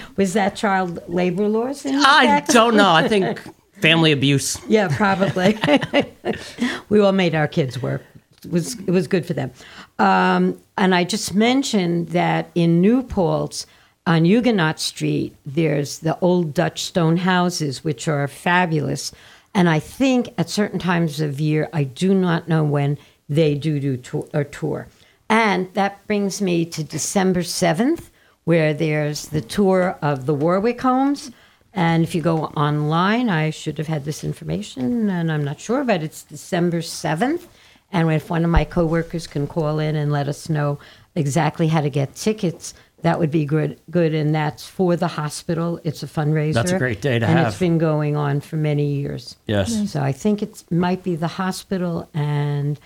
was 0.16 0.32
that 0.34 0.56
child 0.56 1.04
labor 1.10 1.50
laws? 1.50 1.86
In 1.86 1.96
I 1.98 2.40
don't 2.48 2.78
know. 2.78 2.92
I 2.92 3.10
think 3.10 3.42
family 3.82 4.13
abuse. 4.13 4.58
Yeah, 4.70 4.88
probably. 4.88 5.58
we 6.90 7.02
all 7.02 7.12
made 7.12 7.36
our 7.36 7.48
kids 7.48 7.82
work. 7.82 8.04
It 8.46 8.52
was 8.52 8.80
it 8.80 8.92
was 8.92 9.08
good 9.08 9.26
for 9.26 9.34
them. 9.34 9.52
Um, 10.00 10.62
and 10.78 10.96
I 10.96 11.04
just 11.04 11.34
mentioned 11.34 12.10
that 12.10 12.50
in 12.56 12.80
New 12.80 13.04
Paltz, 13.04 13.66
on 14.06 14.24
Huguenot 14.24 14.80
Street, 14.80 15.36
there's 15.46 16.00
the 16.00 16.18
old 16.20 16.54
Dutch 16.54 16.84
stone 16.84 17.18
houses, 17.18 17.84
which 17.84 18.08
are 18.08 18.28
fabulous. 18.30 19.12
And 19.58 19.67
I 19.67 19.80
think 19.80 20.36
at 20.38 20.52
certain 20.52 20.78
times 20.78 21.20
of 21.20 21.39
year, 21.39 21.67
I 21.74 21.84
do 21.84 22.13
not 22.13 22.48
know 22.48 22.63
when 22.63 23.00
they 23.28 23.56
do 23.56 23.80
do 23.80 24.30
a 24.32 24.43
tour. 24.43 24.88
And 25.30 25.74
that 25.74 26.06
brings 26.06 26.43
me 26.43 26.63
to 26.65 26.84
December 26.84 27.41
7th, 27.41 28.12
where 28.43 28.72
there's 28.72 29.30
the 29.30 29.41
tour 29.41 29.98
of 30.00 30.28
the 30.28 30.36
Warwick 30.36 30.80
homes. 30.80 31.32
And 31.74 32.04
if 32.04 32.13
you 32.13 32.22
go 32.22 32.46
online, 32.56 33.30
I 33.32 33.50
should 33.50 33.80
have 33.80 33.88
had 33.88 34.06
this 34.06 34.24
information, 34.24 35.10
and 35.10 35.32
I'm 35.32 35.43
not 35.43 35.60
sure, 35.60 35.84
but 35.84 36.04
it's 36.04 36.22
December 36.22 36.82
7th. 36.82 37.48
And 37.91 38.12
if 38.12 38.30
one 38.30 38.43
of 38.43 38.52
my 38.52 38.63
coworkers 38.63 39.26
can 39.26 39.48
call 39.48 39.80
in 39.80 39.96
and 39.96 40.12
let 40.12 40.28
us 40.28 40.50
know 40.50 40.78
exactly 41.15 41.70
how 41.70 41.82
to 41.82 41.89
get 41.89 42.13
tickets, 42.13 42.76
that 43.01 43.19
would 43.19 43.31
be 43.31 43.45
good. 43.45 43.79
Good, 43.91 44.13
and 44.13 44.33
that's 44.33 44.65
for 44.67 44.95
the 44.95 45.07
hospital. 45.07 45.79
It's 45.83 46.03
a 46.03 46.07
fundraiser. 46.07 46.53
That's 46.53 46.71
a 46.71 46.79
great 46.79 47.01
day 47.01 47.19
to 47.19 47.25
and 47.25 47.38
have. 47.38 47.47
it's 47.49 47.60
been 47.60 47.77
going 47.77 48.15
on 48.15 48.41
for 48.41 48.55
many 48.55 48.86
years. 48.86 49.36
Yes. 49.45 49.91
So 49.91 50.01
I 50.01 50.12
think 50.12 50.41
it 50.41 50.63
might 50.71 51.03
be 51.03 51.15
the 51.15 51.27
hospital, 51.27 52.10
and 52.13 52.79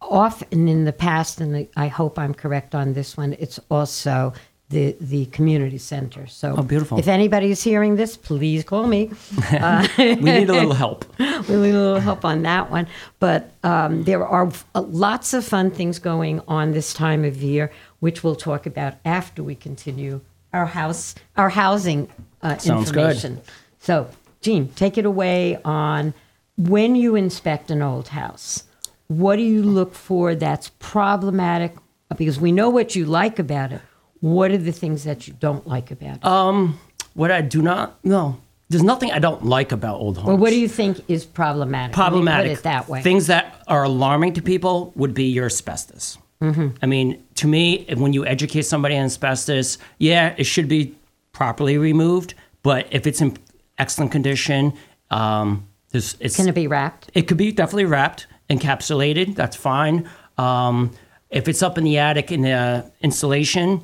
often 0.00 0.68
in 0.68 0.84
the 0.84 0.92
past, 0.92 1.40
and 1.40 1.66
I 1.76 1.88
hope 1.88 2.18
I'm 2.18 2.34
correct 2.34 2.74
on 2.74 2.92
this 2.92 3.16
one, 3.16 3.36
it's 3.38 3.58
also 3.70 4.32
the 4.70 4.94
the 5.00 5.26
community 5.26 5.78
center. 5.78 6.26
So 6.26 6.54
Oh, 6.58 6.62
beautiful. 6.62 6.98
If 6.98 7.08
anybody 7.08 7.50
is 7.50 7.62
hearing 7.62 7.96
this, 7.96 8.16
please 8.16 8.64
call 8.64 8.86
me. 8.86 9.10
Uh, 9.50 9.88
we 9.96 10.14
need 10.16 10.50
a 10.50 10.52
little 10.52 10.74
help. 10.74 11.06
we 11.18 11.26
need 11.26 11.74
a 11.74 11.80
little 11.80 12.00
help 12.00 12.24
on 12.24 12.42
that 12.42 12.70
one. 12.70 12.86
But 13.18 13.50
um, 13.64 14.04
there 14.04 14.26
are 14.26 14.52
uh, 14.74 14.82
lots 14.82 15.32
of 15.32 15.44
fun 15.44 15.70
things 15.70 15.98
going 15.98 16.42
on 16.46 16.72
this 16.72 16.92
time 16.92 17.24
of 17.24 17.42
year, 17.42 17.72
which 18.00 18.22
we'll 18.22 18.36
talk 18.36 18.66
about 18.66 18.94
after 19.04 19.42
we 19.42 19.54
continue 19.54 20.20
our 20.52 20.66
house 20.66 21.14
our 21.36 21.50
housing 21.50 22.08
uh, 22.42 22.56
Sounds 22.58 22.90
good. 22.92 23.10
information. 23.16 23.40
So, 23.80 24.08
Gene, 24.40 24.68
take 24.68 24.96
it 24.98 25.04
away 25.04 25.58
on 25.64 26.14
when 26.56 26.94
you 26.96 27.16
inspect 27.16 27.70
an 27.70 27.82
old 27.82 28.08
house. 28.08 28.64
What 29.08 29.36
do 29.36 29.42
you 29.42 29.62
look 29.62 29.94
for 29.94 30.34
that's 30.34 30.70
problematic? 30.78 31.74
Because 32.16 32.40
we 32.40 32.52
know 32.52 32.70
what 32.70 32.94
you 32.96 33.04
like 33.04 33.38
about 33.38 33.72
it. 33.72 33.80
What 34.20 34.50
are 34.50 34.58
the 34.58 34.72
things 34.72 35.04
that 35.04 35.28
you 35.28 35.34
don't 35.38 35.66
like 35.66 35.90
about 35.90 36.16
it? 36.18 36.24
Um, 36.24 36.78
what 37.14 37.30
I 37.30 37.40
do 37.40 37.62
not 37.62 37.98
no, 38.04 38.40
there's 38.68 38.82
nothing 38.82 39.10
I 39.12 39.18
don't 39.18 39.44
like 39.44 39.72
about 39.72 39.98
old 40.00 40.16
homes. 40.16 40.28
Well, 40.28 40.36
what 40.36 40.50
do 40.50 40.58
you 40.58 40.68
think 40.68 40.98
is 41.08 41.24
problematic? 41.24 41.94
Problematic? 41.94 42.52
Put 42.52 42.58
it 42.60 42.62
that 42.64 42.88
way. 42.88 43.02
Things 43.02 43.26
that 43.28 43.62
are 43.66 43.84
alarming 43.84 44.34
to 44.34 44.42
people 44.42 44.92
would 44.96 45.14
be 45.14 45.24
your 45.24 45.46
asbestos. 45.46 46.18
Mhm. 46.42 46.76
I 46.82 46.86
mean, 46.86 47.22
to 47.38 47.46
me, 47.46 47.86
when 47.96 48.12
you 48.12 48.24
educate 48.26 48.62
somebody 48.62 48.96
on 48.96 49.04
asbestos, 49.04 49.78
yeah, 49.98 50.34
it 50.38 50.44
should 50.44 50.68
be 50.68 50.94
properly 51.32 51.78
removed. 51.78 52.34
But 52.62 52.86
if 52.90 53.06
it's 53.06 53.20
in 53.20 53.36
excellent 53.78 54.12
condition, 54.12 54.74
um, 55.10 55.66
there's, 55.90 56.16
it's 56.20 56.36
Can 56.36 56.48
it 56.48 56.54
be 56.54 56.66
wrapped? 56.66 57.10
It 57.14 57.22
could 57.22 57.36
be 57.36 57.52
definitely 57.52 57.86
wrapped, 57.86 58.26
encapsulated. 58.50 59.34
That's 59.34 59.56
fine. 59.56 60.08
Um, 60.36 60.92
if 61.30 61.48
it's 61.48 61.62
up 61.62 61.78
in 61.78 61.84
the 61.84 61.98
attic 61.98 62.32
in 62.32 62.42
the 62.42 62.90
insulation, 63.00 63.82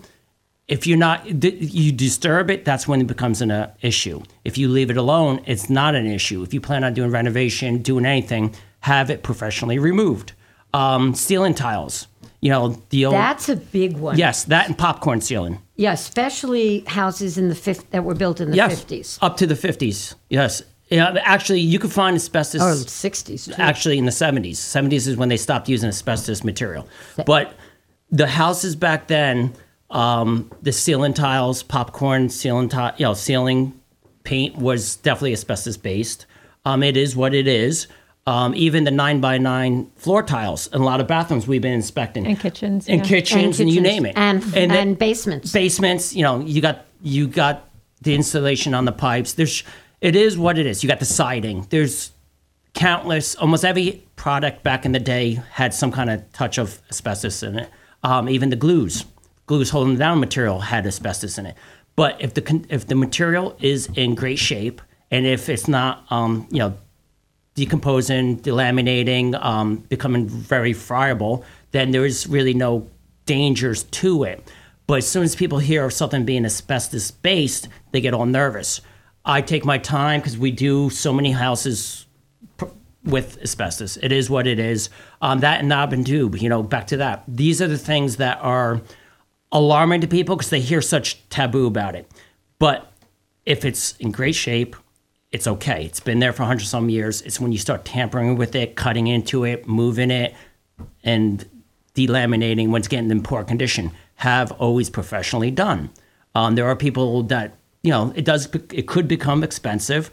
if 0.67 0.87
you're 0.87 0.99
not 0.99 1.27
you 1.27 1.93
disturb 1.93 2.51
it, 2.51 2.65
that's 2.65 2.89
when 2.89 3.01
it 3.01 3.07
becomes 3.07 3.43
an 3.43 3.51
uh, 3.51 3.75
issue. 3.83 4.23
If 4.45 4.57
you 4.57 4.69
leave 4.69 4.91
it 4.91 4.97
alone, 4.97 5.43
it's 5.47 5.69
not 5.69 5.95
an 5.95 6.07
issue. 6.07 6.43
If 6.43 6.55
you 6.55 6.61
plan 6.61 6.85
on 6.85 6.95
doing 6.95 7.11
renovation, 7.11 7.83
doing 7.83 8.07
anything, 8.07 8.55
have 8.81 9.11
it 9.11 9.23
professionally 9.23 9.79
removed. 9.79 10.33
Um, 10.73 11.15
ceiling 11.15 11.55
tiles, 11.55 12.09
you 12.45 12.51
know 12.51 12.77
the 12.91 13.07
old. 13.07 13.15
That's 13.15 13.49
a 13.49 13.57
big 13.57 13.97
one. 13.97 14.19
Yes, 14.19 14.45
that 14.45 14.67
and 14.67 14.77
popcorn 14.77 15.23
ceiling. 15.23 15.63
Yeah, 15.77 15.95
especially 15.95 16.81
houses 16.81 17.39
in 17.39 17.49
the 17.49 17.55
fifth 17.55 17.91
that 17.93 18.05
were 18.05 18.15
built 18.15 18.39
in 18.39 18.51
the 18.51 18.57
yes, 18.57 18.85
50s. 18.85 19.19
up 19.23 19.39
to 19.39 19.47
the 19.47 19.57
fifties. 19.57 20.15
Yes, 20.29 20.63
yeah. 20.91 21.17
Actually, 21.23 21.61
you 21.61 21.79
could 21.79 21.91
find 21.91 22.15
asbestos. 22.15 22.61
Or 22.61 22.75
60s. 22.75 23.47
too. 23.47 23.55
Actually, 23.57 23.97
in 23.97 24.05
the 24.05 24.13
seventies. 24.13 24.59
Seventies 24.59 25.09
is 25.09 25.17
when 25.17 25.31
they 25.31 25.39
stopped 25.39 25.71
using 25.71 25.89
asbestos 25.89 26.45
material. 26.45 26.87
But 27.25 27.55
the 28.11 28.27
houses 28.27 28.77
back 28.77 29.07
then, 29.07 29.55
um, 29.89 30.51
the 30.61 30.73
ceiling 30.73 31.15
tiles, 31.15 31.63
popcorn 31.63 32.29
ceiling 32.29 32.69
tile, 32.69 32.93
you 32.99 33.07
know, 33.07 33.15
ceiling 33.15 33.81
paint 34.25 34.59
was 34.59 34.97
definitely 34.97 35.33
asbestos 35.33 35.79
based. 35.79 36.27
Um, 36.67 36.83
it 36.83 36.99
is 36.99 37.17
what 37.17 37.33
it 37.33 37.49
is. 37.49 37.87
Um, 38.27 38.55
even 38.55 38.85
the 38.85 38.91
nine 38.91 39.21
by 39.21 39.37
nine 39.37 39.91
floor 39.97 40.23
tiles 40.23 40.67
in 40.69 40.81
a 40.81 40.85
lot 40.85 41.01
of 41.01 41.07
bathrooms 41.07 41.47
we've 41.47 41.61
been 41.61 41.75
inspecting 41.75 42.27
And 42.27 42.41
kitchens, 42.41 42.89
and 42.89 43.01
yeah. 43.03 43.07
kitchens, 43.07 43.61
and, 43.61 43.69
you 43.69 43.83
name 43.83 44.07
it, 44.07 44.15
And, 44.17 44.43
then- 44.43 44.71
and 44.71 44.99
basements. 44.99 45.53
basements. 45.53 46.15
You 46.17 46.23
know, 46.23 46.41
you 46.41 46.63
got 46.63 46.87
you 47.03 47.29
got 47.29 47.69
the 48.01 48.15
insulation 48.15 48.73
on 48.73 48.87
the 48.87 48.93
pipes. 48.93 49.35
There's 49.35 49.63
it 50.01 50.17
is 50.17 50.39
what 50.39 50.59
it 50.59 50.65
is. 50.65 50.83
You 50.83 50.89
got 50.89 51.01
the 51.01 51.05
siding. 51.05 51.67
There's 51.69 52.13
countless. 52.73 53.35
Almost 53.35 53.65
every 53.65 54.05
product 54.17 54.63
back 54.63 54.87
in 54.87 54.93
the 54.93 55.01
day 55.01 55.35
had 55.53 55.75
some 55.75 55.93
kind 55.93 56.09
of 56.11 56.33
touch 56.33 56.57
of 56.59 56.81
asbestos 56.91 57.43
in 57.43 57.59
it. 57.59 57.71
Um, 58.03 58.29
even 58.29 58.49
the 58.51 58.57
glues, 58.57 59.05
glues 59.47 59.71
holding 59.71 59.97
down 59.99 60.19
material 60.21 60.61
had 60.61 60.87
asbestos 60.87 61.37
in 61.39 61.45
it. 61.47 61.57
But 61.97 62.17
if 62.21 62.33
the 62.35 62.65
if 62.71 62.87
the 62.87 62.95
material 62.95 63.55
is 63.61 63.89
in 63.95 64.15
great 64.15 64.39
shape 64.39 64.81
and 65.11 65.27
if 65.27 65.49
it's 65.51 65.69
not, 65.69 66.05
um, 66.11 66.49
you 66.51 66.59
know, 66.59 66.75
decomposing, 67.55 68.41
delaminating, 68.41 69.41
um, 69.43 69.77
becoming 69.77 70.27
very 70.27 70.73
friable, 70.73 71.45
then 71.71 71.91
there 71.93 72.05
is 72.05 72.27
really 72.27 72.55
no 72.55 72.89
dangers 73.27 73.85
to 73.85 74.25
it. 74.25 74.47
But 74.87 74.99
as 74.99 75.09
soon 75.09 75.23
as 75.23 75.35
people 75.35 75.59
hear 75.59 75.85
of 75.85 75.93
something 75.93 76.25
being 76.25 76.45
asbestos 76.45 77.11
based, 77.11 77.69
they 77.93 78.01
get 78.01 78.13
all 78.13 78.27
nervous. 78.27 78.81
I 79.25 79.41
take 79.41 79.65
my 79.65 79.79
time 79.79 80.21
because 80.21 80.37
we 80.37 80.51
do 80.51 80.91
so 80.91 81.13
many 81.13 81.33
houses 81.33 82.07
pr- 82.59 82.67
with 83.03 83.39
asbestos. 83.41 83.97
It 84.03 84.13
is 84.13 84.29
what 84.29 84.47
it 84.47 84.59
is. 84.59 84.91
Um, 85.23 85.41
that 85.41 85.61
and 85.61 85.69
knob 85.69 85.93
and 85.93 86.07
tube, 86.07 86.37
you 86.37 86.49
know, 86.49 86.63
back 86.63 86.89
to 86.89 86.99
that. 86.99 87.25
These 87.27 87.63
are 87.63 87.69
the 87.69 87.79
things 87.79 88.17
that 88.17 88.39
are 88.43 88.83
alarming 89.53 90.03
to 90.03 90.07
people 90.07 90.37
because 90.37 90.51
they 90.51 90.61
hear 90.61 90.83
such 90.83 91.27
taboo 91.31 91.67
about 91.67 91.95
it. 91.95 92.11
But 92.59 92.93
if 93.47 93.65
it's 93.65 93.97
in 93.97 94.11
great 94.11 94.35
shape, 94.35 94.77
it's 95.35 95.49
okay. 95.49 95.85
It's 95.85 95.99
been 95.99 96.21
there 96.21 96.33
for 96.33 96.43
100 96.43 96.65
some 96.65 96.89
years. 96.89 97.21
It's 97.23 97.41
when 97.41 97.51
you 97.51 97.59
start 97.59 97.85
tampering 97.85 98.37
with 98.37 98.55
it, 98.55 98.77
cutting 98.77 99.09
into 99.09 99.45
it, 99.45 99.67
moving 99.67 100.13
it, 100.13 100.33
and 101.03 101.45
delaminating 101.97 102.69
when 102.69 102.81
it's 102.81 102.89
getting 102.89 103.11
in 103.11 103.21
poor 103.21 103.43
condition. 103.43 103.91
Have 104.17 104.53
always 104.53 104.89
professionally 104.89 105.51
done. 105.51 105.91
Um, 106.37 106.55
there 106.55 106.67
are 106.67 106.77
people 106.77 107.25
that 107.25 107.57
you 107.83 107.91
know 107.91 108.13
it 108.15 108.25
does. 108.25 108.49
It 108.73 108.87
could 108.87 109.09
become 109.09 109.43
expensive. 109.43 110.09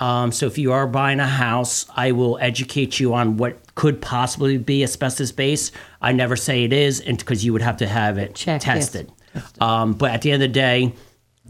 Um, 0.00 0.32
so 0.32 0.46
if 0.46 0.56
you 0.56 0.72
are 0.72 0.86
buying 0.86 1.20
a 1.20 1.26
house, 1.26 1.84
I 1.94 2.12
will 2.12 2.38
educate 2.40 2.98
you 2.98 3.12
on 3.12 3.36
what 3.36 3.74
could 3.74 4.00
possibly 4.00 4.56
be 4.56 4.82
asbestos 4.82 5.30
base. 5.30 5.72
I 6.00 6.12
never 6.12 6.36
say 6.36 6.64
it 6.64 6.72
is, 6.72 7.00
and 7.00 7.18
because 7.18 7.44
you 7.44 7.52
would 7.52 7.62
have 7.62 7.76
to 7.76 7.86
have 7.86 8.16
it 8.16 8.34
Checked, 8.34 8.66
yes. 8.66 8.90
tested. 8.90 9.12
Um, 9.60 9.92
but 9.92 10.10
at 10.10 10.22
the 10.22 10.32
end 10.32 10.42
of 10.42 10.48
the 10.48 10.52
day, 10.54 10.94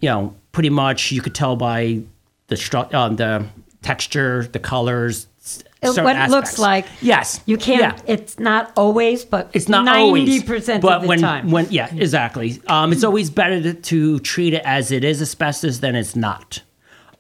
you 0.00 0.08
know, 0.08 0.34
pretty 0.50 0.70
much 0.70 1.12
you 1.12 1.22
could 1.22 1.34
tell 1.34 1.54
by 1.54 2.02
the 2.48 2.54
stru- 2.56 2.92
uh, 2.92 3.08
the 3.10 3.46
texture, 3.82 4.48
the 4.52 4.58
colors, 4.58 5.26
It- 5.82 6.02
what 6.02 6.16
it 6.16 6.30
looks 6.30 6.58
like. 6.58 6.86
Yes, 7.02 7.40
You 7.44 7.58
can't, 7.58 7.80
Yeah. 7.98 8.14
it's 8.14 8.38
not 8.38 8.72
always, 8.76 9.24
but 9.24 9.50
It's 9.52 9.68
not 9.68 9.84
90% 9.84 10.48
always, 10.48 10.68
of 10.70 10.80
but 10.80 11.00
the 11.02 11.06
when, 11.08 11.18
time. 11.20 11.50
when 11.50 11.66
yeah, 11.70 11.88
exactly. 11.94 12.60
Um, 12.66 12.92
it's 12.92 13.04
always 13.04 13.28
better 13.28 13.60
to, 13.62 13.74
to 13.74 14.18
treat 14.20 14.54
it 14.54 14.62
as 14.64 14.90
it 14.90 15.04
is 15.04 15.20
asbestos 15.20 15.80
than 15.80 15.94
it's 15.94 16.16
not. 16.16 16.62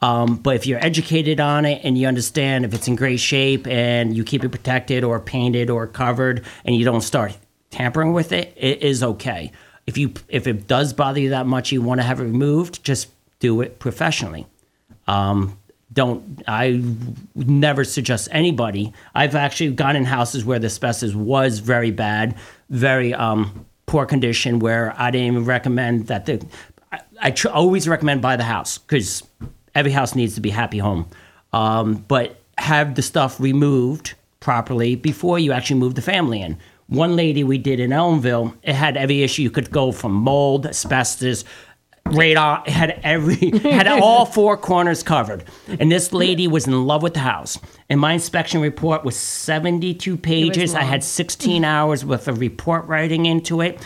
Um, 0.00 0.36
but 0.36 0.56
if 0.56 0.66
you're 0.66 0.82
educated 0.84 1.40
on 1.40 1.64
it 1.66 1.80
and 1.84 1.96
you 1.96 2.06
understand 2.06 2.64
if 2.64 2.72
it's 2.74 2.88
in 2.88 2.96
great 2.96 3.20
shape 3.20 3.66
and 3.66 4.14
you 4.16 4.24
keep 4.24 4.44
it 4.44 4.50
protected 4.50 5.04
or 5.04 5.18
painted 5.20 5.68
or 5.70 5.86
covered 5.86 6.42
and 6.64 6.76
you 6.76 6.84
don't 6.84 7.00
start 7.02 7.36
tampering 7.70 8.12
with 8.12 8.32
it, 8.32 8.52
it 8.56 8.82
is 8.82 9.02
okay. 9.02 9.50
If 9.86 9.96
you 9.98 10.12
if 10.28 10.46
it 10.46 10.66
does 10.66 10.92
bother 10.94 11.20
you 11.20 11.30
that 11.30 11.46
much, 11.46 11.72
you 11.72 11.80
want 11.82 12.00
to 12.00 12.06
have 12.06 12.20
it 12.20 12.24
removed, 12.24 12.82
just 12.84 13.08
do 13.40 13.60
it 13.62 13.78
professionally. 13.78 14.46
Um, 15.06 15.58
don't 15.92 16.42
I 16.48 16.82
never 17.34 17.84
suggest 17.84 18.28
anybody. 18.32 18.92
I've 19.14 19.34
actually 19.34 19.72
gone 19.72 19.96
in 19.96 20.04
houses 20.04 20.44
where 20.44 20.58
the 20.58 20.66
asbestos 20.66 21.14
was 21.14 21.60
very 21.60 21.90
bad, 21.90 22.36
very 22.68 23.14
um, 23.14 23.64
poor 23.86 24.04
condition, 24.04 24.58
where 24.58 24.94
I 24.98 25.10
didn't 25.10 25.28
even 25.28 25.44
recommend 25.44 26.08
that 26.08 26.26
the. 26.26 26.44
I, 26.92 27.00
I 27.20 27.30
tr- 27.30 27.48
always 27.48 27.88
recommend 27.88 28.22
buy 28.22 28.36
the 28.36 28.44
house 28.44 28.78
because 28.78 29.22
every 29.74 29.92
house 29.92 30.14
needs 30.14 30.34
to 30.34 30.40
be 30.40 30.50
happy 30.50 30.78
home, 30.78 31.08
um, 31.52 32.04
but 32.08 32.40
have 32.58 32.94
the 32.94 33.02
stuff 33.02 33.40
removed 33.40 34.14
properly 34.40 34.96
before 34.96 35.38
you 35.38 35.52
actually 35.52 35.80
move 35.80 35.94
the 35.94 36.02
family 36.02 36.40
in. 36.40 36.58
One 36.88 37.16
lady 37.16 37.44
we 37.44 37.56
did 37.56 37.80
in 37.80 37.90
Ellenville, 37.90 38.54
it 38.62 38.74
had 38.74 38.96
every 38.96 39.22
issue. 39.22 39.42
You 39.42 39.50
could 39.50 39.70
go 39.70 39.90
from 39.90 40.12
mold, 40.12 40.66
asbestos, 40.66 41.44
radon. 42.06 42.66
Had 42.66 43.00
every 43.02 43.58
had 43.58 43.86
all 43.88 44.26
four 44.36 44.56
corners 44.56 45.02
covered. 45.02 45.44
And 45.78 45.90
this 45.90 46.12
lady 46.12 46.46
was 46.48 46.66
in 46.66 46.86
love 46.86 47.02
with 47.02 47.14
the 47.14 47.20
house. 47.20 47.58
And 47.88 48.00
my 48.00 48.12
inspection 48.12 48.60
report 48.60 49.04
was 49.04 49.16
72 49.16 50.16
pages. 50.16 50.74
I 50.74 50.82
had 50.82 51.02
16 51.04 51.64
hours 51.64 52.04
worth 52.04 52.28
of 52.28 52.40
report 52.40 52.86
writing 52.86 53.26
into 53.26 53.60
it. 53.60 53.80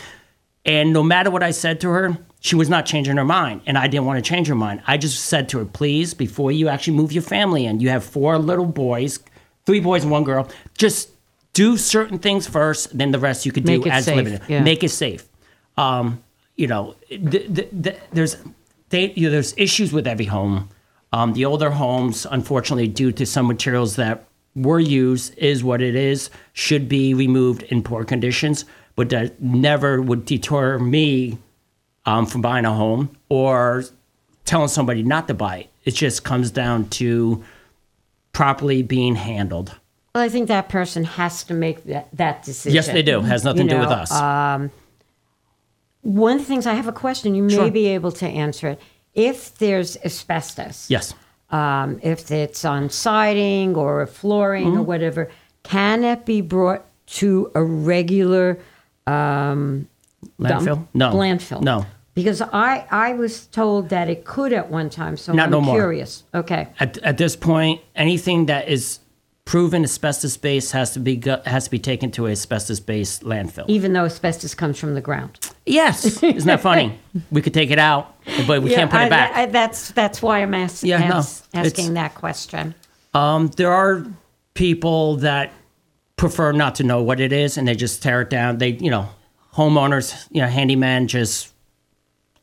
And 0.65 0.93
no 0.93 1.01
matter 1.01 1.31
what 1.31 1.41
I 1.41 1.51
said 1.51 1.81
to 1.81 1.89
her, 1.89 2.17
she 2.41 2.55
was 2.55 2.69
not 2.69 2.85
changing 2.85 3.17
her 3.17 3.25
mind, 3.25 3.61
and 3.65 3.77
I 3.77 3.87
didn't 3.87 4.05
want 4.05 4.23
to 4.23 4.29
change 4.29 4.47
her 4.47 4.55
mind. 4.55 4.81
I 4.87 4.95
just 4.97 5.25
said 5.25 5.49
to 5.49 5.57
her, 5.59 5.65
please, 5.65 6.13
before 6.13 6.51
you 6.53 6.69
actually 6.69 6.95
move 6.95 7.11
your 7.11 7.23
family 7.23 7.65
in, 7.65 7.81
you 7.81 7.89
have 7.89 8.03
four 8.03 8.37
little 8.37 8.65
boys, 8.65 9.19
three 9.65 9.81
boys 9.81 10.03
and 10.03 10.11
one 10.11 10.23
girl. 10.23 10.47
Just 10.77 11.09
do 11.51 11.75
certain 11.75 12.17
things 12.17 12.47
first, 12.47 12.97
then 12.97 13.11
the 13.11 13.19
rest 13.19 13.45
you 13.45 13.51
could 13.51 13.65
do 13.65 13.85
as 13.87 14.05
safe, 14.05 14.15
limited. 14.15 14.41
yeah. 14.47 14.61
Make 14.61 14.83
it 14.83 14.89
safe. 14.89 15.27
Um, 15.75 16.23
you 16.59 16.67
know, 16.67 16.93
th- 17.07 17.31
th- 17.55 17.69
th- 17.83 17.99
there's 18.11 18.35
they, 18.89 19.13
you 19.13 19.27
know, 19.27 19.31
there's 19.31 19.53
issues 19.55 19.93
with 19.93 20.05
every 20.05 20.25
home. 20.25 20.67
Um, 21.13 21.33
the 21.33 21.45
older 21.45 21.71
homes, 21.71 22.27
unfortunately, 22.29 22.87
due 22.87 23.13
to 23.13 23.25
some 23.25 23.47
materials 23.47 23.95
that 23.95 24.25
were 24.55 24.79
used, 24.79 25.37
is 25.37 25.63
what 25.63 25.81
it 25.81 25.95
is. 25.95 26.29
Should 26.51 26.89
be 26.89 27.13
removed 27.13 27.63
in 27.63 27.81
poor 27.81 28.03
conditions, 28.03 28.65
but 28.97 29.09
that 29.09 29.41
never 29.41 30.01
would 30.01 30.25
deter 30.25 30.77
me 30.77 31.37
um, 32.05 32.25
from 32.25 32.41
buying 32.41 32.65
a 32.65 32.73
home 32.73 33.15
or 33.29 33.85
telling 34.43 34.67
somebody 34.67 35.01
not 35.01 35.29
to 35.29 35.33
buy 35.33 35.59
it. 35.59 35.69
It 35.85 35.91
just 35.91 36.25
comes 36.25 36.51
down 36.51 36.89
to 36.89 37.41
properly 38.33 38.83
being 38.83 39.15
handled. 39.15 39.75
Well, 40.13 40.23
I 40.25 40.29
think 40.29 40.49
that 40.49 40.67
person 40.67 41.05
has 41.05 41.43
to 41.45 41.53
make 41.53 41.85
that, 41.85 42.09
that 42.13 42.43
decision. 42.43 42.75
Yes, 42.75 42.87
they 42.87 43.01
do. 43.01 43.19
It 43.19 43.25
Has 43.25 43.45
nothing 43.45 43.63
You 43.63 43.69
to 43.69 43.75
do 43.75 43.79
with 43.79 43.89
us. 43.89 44.11
Um, 44.11 44.71
one 46.01 46.33
of 46.33 46.39
the 46.39 46.45
things 46.45 46.65
I 46.65 46.73
have 46.73 46.87
a 46.87 46.91
question. 46.93 47.35
You 47.35 47.43
may 47.43 47.53
Sure. 47.53 47.71
be 47.71 47.87
able 47.87 48.11
to 48.13 48.27
answer 48.27 48.69
it. 48.69 48.81
If 49.13 49.57
there's 49.57 49.97
asbestos, 50.05 50.85
yes. 50.89 51.13
um, 51.51 51.99
if 52.03 52.31
it's 52.31 52.63
on 52.63 52.89
siding 52.89 53.75
or 53.75 54.05
flooring 54.07 54.67
or 54.67 54.71
Mm-hmm. 54.71 54.85
whatever, 54.85 55.29
can 55.63 56.03
it 56.03 56.25
be 56.25 56.41
brought 56.41 56.85
to 57.17 57.51
a 57.55 57.63
regular 57.63 58.59
um, 59.07 59.87
dump? 60.41 60.61
Landfill? 60.67 60.87
No. 60.93 61.11
landfill. 61.13 61.61
No. 61.61 61.85
Because 62.13 62.41
I, 62.41 62.85
I 62.91 63.13
was 63.13 63.45
told 63.47 63.89
that 63.89 64.09
it 64.09 64.25
could 64.25 64.51
at 64.53 64.69
one 64.69 64.89
time, 64.89 65.15
so 65.17 65.31
Not 65.33 65.45
I'm 65.45 65.51
no 65.51 65.61
more. 65.61 65.75
curious. 65.75 66.23
Okay. 66.33 66.67
At, 66.79 66.97
at 66.99 67.17
this 67.17 67.35
point, 67.35 67.81
anything 67.95 68.45
that 68.47 68.67
is 68.67 68.99
proven 69.49 69.83
asbestos 69.83 70.37
base 70.37 70.69
has 70.69 70.91
to 70.91 70.99
be 70.99 71.15
go- 71.15 71.41
has 71.43 71.63
to 71.63 71.71
be 71.71 71.79
taken 71.79 72.11
to 72.11 72.27
a 72.27 72.31
asbestos 72.31 72.79
based 72.79 73.23
landfill. 73.23 73.65
Even 73.67 73.93
though 73.93 74.05
asbestos 74.05 74.53
comes 74.53 74.77
from 74.77 74.93
the 74.93 75.01
ground. 75.01 75.39
Yes, 75.65 76.21
isn't 76.21 76.45
that 76.45 76.61
funny? 76.61 76.99
we 77.31 77.41
could 77.41 77.55
take 77.55 77.71
it 77.71 77.79
out, 77.79 78.15
but 78.45 78.61
we 78.61 78.69
Yeah, 78.69 78.77
can't 78.77 78.91
put 78.91 79.01
it 79.01 79.09
back. 79.09 79.35
I- 79.35 79.47
that's 79.47 79.89
that's 79.93 80.21
why 80.21 80.43
I'm 80.43 80.53
ask, 80.53 80.83
Yeah, 80.83 80.99
no, 80.99 81.15
ask- 81.15 81.47
asking 81.55 81.95
that 81.95 82.13
question. 82.13 82.75
Um, 83.15 83.47
there 83.57 83.71
are 83.71 84.05
people 84.53 85.15
that 85.17 85.51
prefer 86.15 86.51
not 86.51 86.75
to 86.75 86.83
know 86.83 87.01
what 87.01 87.19
it 87.19 87.33
is 87.33 87.57
and 87.57 87.67
they 87.67 87.73
just 87.73 88.03
tear 88.03 88.21
it 88.21 88.29
down. 88.29 88.59
They, 88.59 88.73
you 88.73 88.91
know, 88.91 89.09
homeowners, 89.55 90.27
you 90.29 90.41
know, 90.43 90.47
handyman 90.47 91.07
just 91.07 91.51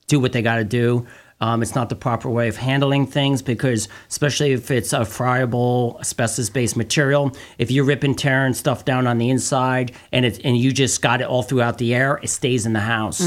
do 0.09 0.19
what 0.19 0.33
they 0.33 0.43
got 0.43 0.57
to 0.57 0.65
do. 0.65 1.07
Um, 1.41 1.63
it's 1.63 1.75
not 1.75 1.91
the 1.91 1.97
proper 1.97 2.31
way 2.31 2.49
of 2.49 2.57
handling 2.57 3.07
things 3.07 3.43
because, 3.43 3.89
especially 4.09 4.53
if 4.53 4.71
it's 4.71 4.93
a 4.95 5.05
friable 5.05 5.99
asbestos-based 6.01 6.77
material, 6.77 7.37
if 7.59 7.71
you're 7.71 7.85
ripping, 7.85 8.15
tearing 8.15 8.55
stuff 8.55 8.87
down 8.87 9.07
on 9.07 9.19
the 9.19 9.29
inside 9.29 9.93
and 10.13 10.25
it 10.25 10.41
and 10.45 10.57
you 10.57 10.73
just 10.73 11.03
got 11.03 11.21
it 11.21 11.25
all 11.27 11.43
throughout 11.43 11.77
the 11.77 11.95
air, 11.95 12.19
it 12.23 12.29
stays 12.29 12.65
in 12.65 12.73
the 12.73 12.81
house. 12.81 13.21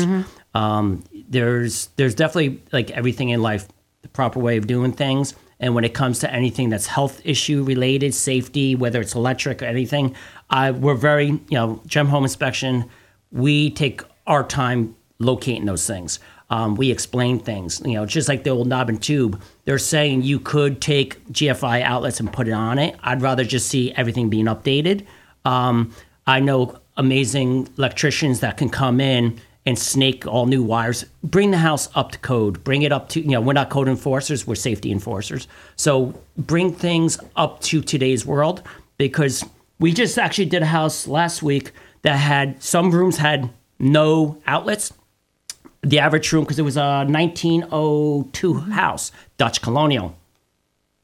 Um, 0.55 1.03
there's 1.29 1.89
there's 1.97 2.15
definitely 2.15 2.63
like 2.71 2.89
everything 2.91 3.29
in 3.29 3.43
life, 3.43 3.67
the 4.01 4.07
proper 4.09 4.39
way 4.39 4.57
of 4.57 4.65
doing 4.65 4.91
things. 4.91 5.35
And 5.59 5.75
when 5.75 5.83
it 5.83 5.93
comes 5.93 6.19
to 6.19 6.33
anything 6.33 6.69
that's 6.69 6.87
health 6.87 7.21
issue 7.25 7.63
related, 7.63 8.15
safety, 8.15 8.75
whether 8.75 9.01
it's 9.01 9.13
electric 9.13 9.61
or 9.61 9.65
anything, 9.65 10.15
I, 10.49 10.71
we're 10.71 10.95
very, 10.95 11.25
you 11.27 11.41
know, 11.51 11.81
Gem 11.85 12.07
Home 12.07 12.23
Inspection, 12.23 12.89
we 13.31 13.69
take 13.69 14.01
our 14.25 14.43
time 14.43 14.95
locating 15.19 15.65
those 15.65 15.85
things. 15.85 16.19
Um, 16.49 16.75
we 16.75 16.91
explain 16.91 17.39
things, 17.39 17.81
you 17.85 17.93
know, 17.93 18.05
just 18.05 18.27
like 18.27 18.43
the 18.43 18.49
old 18.49 18.67
knob 18.67 18.89
and 18.89 19.01
tube. 19.01 19.41
They're 19.65 19.77
saying 19.77 20.23
you 20.23 20.39
could 20.39 20.81
take 20.81 21.23
GFI 21.27 21.83
outlets 21.83 22.19
and 22.19 22.31
put 22.31 22.47
it 22.47 22.53
on 22.53 22.79
it. 22.79 22.95
I'd 23.03 23.21
rather 23.21 23.43
just 23.43 23.67
see 23.67 23.93
everything 23.93 24.29
being 24.29 24.45
updated. 24.45 25.05
Um, 25.45 25.93
I 26.25 26.39
know 26.39 26.79
amazing 26.97 27.69
electricians 27.77 28.39
that 28.39 28.57
can 28.57 28.69
come 28.69 28.99
in 28.99 29.39
and 29.65 29.77
snake 29.77 30.25
all 30.25 30.47
new 30.47 30.63
wires, 30.63 31.05
bring 31.23 31.51
the 31.51 31.57
house 31.57 31.89
up 31.95 32.11
to 32.11 32.19
code, 32.19 32.63
bring 32.63 32.81
it 32.81 32.91
up 32.91 33.09
to, 33.09 33.21
you 33.21 33.29
know, 33.29 33.41
we're 33.41 33.53
not 33.53 33.69
code 33.69 33.87
enforcers, 33.87 34.47
we're 34.47 34.55
safety 34.55 34.91
enforcers. 34.91 35.47
So 35.75 36.19
bring 36.37 36.73
things 36.73 37.19
up 37.35 37.59
to 37.61 37.81
today's 37.81 38.25
world 38.25 38.63
because 38.97 39.45
we 39.79 39.93
just 39.93 40.17
actually 40.17 40.45
did 40.45 40.63
a 40.63 40.67
house 40.67 41.07
last 41.07 41.43
week 41.43 41.71
that 42.01 42.15
had 42.15 42.61
some 42.63 42.91
rooms 42.91 43.17
had 43.17 43.49
no 43.77 44.41
outlets. 44.47 44.91
The 45.81 45.99
average 45.99 46.31
room, 46.33 46.43
because 46.43 46.59
it 46.59 46.63
was 46.63 46.75
a 46.77 47.05
1902 47.05 48.53
house, 48.71 49.11
Dutch 49.37 49.61
colonial. 49.61 50.15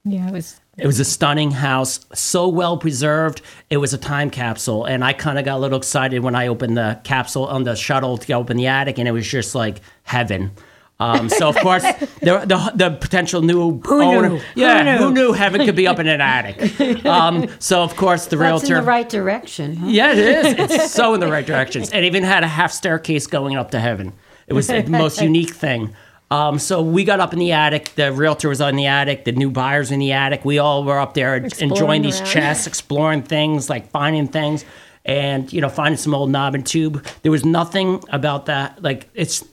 Yeah, 0.03 0.28
it 0.28 0.34
was. 0.34 0.59
It 0.78 0.86
was 0.86 0.99
a 0.99 1.05
stunning 1.05 1.51
house, 1.51 2.05
so 2.13 2.49
well 2.49 2.78
preserved. 2.78 3.41
It 3.69 3.78
was 3.78 3.93
a 3.93 3.97
time 3.97 4.30
capsule, 4.30 4.84
and 4.84 5.05
I 5.05 5.13
kind 5.13 5.39
of 5.39 5.45
got 5.45 5.55
a 5.57 5.59
little 5.59 5.78
excited 5.78 6.21
when 6.21 6.36
I 6.36 6.47
opened 6.47 6.76
the 6.78 6.99
capsule 7.05 7.45
on 7.47 7.63
the 7.63 7.76
shuttle 7.76 8.17
to 8.17 8.34
open 8.34 8.57
the 8.57 8.67
attic, 8.67 8.97
and 8.99 9.07
it 9.07 9.11
was 9.11 9.26
just 9.26 9.55
like 9.55 9.80
heaven. 10.03 10.51
Um, 10.99 11.30
so 11.30 11.47
of 11.47 11.55
course, 11.57 11.84
the, 12.21 12.43
the 12.45 12.71
the 12.76 12.89
potential 12.91 13.41
new 13.41 13.80
Who 13.80 14.01
owner, 14.01 14.30
knew? 14.30 14.38
Who 14.38 14.61
yeah, 14.61 14.97
who 14.97 15.05
knew? 15.13 15.28
knew 15.28 15.32
heaven 15.34 15.65
could 15.65 15.76
be 15.78 15.88
up 15.88 15.99
in 15.99 16.07
an 16.07 16.19
attic? 16.21 17.05
Um, 17.05 17.47
so 17.59 17.82
of 17.82 17.95
course, 17.95 18.26
the 18.26 18.36
That's 18.36 18.41
realtor, 18.63 18.76
in 18.78 18.82
the 18.84 18.88
right 18.88 19.07
direction. 19.07 19.78
huh? 19.78 19.88
yeah, 19.88 20.11
it 20.11 20.17
is. 20.19 20.71
It's 20.71 20.91
so 20.91 21.13
in 21.13 21.21
the 21.21 21.28
right 21.32 21.45
directions. 21.45 21.91
It 21.93 22.03
even 22.03 22.23
had 22.23 22.43
a 22.43 22.47
half 22.49 22.73
staircase 22.73 23.28
going 23.28 23.55
up 23.55 23.71
to 23.71 23.80
heaven. 23.80 24.11
It 24.48 24.54
was 24.54 24.68
the 24.68 24.84
most 24.88 25.22
unique 25.22 25.54
thing. 25.54 25.96
Um, 26.32 26.58
so 26.58 26.82
we 26.82 27.04
got 27.04 27.20
up 27.20 27.34
in 27.34 27.39
the 27.39 27.52
attic. 27.52 27.93
The 27.96 28.12
realtor 28.12 28.50
was 28.50 28.60
on 28.60 28.76
the 28.76 28.88
attic. 28.88 29.26
The 29.26 29.32
new 29.32 29.52
buyers 29.52 29.91
in 29.91 30.00
the 30.00 30.12
attic. 30.12 30.43
We 30.43 30.58
all 30.58 30.84
were 30.84 31.00
up 31.00 31.14
there 31.14 31.36
enjoying 31.36 32.02
these 32.02 32.20
around. 32.20 32.32
chests, 32.32 32.68
exploring 32.68 33.24
things, 33.24 33.70
like 33.70 33.89
finding 33.89 34.28
things, 34.28 34.66
and 35.06 35.52
you 35.54 35.62
know, 35.62 35.70
finding 35.70 35.98
some 35.98 36.16
old 36.16 36.32
knob 36.32 36.56
and 36.56 36.66
tube. 36.66 37.06
There 37.22 37.32
was 37.32 37.46
nothing 37.46 38.04
about 38.10 38.48
that. 38.48 38.82
Like 38.82 39.10
it's, 39.14 39.43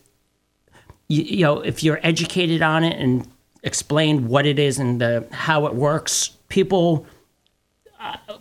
you, 1.08 1.22
you 1.22 1.42
know, 1.42 1.60
if 1.60 1.82
you're 1.82 2.00
educated 2.02 2.62
on 2.62 2.84
it 2.84 2.98
and 2.98 3.28
explain 3.62 4.28
what 4.28 4.46
it 4.46 4.58
is 4.58 4.78
and 4.78 5.00
the, 5.00 5.28
how 5.30 5.66
it 5.66 5.74
works, 5.74 6.30
people 6.48 7.06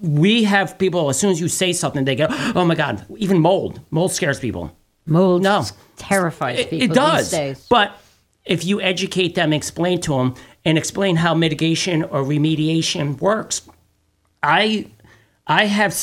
we 0.02 0.44
have 0.44 0.78
people 0.80 1.10
as 1.10 1.20
soon 1.20 1.30
as 1.30 1.40
you 1.40 1.48
say 1.48 1.72
something 1.72 2.04
they 2.04 2.16
go 2.16 2.26
oh 2.56 2.66
my 2.66 2.76
god 2.76 3.06
even 3.18 3.40
mold 3.40 3.80
mold 3.92 4.12
scares 4.12 4.40
people 4.40 4.76
Mold 5.06 5.42
No. 5.44 5.64
terrifies 5.98 6.66
people 6.66 6.82
it 6.84 6.94
does 6.94 7.32
these 7.32 7.40
days. 7.40 7.68
but 7.70 7.98
if 8.46 8.64
you 8.66 8.82
educate 8.82 9.36
them 9.36 9.54
explain 9.54 10.00
to 10.02 10.14
them 10.18 10.34
and 10.66 10.78
explain 10.78 11.16
how 11.16 11.34
mitigation 11.34 12.04
or 12.04 12.24
remediation 12.24 13.20
works 13.22 13.62
i 14.42 14.88
i 15.48 15.66
have 15.66 15.94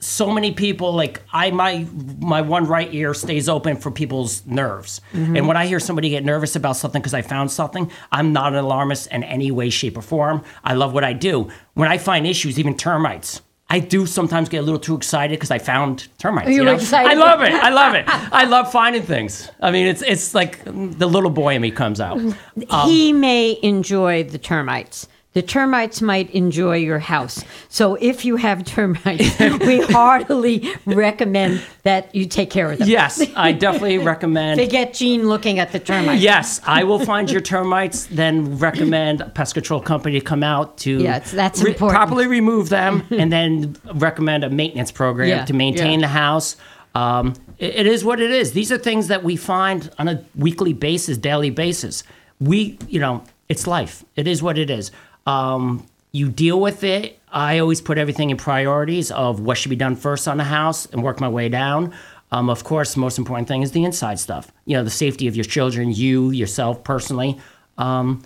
so 0.00 0.30
many 0.30 0.52
people 0.52 0.92
like 0.92 1.20
i 1.32 1.50
my 1.50 1.84
my 2.20 2.40
one 2.40 2.66
right 2.66 2.92
ear 2.94 3.14
stays 3.14 3.48
open 3.48 3.76
for 3.76 3.90
people's 3.90 4.46
nerves 4.46 5.00
Mm-hmm. 5.12 5.36
and 5.36 5.48
when 5.48 5.56
i 5.56 5.66
hear 5.66 5.80
somebody 5.80 6.08
get 6.10 6.24
nervous 6.24 6.54
about 6.54 6.76
something 6.76 7.00
because 7.02 7.14
i 7.14 7.22
found 7.22 7.50
something 7.50 7.90
i'm 8.12 8.32
not 8.32 8.52
an 8.52 8.58
alarmist 8.60 9.08
in 9.10 9.24
any 9.24 9.50
way 9.50 9.70
shape 9.70 9.96
or 9.98 10.02
form 10.02 10.44
i 10.62 10.74
love 10.74 10.92
what 10.94 11.02
i 11.04 11.12
do 11.12 11.48
when 11.74 11.88
i 11.90 11.98
find 11.98 12.26
issues 12.28 12.58
even 12.60 12.76
termites 12.76 13.40
I 13.70 13.80
do 13.80 14.06
sometimes 14.06 14.48
get 14.48 14.58
a 14.58 14.62
little 14.62 14.80
too 14.80 14.96
excited 14.96 15.38
because 15.38 15.50
I 15.50 15.58
found 15.58 16.08
termites. 16.18 16.48
You're 16.48 16.60
you 16.60 16.64
know? 16.64 16.74
excited. 16.74 17.10
I 17.10 17.14
love 17.14 17.42
it. 17.42 17.52
I 17.52 17.68
love 17.68 17.94
it. 17.94 18.04
I 18.08 18.44
love 18.44 18.72
finding 18.72 19.02
things. 19.02 19.50
I 19.60 19.70
mean, 19.70 19.86
it's 19.86 20.00
it's 20.02 20.34
like 20.34 20.64
the 20.64 21.06
little 21.06 21.30
boy 21.30 21.54
in 21.54 21.62
me 21.62 21.70
comes 21.70 22.00
out. 22.00 22.18
Um, 22.18 22.88
he 22.88 23.12
may 23.12 23.58
enjoy 23.62 24.24
the 24.24 24.38
termites. 24.38 25.06
The 25.38 25.42
termites 25.42 26.02
might 26.02 26.30
enjoy 26.32 26.78
your 26.78 26.98
house. 26.98 27.44
So 27.68 27.94
if 27.94 28.24
you 28.24 28.34
have 28.34 28.64
termites, 28.64 29.38
we 29.60 29.80
heartily 29.82 30.74
recommend 30.84 31.62
that 31.84 32.12
you 32.12 32.26
take 32.26 32.50
care 32.50 32.72
of 32.72 32.80
them. 32.80 32.88
yes, 32.88 33.22
I 33.36 33.52
definitely 33.52 33.98
recommend. 34.14 34.58
Forget 34.60 34.94
Gene 34.94 35.28
looking 35.28 35.60
at 35.60 35.70
the 35.70 35.78
termites. 35.78 36.20
Yes, 36.20 36.60
I 36.66 36.82
will 36.82 36.98
find 36.98 37.30
your 37.30 37.40
termites, 37.54 38.06
then 38.06 38.58
recommend 38.58 39.20
a 39.20 39.28
pest 39.28 39.54
control 39.54 39.80
company 39.80 40.18
to 40.18 40.24
come 40.24 40.42
out 40.42 40.76
to 40.78 40.98
it's- 41.02 41.30
that's 41.30 41.60
important. 41.62 41.90
properly 41.96 42.26
remove 42.26 42.68
them, 42.68 43.04
and 43.10 43.32
then 43.32 43.76
recommend 43.94 44.42
a 44.42 44.50
maintenance 44.50 44.90
program 44.90 45.28
Yeah, 45.28 45.44
to 45.44 45.52
maintain 45.52 46.00
yeah. 46.00 46.06
the 46.08 46.12
house. 46.12 46.56
Um, 46.96 47.34
it- 47.60 47.76
it 47.76 47.86
is 47.86 48.04
what 48.04 48.20
it 48.20 48.32
is. 48.32 48.54
These 48.54 48.72
are 48.72 48.78
things 48.78 49.06
that 49.06 49.22
we 49.22 49.36
find 49.36 49.88
on 50.00 50.08
a 50.08 50.20
weekly 50.34 50.72
basis, 50.72 51.16
daily 51.16 51.50
basis. 51.50 52.02
We, 52.40 52.76
you 52.88 52.98
know, 52.98 53.22
it's 53.48 53.68
life. 53.68 54.04
It 54.16 54.26
is 54.26 54.42
what 54.42 54.58
it 54.58 54.68
is. 54.68 54.90
Um, 55.28 55.86
you 56.10 56.30
deal 56.30 56.58
with 56.58 56.82
it. 56.84 57.18
I 57.30 57.58
always 57.58 57.82
put 57.82 57.98
everything 57.98 58.30
in 58.30 58.38
priorities 58.38 59.10
of 59.10 59.40
what 59.40 59.58
should 59.58 59.68
be 59.68 59.76
done 59.76 59.94
first 59.94 60.26
on 60.26 60.38
the 60.38 60.44
house 60.44 60.86
and 60.86 61.02
work 61.02 61.20
my 61.20 61.28
way 61.28 61.50
down. 61.50 61.92
Um, 62.32 62.48
of 62.48 62.64
course, 62.64 62.96
most 62.96 63.18
important 63.18 63.46
thing 63.46 63.60
is 63.60 63.72
the 63.72 63.84
inside 63.84 64.18
stuff. 64.18 64.50
You 64.64 64.78
know, 64.78 64.84
the 64.84 64.90
safety 64.90 65.28
of 65.28 65.36
your 65.36 65.44
children, 65.44 65.92
you, 65.92 66.30
yourself 66.30 66.82
personally. 66.82 67.38
Um, 67.76 68.22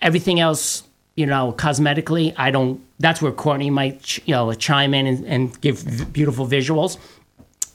everything 0.00 0.40
else, 0.40 0.84
you 1.14 1.26
know, 1.26 1.54
cosmetically, 1.56 2.34
I 2.38 2.50
don't. 2.50 2.80
That's 2.98 3.20
where 3.20 3.32
Kourtney 3.32 3.70
might, 3.70 4.26
you 4.26 4.34
know, 4.34 4.52
chime 4.54 4.94
in 4.94 5.06
and, 5.06 5.26
and 5.26 5.60
give 5.60 6.10
beautiful 6.12 6.46
visuals. 6.46 6.98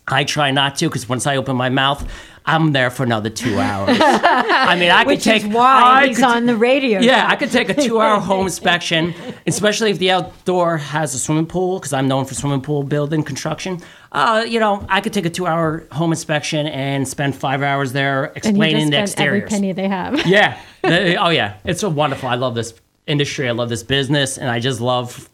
I 0.08 0.24
try 0.24 0.50
not 0.50 0.76
to 0.78 0.88
because 0.88 1.08
once 1.08 1.28
I 1.28 1.38
open 1.38 1.56
my 1.56 1.70
mouth, 1.70 2.10
I'm 2.46 2.72
there 2.74 2.90
for 2.90 3.04
another 3.04 3.30
two 3.30 3.60
hours. 3.60 3.98
I 4.02 4.76
mean, 4.80 4.90
I 4.92 5.04
could 5.04 5.08
Which 5.08 5.24
take 5.24 5.44
is 5.44 5.50
why 5.50 5.82
I 6.04 6.08
he's 6.08 6.18
could- 6.18 6.26
on 6.26 6.46
the 6.48 6.56
radio. 6.58 7.00
Yeah. 7.00 7.28
I 7.30 7.36
could 7.36 7.52
take 7.52 7.70
a 7.70 7.74
two-hour 7.76 8.20
home 8.22 8.46
inspection, 8.46 9.14
especially 9.46 9.92
if 9.92 10.00
the 10.00 10.10
outdoor 10.12 10.78
has 10.78 11.14
a 11.14 11.20
swimming 11.20 11.46
pool, 11.46 11.78
because 11.80 11.94
I'm 11.94 12.08
known 12.08 12.26
for 12.26 12.34
swimming 12.34 12.62
pool 12.62 12.84
building 12.84 13.22
construction. 13.24 13.82
Uh, 14.12 14.44
you 14.48 14.60
know, 14.60 14.84
I 14.90 15.02
could 15.02 15.14
take 15.14 15.26
a 15.26 15.30
two-hour 15.30 15.86
home 15.92 16.12
inspection 16.12 16.66
and 16.66 17.08
spend 17.08 17.36
five 17.36 17.62
hours 17.62 17.92
there 17.92 18.26
And 18.26 18.34
you 18.34 18.38
explaining 18.50 18.90
just 18.92 19.16
the 19.18 19.22
spend 19.22 19.28
every 19.28 19.42
penny 19.42 19.72
they 19.72 19.88
have. 19.88 20.26
Yeah. 20.26 20.60
Oh 20.84 21.30
yeah. 21.30 21.58
It's 21.66 21.82
so 21.82 21.90
wonderful. 21.90 22.30
I 22.30 22.36
love 22.36 22.56
this 22.56 22.74
industry. 23.06 23.48
I 23.48 23.52
love 23.52 23.70
this 23.70 23.84
business, 23.84 24.38
and 24.40 24.50
I 24.50 24.60
just 24.60 24.82
love. 24.82 25.29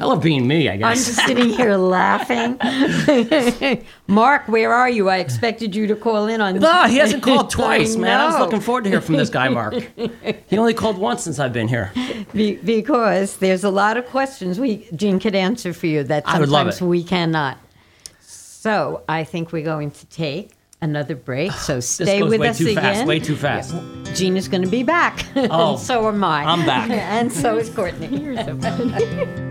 I 0.00 0.04
love 0.04 0.22
being 0.22 0.46
me. 0.46 0.68
I 0.68 0.76
guess. 0.76 0.86
I'm 0.86 0.94
just 0.94 1.26
sitting 1.26 1.48
here 1.50 1.76
laughing. 1.76 2.56
Mark, 4.06 4.46
where 4.46 4.72
are 4.72 4.88
you? 4.88 5.08
I 5.08 5.18
expected 5.18 5.74
you 5.74 5.88
to 5.88 5.96
call 5.96 6.28
in 6.28 6.40
on. 6.40 6.56
No, 6.60 6.84
he 6.84 6.98
hasn't 6.98 7.22
called 7.24 7.50
twice, 7.50 7.96
man. 7.96 8.20
I 8.20 8.26
was 8.26 8.38
looking 8.38 8.60
forward 8.60 8.84
to 8.84 8.90
hear 8.90 9.00
from 9.00 9.16
this 9.16 9.28
guy, 9.28 9.48
Mark. 9.48 9.74
He 10.46 10.56
only 10.56 10.74
called 10.74 10.98
once 10.98 11.24
since 11.24 11.40
I've 11.40 11.52
been 11.52 11.66
here. 11.66 11.92
Be- 12.32 12.56
because 12.56 13.38
there's 13.38 13.64
a 13.64 13.70
lot 13.70 13.96
of 13.96 14.06
questions 14.06 14.60
we 14.60 14.88
Gene 14.94 15.18
could 15.18 15.34
answer 15.34 15.72
for 15.72 15.86
you 15.86 16.04
that 16.04 16.22
I 16.26 16.38
would 16.38 16.48
love 16.48 16.72
sometimes 16.74 16.80
we 16.82 17.02
cannot. 17.02 17.58
So 18.20 19.02
I 19.08 19.24
think 19.24 19.52
we're 19.52 19.64
going 19.64 19.90
to 19.90 20.06
take 20.06 20.52
another 20.80 21.16
break. 21.16 21.52
So 21.52 21.80
stay 21.80 22.20
goes 22.20 22.30
with 22.30 22.40
way 22.40 22.48
us 22.48 22.58
too 22.58 22.68
again. 22.68 22.82
fast, 22.82 23.06
way 23.06 23.18
too 23.18 23.36
fast. 23.36 23.74
Gene 24.14 24.36
is 24.36 24.48
going 24.48 24.62
to 24.62 24.68
be 24.68 24.82
back. 24.82 25.24
Oh, 25.50 25.72
and 25.72 25.80
so 25.80 26.08
am 26.08 26.22
I. 26.24 26.44
I'm 26.44 26.66
back. 26.66 26.90
and 26.90 27.32
so 27.32 27.56
is 27.56 27.70
Kourtney. 27.70 28.10
You're 28.22 28.36
so 28.36 28.58
funny. 28.58 29.44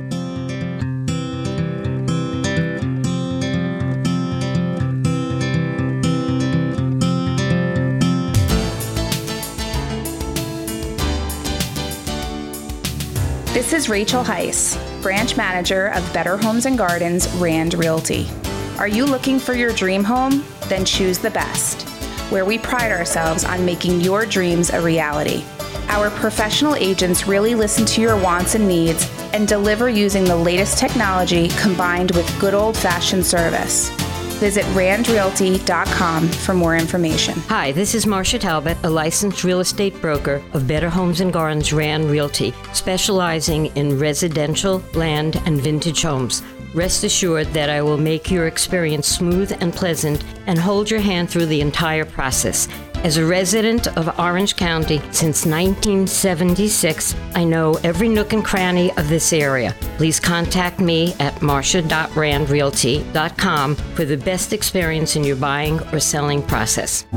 This 13.53 13.73
is 13.73 13.89
Rachel 13.89 14.23
Heiss, 14.23 14.77
branch 15.01 15.35
manager 15.35 15.87
of 15.87 16.13
Better 16.13 16.37
Homes 16.37 16.67
and 16.67 16.77
Gardens 16.77 17.27
Rand 17.35 17.73
Realty. 17.73 18.27
Are 18.77 18.87
you 18.87 19.05
looking 19.05 19.39
for 19.39 19.55
your 19.55 19.73
dream 19.73 20.03
home? 20.03 20.43
Then 20.67 20.85
choose 20.85 21.17
the 21.17 21.31
best, 21.31 21.81
where 22.31 22.45
we 22.45 22.59
pride 22.59 22.91
ourselves 22.91 23.43
on 23.43 23.65
making 23.65 24.01
your 24.01 24.23
dreams 24.23 24.69
a 24.69 24.79
reality. 24.79 25.43
Our 25.87 26.11
professional 26.11 26.75
agents 26.75 27.27
really 27.27 27.55
listen 27.55 27.87
to 27.87 28.01
your 28.01 28.15
wants 28.21 28.53
and 28.53 28.67
needs 28.67 29.09
and 29.33 29.47
deliver 29.47 29.89
using 29.89 30.25
the 30.25 30.35
latest 30.35 30.77
technology 30.77 31.47
combined 31.59 32.11
with 32.11 32.39
good 32.39 32.53
old 32.53 32.77
fashioned 32.77 33.25
service. 33.25 33.89
Visit 34.37 34.65
randrealty.com 34.65 36.27
for 36.27 36.53
more 36.53 36.75
information. 36.75 37.33
Hi, 37.47 37.71
this 37.71 37.95
is 37.95 38.05
Marsha 38.05 38.39
Talbot, 38.39 38.77
a 38.83 38.89
licensed 38.91 39.43
real 39.43 39.61
estate 39.61 39.99
broker 39.99 40.43
of 40.53 40.67
Better 40.67 40.91
Homes 40.91 41.21
and 41.21 41.33
Gardens 41.33 41.73
Rand 41.73 42.11
Realty, 42.11 42.53
specializing 42.73 43.75
in 43.75 43.97
residential, 43.97 44.83
land, 44.93 45.41
and 45.47 45.59
vintage 45.59 46.03
homes. 46.03 46.43
Rest 46.77 47.03
assured 47.03 47.47
that 47.53 47.69
I 47.71 47.81
will 47.81 47.97
make 47.97 48.29
your 48.29 48.45
experience 48.45 49.07
smooth 49.07 49.51
and 49.61 49.73
pleasant 49.73 50.23
and 50.45 50.59
hold 50.59 50.91
your 50.91 50.99
hand 50.99 51.27
through 51.27 51.47
the 51.47 51.59
entire 51.59 52.05
process. 52.05 52.67
As 52.97 53.17
a 53.17 53.25
resident 53.25 53.87
of 53.97 54.19
Orange 54.19 54.55
County 54.55 54.99
since 55.11 55.43
1976, 55.43 57.15
I 57.33 57.45
know 57.45 57.79
every 57.83 58.09
nook 58.09 58.33
and 58.33 58.45
cranny 58.45 58.95
of 58.95 59.09
this 59.09 59.33
area. 59.33 59.73
Please 59.97 60.19
contact 60.19 60.79
me 60.79 61.15
at 61.19 61.41
marcia.randrealty.com 61.41 63.75
for 63.75 64.05
the 64.05 64.17
best 64.17 64.53
experience 64.53 65.15
in 65.15 65.23
your 65.23 65.37
buying 65.37 65.79
or 65.91 65.99
selling 65.99 66.43
process. 66.43 67.07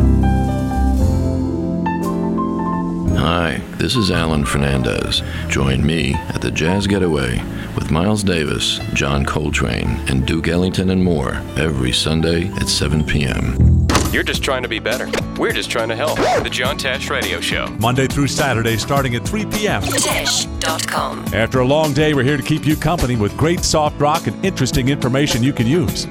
Hi, 3.21 3.61
this 3.77 3.97
is 3.97 4.11
Alan 4.11 4.47
Fernandez. 4.47 5.23
Join 5.49 5.85
me 5.85 6.15
at 6.15 6.41
the 6.41 6.51
Jazz 6.51 6.87
Getaway 6.87 7.37
with 7.75 7.91
Miles 7.91 8.25
Davis, 8.25 8.81
John 8.95 9.27
Coltrane, 9.27 9.91
and 10.09 10.25
Duke 10.25 10.49
Ellington 10.49 10.89
and 10.89 11.05
more 11.05 11.35
every 11.59 11.93
Sunday 11.93 12.49
at 12.53 12.67
7 12.67 13.05
p.m. 13.05 13.87
You're 14.11 14.23
just 14.23 14.43
trying 14.43 14.63
to 14.63 14.71
be 14.71 14.79
better. 14.79 15.07
We're 15.39 15.53
just 15.53 15.71
trying 15.71 15.91
to 15.91 15.97
help. 15.97 16.17
The 16.43 16.49
John 16.51 16.79
Tash 16.79 17.11
Radio 17.11 17.43
Show. 17.43 17.67
Monday 17.79 18.07
through 18.07 18.29
Saturday 18.29 18.79
starting 18.79 19.15
at 19.15 19.29
3 19.29 19.45
p.m. 19.45 19.83
Tish.com. 19.83 21.27
After 21.35 21.61
a 21.61 21.67
long 21.67 21.93
day, 21.93 22.15
we're 22.15 22.25
here 22.25 22.39
to 22.39 22.43
keep 22.43 22.65
you 22.65 22.75
company 22.75 23.17
with 23.17 23.37
great 23.37 23.61
soft 23.61 24.01
rock 24.01 24.29
and 24.29 24.43
interesting 24.43 24.89
information 24.89 25.43
you 25.43 25.53
can 25.53 25.67
use. 25.67 26.07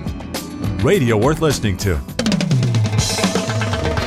Radio 0.84 1.18
worth 1.18 1.42
listening 1.42 1.76
to. 1.78 2.00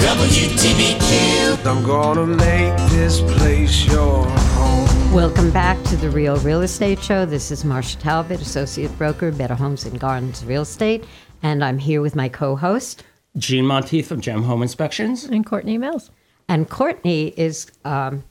WTBQ. 0.03 1.65
I'm 1.65 1.85
gonna 1.85 2.27
make 2.27 2.77
this 2.91 3.21
place 3.21 3.87
your 3.87 4.27
home. 4.27 5.15
Welcome 5.15 5.53
back 5.53 5.81
to 5.85 5.97
the 5.97 6.11
Real 6.11 6.37
Real 6.39 6.63
Estate 6.63 7.01
Show. 7.01 7.25
This 7.25 7.53
is 7.53 7.63
Marsha 7.63 8.01
Talbot, 8.01 8.41
Associate 8.41 8.91
Broker, 8.99 9.31
Better 9.31 9.55
Homes 9.55 9.85
and 9.85 10.01
Gardens 10.01 10.45
Real 10.45 10.63
Estate, 10.63 11.05
and 11.45 11.63
I'm 11.65 11.79
here 11.79 12.03
with 12.03 12.17
my 12.17 12.29
co-host. 12.29 13.05
Gene 13.39 13.65
Monteith 13.65 14.11
of 14.11 14.21
Gem 14.21 14.43
Home 14.43 14.61
Inspections. 14.63 15.23
And 15.25 15.47
Kourtney 15.47 15.79
Mills. 15.79 16.11
And 16.49 16.69
Kourtney 16.69 17.33
is, 17.37 17.71
um, 17.85 18.25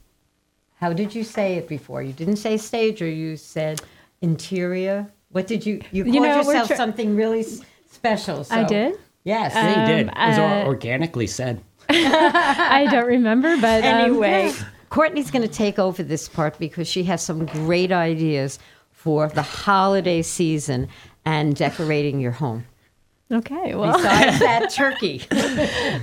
how 0.76 0.92
did 0.92 1.16
you 1.16 1.24
say 1.24 1.56
it 1.56 1.70
before? 1.70 2.04
You 2.04 2.12
didn't 2.12 2.36
say 2.36 2.58
stage, 2.58 3.02
or 3.02 3.10
you 3.10 3.38
said 3.38 3.82
interior. 4.22 5.08
What 5.30 5.48
did 5.48 5.66
you? 5.66 5.82
You 5.94 6.04
called 6.04 6.16
You 6.16 6.22
know, 6.22 6.36
yourself 6.36 6.68
tr- 6.68 6.76
something 6.76 7.16
really 7.16 7.40
s- 7.40 7.62
special. 7.90 8.46
I 8.52 8.64
did? 8.66 8.96
Yes, 9.24 9.54
Yeah, 9.54 9.82
you 9.82 9.96
did. 9.96 10.10
Um, 10.10 10.24
It 10.24 10.30
was 10.30 10.38
uh, 10.38 10.64
organically 10.68 11.28
said. 11.28 11.62
I 11.90 12.88
don't 12.90 13.08
remember, 13.08 13.56
but 13.60 13.84
um, 13.84 14.00
anyway, 14.02 14.52
Kourtney's 14.90 15.30
going 15.32 15.48
to 15.48 15.54
take 15.54 15.78
over 15.78 16.04
this 16.04 16.30
part 16.30 16.58
because 16.58 16.88
she 16.88 17.04
has 17.04 17.22
some 17.22 17.46
great 17.46 17.92
ideas 17.92 18.60
for 18.92 19.28
the 19.30 19.42
holiday 19.42 20.22
season 20.22 20.88
and 21.26 21.56
decorating 21.56 22.20
your 22.20 22.32
home. 22.32 22.66
Okay, 23.32 23.76
well, 23.76 23.94
Besides 23.98 24.40
that 24.40 24.70
turkey. 24.72 25.24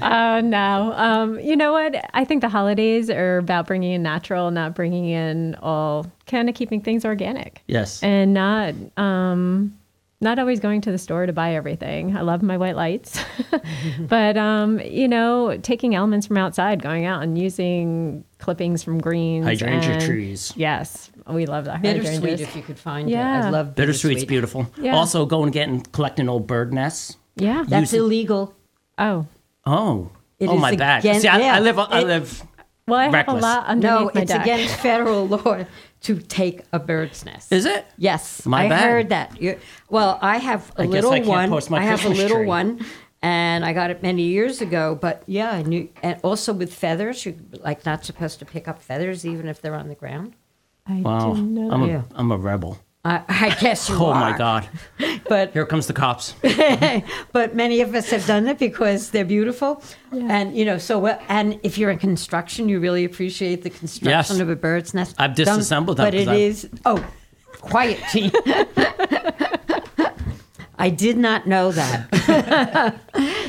Oh 0.01 0.41
no. 0.41 0.93
Um, 0.97 1.39
you 1.41 1.57
know 1.57 1.73
what? 1.73 1.97
I 2.15 2.25
think 2.25 2.41
the 2.41 2.49
holidays 2.49 3.11
are 3.11 3.39
about 3.39 3.67
bringing 3.67 3.93
in 3.93 4.03
natural, 4.03 4.51
not 4.51 4.75
bringing 4.75 5.07
in 5.07 5.55
all 5.57 6.11
kind 6.27 6.49
of 6.49 6.55
keeping 6.55 6.81
things 6.81 7.05
organic. 7.05 7.63
Yes. 7.67 8.03
And 8.03 8.33
not 8.35 8.75
um, 8.97 9.78
not 10.21 10.39
always 10.39 10.59
going 10.61 10.81
to 10.83 10.91
the 10.91 10.99
store 10.99 11.27
to 11.27 11.33
buy 11.33 11.55
everything. 11.55 12.17
I 12.17 12.23
love 12.23 12.43
my 12.43 12.57
white 12.57 12.75
lights, 12.77 13.23
but 14.01 14.37
um, 14.37 14.81
you 14.81 15.07
know, 15.09 15.57
taking 15.59 15.95
elements 15.95 16.27
from 16.27 16.37
outside, 16.39 16.83
going 16.83 17.05
out 17.05 17.23
and 17.23 17.39
using 17.39 18.25
clippings 18.39 18.83
from 18.83 18.99
greens, 19.01 19.45
Hydrangea 19.47 19.93
and- 19.93 20.05
trees. 20.05 20.53
Yes, 20.57 21.11
we 21.29 21.47
love 21.47 21.67
that. 21.67 21.83
Bittersweet, 21.83 22.41
if 22.41 22.57
you 22.57 22.63
could 22.63 22.79
find 22.79 23.09
yeah. 23.09 23.45
it. 23.45 23.47
I 23.47 23.51
love 23.51 23.75
Bittersweet's 23.75 24.25
bittersweet. 24.25 24.29
beautiful. 24.29 24.67
Yeah. 24.81 24.97
Also, 24.97 25.25
going 25.27 25.45
and 25.45 25.53
getting 25.53 25.81
collecting 25.83 26.29
old 26.29 26.47
bird 26.47 26.73
nests. 26.73 27.17
Yeah, 27.37 27.65
That's 27.69 27.93
Use- 27.93 28.01
illegal. 28.01 28.55
Oh, 28.99 29.27
Oh, 29.67 30.11
It 30.41 30.49
oh 30.49 30.55
is 30.57 30.61
my 30.61 30.75
bad. 30.77 31.01
against- 31.01 31.23
See, 31.23 31.29
I, 31.29 31.39
yeah, 31.39 31.55
I 31.55 31.61
live. 31.61 31.79
I 31.79 32.01
it- 32.01 32.07
live. 32.07 32.43
well, 32.89 32.99
I 32.99 33.05
have 33.17 33.29
a 33.29 33.33
lot 33.35 33.67
underneath 33.67 33.99
No, 34.01 34.11
my 34.15 34.23
it's 34.23 34.33
deck. 34.33 34.43
against 34.43 34.75
federal 34.77 35.27
law 35.29 35.65
to 36.03 36.19
take 36.21 36.63
a 36.73 36.79
bird's 36.79 37.25
nest. 37.25 37.53
Is 37.53 37.67
it? 37.67 37.85
Yes, 37.97 38.47
My 38.47 38.67
I 38.67 38.69
bad. 38.69 38.83
heard 38.91 39.09
that. 39.11 39.41
You- 39.43 39.59
well, 39.91 40.19
I 40.23 40.39
have 40.39 40.71
a 40.77 40.83
I 40.83 40.85
guess 40.85 40.93
little 40.93 41.13
I 41.13 41.19
can't 41.19 41.29
one. 41.29 41.49
post 41.51 41.71
my 41.71 41.79
I 41.79 41.83
have 41.83 42.05
a 42.05 42.09
little 42.09 42.39
tree. 42.39 42.47
one, 42.47 42.85
and 43.21 43.65
I 43.65 43.73
got 43.73 43.91
it 43.91 44.03
many 44.03 44.23
years 44.23 44.61
ago. 44.61 44.97
But 45.01 45.23
yeah, 45.27 45.51
I 45.51 45.63
knew. 45.63 45.89
And 46.03 46.21
also 46.23 46.53
with 46.53 46.73
feathers, 46.73 47.25
you're 47.27 47.35
like 47.61 47.85
not 47.85 48.05
supposed 48.05 48.39
to 48.39 48.45
pick 48.45 48.69
up 48.69 48.81
feathers 48.81 49.27
even 49.27 49.49
if 49.49 49.61
they're 49.61 49.75
on 49.75 49.89
the 49.89 49.95
ground. 49.97 50.35
I 50.87 51.01
Wow, 51.01 51.35
didn't 51.35 51.55
know. 51.55 51.71
I'm 51.71 51.83
a, 51.83 51.87
Yeah. 51.89 52.03
am 52.17 52.31
a 52.31 52.39
rebel. 52.39 52.79
I, 53.09 53.23
I 53.29 53.55
guess 53.61 53.89
you 53.89 53.95
Oh 54.01 54.07
are. 54.07 54.31
my 54.33 54.37
God! 54.37 54.69
But 55.29 55.53
Here 55.53 55.67
comes 55.67 55.87
the 55.87 55.93
cops. 55.93 56.35
but 57.33 57.55
many 57.55 57.81
of 57.81 57.95
us 57.95 58.11
have 58.11 58.27
done 58.27 58.49
it 58.49 58.59
because 58.59 59.11
they're 59.11 59.25
beautiful, 59.25 59.83
and 60.13 60.57
you 60.57 60.65
know. 60.65 60.79
So 60.79 61.07
and 61.07 61.59
if 61.63 61.79
you're 61.79 61.91
in 61.91 61.99
construction, 61.99 62.69
you 62.69 62.81
really 62.81 63.05
appreciate 63.05 63.63
the 63.63 63.71
construction 63.71 64.37
Yes. 64.37 64.41
of 64.41 64.49
a 64.51 64.57
bird's 64.57 64.95
nest. 64.95 65.15
I've 65.19 65.35
disassembled 65.35 65.97
them 65.99 66.07
but 66.07 66.15
'cause 66.15 66.23
it 66.23 66.29
I've- 66.29 66.43
is. 66.43 66.69
Oh, 66.85 67.05
quiet, 67.61 67.99
Gene. 68.13 68.33
I 70.81 70.91
did 70.91 71.17
not 71.19 71.47
know 71.49 71.73
that. 71.73 72.95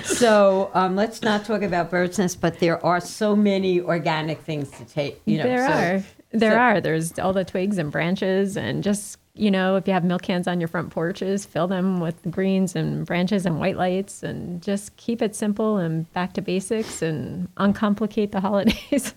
so 0.04 0.72
um, 0.74 0.96
let's 0.96 1.22
not 1.22 1.46
talk 1.46 1.62
about 1.62 1.92
bird's 1.92 2.18
nests, 2.18 2.36
but 2.36 2.60
there 2.60 2.84
are 2.84 3.00
so 3.00 3.36
many 3.36 3.80
organic 3.82 4.40
things 4.42 4.72
to 4.72 4.86
take. 4.86 5.22
You 5.26 5.38
know, 5.38 5.44
there 5.44 5.68
so- 5.68 5.74
are. 5.74 6.04
There 6.32 6.52
so- 6.52 6.58
are. 6.58 6.82
There's 6.82 7.20
all 7.20 7.34
the 7.34 7.46
twigs 7.46 7.78
and 7.78 7.92
branches, 7.92 8.58
and 8.58 8.84
just 8.84 9.19
you 9.40 9.50
know, 9.50 9.76
if 9.78 9.88
you 9.88 9.94
have 9.94 10.04
milk 10.04 10.24
cans 10.24 10.48
on 10.48 10.60
your 10.60 10.68
front 10.68 10.90
porches, 10.90 11.46
fill 11.46 11.68
them 11.68 12.00
with 12.00 12.16
greens 12.30 12.76
and 12.76 13.06
branches 13.06 13.46
and 13.46 13.60
white 13.60 13.78
lights, 13.78 14.22
and 14.24 14.62
just 14.62 14.96
keep 14.98 15.22
it 15.22 15.36
simple 15.36 15.78
and 15.78 16.12
back 16.14 16.34
to 16.34 16.42
basics 16.42 17.02
and 17.02 17.48
uncomplicate 17.58 18.32
the 18.32 18.40
holidays. 18.42 19.14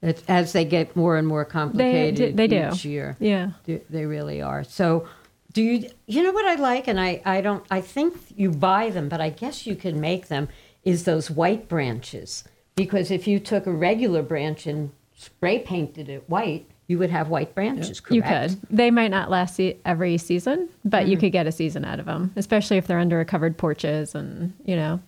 It, 0.00 0.22
as 0.28 0.52
they 0.52 0.64
get 0.64 0.94
more 0.94 1.16
and 1.16 1.26
more 1.26 1.44
complicated 1.44 2.36
they 2.36 2.46
do. 2.46 2.68
each 2.72 2.84
year. 2.84 3.16
Yeah. 3.18 3.52
They, 3.64 3.80
they 3.88 4.06
really 4.06 4.42
are. 4.42 4.62
So, 4.62 5.08
do 5.52 5.62
you? 5.62 5.88
You 6.06 6.22
know 6.22 6.32
what 6.32 6.44
I 6.44 6.56
like, 6.56 6.88
and 6.88 7.00
I 7.00 7.22
I 7.24 7.40
don't. 7.40 7.64
I 7.70 7.80
think 7.80 8.16
you 8.36 8.50
buy 8.50 8.90
them, 8.90 9.08
but 9.08 9.20
I 9.20 9.30
guess 9.30 9.66
you 9.66 9.76
can 9.76 10.00
make 10.00 10.28
them. 10.28 10.48
is 10.82 11.04
those 11.04 11.30
white 11.30 11.68
branches. 11.68 12.44
Because 12.76 13.10
if 13.10 13.26
you 13.26 13.38
took 13.38 13.66
a 13.66 13.72
regular 13.72 14.22
branch 14.22 14.66
and 14.66 14.90
spray 15.14 15.60
painted 15.60 16.08
it 16.08 16.28
white, 16.28 16.68
you 16.86 16.98
would 16.98 17.10
have 17.10 17.28
white 17.28 17.54
branches, 17.54 18.00
correct? 18.00 18.14
You 18.14 18.22
could. 18.22 18.58
They 18.70 18.90
might 18.90 19.10
not 19.10 19.30
last 19.30 19.56
se- 19.56 19.78
every 19.84 20.18
season, 20.18 20.68
but 20.84 21.06
you 21.08 21.16
Mhm. 21.16 21.20
could 21.20 21.32
get 21.32 21.46
a 21.46 21.52
season 21.52 21.84
out 21.84 21.98
of 21.98 22.06
them, 22.06 22.32
especially 22.36 22.76
if 22.76 22.86
they're 22.86 22.98
under 22.98 23.20
a 23.20 23.24
covered 23.24 23.56
porches 23.56 24.14
and, 24.14 24.52
you 24.66 24.76
know, 24.76 25.00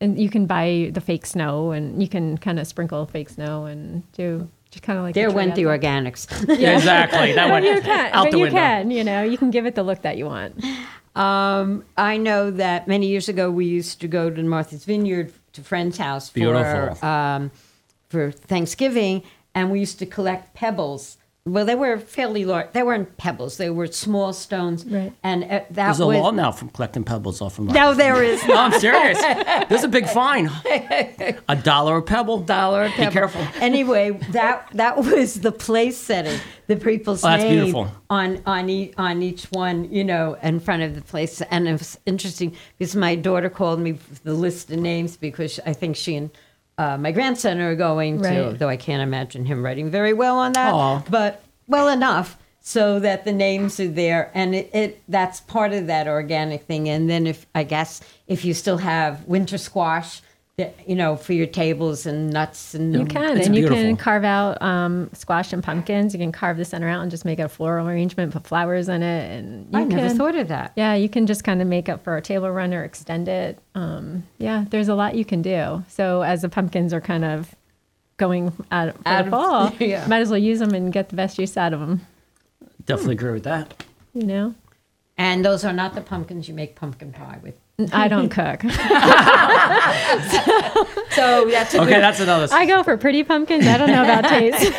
and 0.00 0.18
you 0.20 0.28
can 0.28 0.44
buy 0.46 0.90
the 0.92 1.00
fake 1.00 1.24
snow 1.24 1.70
and 1.70 2.02
you 2.02 2.08
can 2.08 2.36
kind 2.36 2.58
of 2.58 2.66
sprinkle 2.66 3.06
fake 3.06 3.30
snow 3.30 3.64
and 3.64 4.02
do 4.12 4.46
just 4.70 4.82
kind 4.82 4.98
of 4.98 5.04
like 5.06 5.14
There 5.14 5.28
tree 5.28 5.34
went 5.36 5.54
the 5.54 5.64
there. 5.64 5.78
organics. 5.78 6.26
Yeah. 6.58 6.72
Exactly. 6.76 7.32
That 7.32 7.50
went 7.52 7.64
you 7.64 7.80
can, 7.80 8.12
out 8.12 8.24
but 8.24 8.30
the 8.32 8.36
you 8.38 8.42
window. 8.44 8.58
can, 8.58 8.90
you 8.90 9.04
know, 9.04 9.22
you 9.22 9.38
can 9.38 9.50
give 9.50 9.64
it 9.64 9.74
the 9.74 9.82
look 9.82 10.02
that 10.02 10.18
you 10.18 10.26
want. 10.26 10.62
Um, 11.14 11.84
I 11.96 12.18
know 12.18 12.50
that 12.50 12.86
many 12.88 13.06
years 13.06 13.30
ago 13.30 13.50
we 13.50 13.64
used 13.64 14.00
to 14.02 14.08
go 14.08 14.28
to 14.28 14.42
Martha's 14.42 14.84
Vineyard 14.84 15.32
to 15.54 15.62
friend's 15.62 15.96
house 15.96 16.28
for 16.28 17.02
um, 17.02 17.50
for 18.10 18.30
Thanksgiving, 18.30 19.22
and 19.56 19.70
we 19.72 19.80
used 19.80 19.98
to 19.98 20.06
collect 20.06 20.54
pebbles. 20.54 21.16
Well, 21.48 21.64
they 21.64 21.76
were 21.76 21.96
fairly 21.98 22.44
large. 22.44 22.72
They 22.72 22.82
weren't 22.82 23.16
pebbles; 23.18 23.56
they 23.56 23.70
were 23.70 23.86
small 23.86 24.32
stones. 24.32 24.84
Right. 24.84 25.12
And 25.22 25.44
uh, 25.44 25.48
that 25.48 25.68
There's 25.70 26.00
a 26.00 26.06
was 26.06 26.16
law 26.18 26.32
now 26.32 26.50
from 26.50 26.70
collecting 26.70 27.04
pebbles 27.04 27.40
off 27.40 27.54
from. 27.54 27.66
No, 27.68 27.94
there 27.94 28.20
is 28.20 28.44
No, 28.48 28.56
I'm 28.56 28.72
serious. 28.80 29.20
There's 29.68 29.84
a 29.84 29.88
big 29.88 30.08
fine. 30.08 30.50
A 31.48 31.54
dollar 31.62 31.98
a 31.98 32.02
pebble. 32.02 32.40
Dollar 32.40 32.86
a 32.86 32.90
pebble. 32.90 33.10
Be 33.10 33.12
careful. 33.12 33.46
Anyway, 33.62 34.10
that 34.32 34.68
that 34.74 34.96
was 34.96 35.40
the 35.40 35.52
place 35.52 35.96
setting. 35.96 36.38
The 36.66 36.74
people's 36.76 37.22
Oh, 37.24 37.28
that's 37.28 37.44
name 37.44 37.54
beautiful. 37.58 37.92
on 38.10 38.42
on 38.44 38.68
e- 38.68 38.92
on 38.98 39.22
each 39.22 39.44
one, 39.52 39.88
you 39.92 40.02
know, 40.02 40.36
in 40.42 40.58
front 40.58 40.82
of 40.82 40.96
the 40.96 41.02
place. 41.02 41.40
And 41.42 41.68
it 41.68 41.72
was 41.72 41.96
interesting 42.06 42.56
because 42.76 42.96
my 42.96 43.14
daughter 43.14 43.48
called 43.50 43.78
me 43.78 43.92
the 44.24 44.34
list 44.34 44.72
of 44.72 44.80
names 44.80 45.16
because 45.16 45.60
I 45.64 45.72
think 45.74 45.94
she 45.94 46.16
and 46.16 46.30
uh, 46.78 46.98
my 46.98 47.12
grandson 47.12 47.60
are 47.60 47.74
going 47.74 48.20
to. 48.22 48.54
Though 48.58 48.68
I 48.68 48.76
can't 48.76 49.02
imagine 49.02 49.44
him 49.44 49.64
writing 49.64 49.90
very 49.90 50.12
well 50.12 50.38
on 50.38 50.52
that, 50.52 50.74
Aw. 50.74 51.02
but 51.08 51.42
well 51.66 51.88
enough 51.88 52.38
so 52.60 52.98
that 52.98 53.24
the 53.24 53.32
names 53.32 53.78
are 53.78 53.86
there 53.86 54.30
and 54.34 54.52
it, 54.52 54.68
it 54.74 55.02
that's 55.06 55.40
part 55.42 55.72
of 55.72 55.86
that 55.86 56.08
organic 56.08 56.64
thing 56.64 56.88
and 56.88 57.08
then 57.08 57.24
if 57.24 57.46
i 57.54 57.62
guess 57.62 58.00
if 58.26 58.44
you 58.44 58.52
still 58.52 58.78
have 58.78 59.24
winter 59.26 59.56
squash 59.56 60.20
you 60.86 60.94
know 60.94 61.16
for 61.16 61.34
your 61.34 61.46
tables 61.46 62.06
and 62.06 62.30
nuts 62.30 62.72
and 62.74 62.94
You 62.94 63.04
can, 63.04 63.38
and 63.38 63.54
you 63.54 63.68
can 63.68 63.94
carve 63.98 64.24
out 64.24 64.60
um, 64.62 65.10
squash 65.12 65.52
and 65.52 65.62
pumpkins. 65.62 66.14
You 66.14 66.18
can 66.18 66.32
carve 66.32 66.56
the 66.56 66.64
center 66.64 66.88
out 66.88 67.02
and 67.02 67.10
just 67.10 67.26
make 67.26 67.38
a 67.38 67.46
floral 67.48 67.86
arrangement, 67.86 68.32
put 68.32 68.46
flowers 68.46 68.88
in 68.88 69.02
it, 69.02 69.38
and 69.38 69.66
you 69.70 69.78
I 69.78 69.84
never 69.84 70.08
can- 70.08 70.16
thought 70.16 70.34
of 70.34 70.48
that. 70.48 70.72
Yeah, 70.74 70.94
you 70.94 71.10
can 71.10 71.26
just 71.26 71.44
kind 71.44 71.60
of 71.60 71.68
make 71.68 71.90
up 71.90 72.02
for 72.02 72.16
a 72.16 72.22
table 72.22 72.50
run 72.50 72.72
or 72.72 72.84
extend 72.84 73.28
it. 73.28 73.58
Um, 73.74 74.22
yeah, 74.38 74.64
there's 74.70 74.88
a 74.88 74.94
lot 74.94 75.14
you 75.14 75.26
can 75.26 75.42
do. 75.42 75.84
So 75.88 76.22
as 76.22 76.40
the 76.40 76.48
pumpkins 76.48 76.94
are 76.94 77.02
kind 77.02 77.26
of 77.26 77.54
going 78.16 78.50
out 78.72 78.94
for 78.96 79.02
Out 79.08 79.18
the 79.18 79.24
of- 79.24 79.30
fall, 79.30 79.72
yeah. 79.86 80.06
might 80.06 80.20
as 80.20 80.30
well 80.30 80.38
use 80.38 80.60
them 80.60 80.72
and 80.72 80.90
get 80.90 81.10
the 81.10 81.16
best 81.16 81.38
use 81.38 81.58
out 81.58 81.74
of 81.74 81.80
them. 81.80 82.06
Definitely 82.86 83.16
agree 83.16 83.32
with 83.32 83.44
that. 83.44 83.84
You 84.14 84.22
know, 84.24 84.54
and 85.18 85.44
those 85.44 85.66
are 85.66 85.72
not 85.74 85.94
the 85.94 86.00
pumpkins 86.00 86.48
you 86.48 86.54
make 86.54 86.76
pumpkin 86.76 87.12
pie 87.12 87.40
with 87.42 87.56
I 87.92 88.08
don't 88.08 88.30
cook. 88.30 88.62
so 91.10 91.46
that's 91.50 91.74
a 91.74 91.80
Okay, 91.82 91.90
good- 91.94 92.02
that's 92.02 92.20
another. 92.20 92.48
I 92.52 92.64
go 92.66 92.82
for 92.82 92.96
pretty 92.96 93.22
pumpkins. 93.22 93.66
I 93.66 93.76
don't 93.76 93.90
know 93.90 94.02
about 94.02 94.24
taste. 94.28 94.72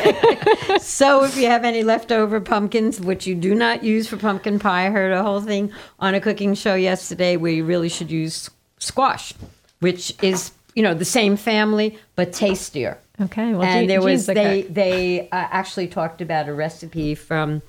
so 0.84 1.24
if 1.24 1.36
you 1.36 1.46
have 1.46 1.64
any 1.64 1.82
leftover 1.84 2.40
pumpkins, 2.40 3.00
which 3.00 3.26
you 3.26 3.34
do 3.34 3.54
not 3.54 3.84
use 3.84 4.08
for 4.08 4.16
pumpkin 4.16 4.58
pie, 4.58 4.86
I 4.86 4.90
heard 4.90 5.12
a 5.12 5.22
whole 5.22 5.40
thing 5.40 5.72
on 6.00 6.14
a 6.14 6.20
cooking 6.20 6.54
show 6.54 6.74
yesterday 6.74 7.36
where 7.36 7.52
you 7.52 7.64
really 7.64 7.88
should 7.88 8.10
use 8.10 8.50
squash, 8.78 9.32
which 9.80 10.12
is 10.22 10.50
you 10.74 10.82
know 10.82 10.94
the 10.94 11.04
same 11.04 11.36
family 11.36 11.98
but 12.16 12.32
tastier. 12.32 12.98
Okay, 13.20 13.52
well, 13.52 13.62
and 13.62 13.80
Gene- 13.82 13.88
there 13.88 14.02
was 14.02 14.26
the 14.26 14.34
they 14.34 14.62
cook. 14.62 14.74
they 14.74 15.20
uh, 15.22 15.26
actually 15.32 15.88
talked 15.88 16.20
about 16.20 16.48
a 16.48 16.54
recipe 16.54 17.14
from 17.14 17.62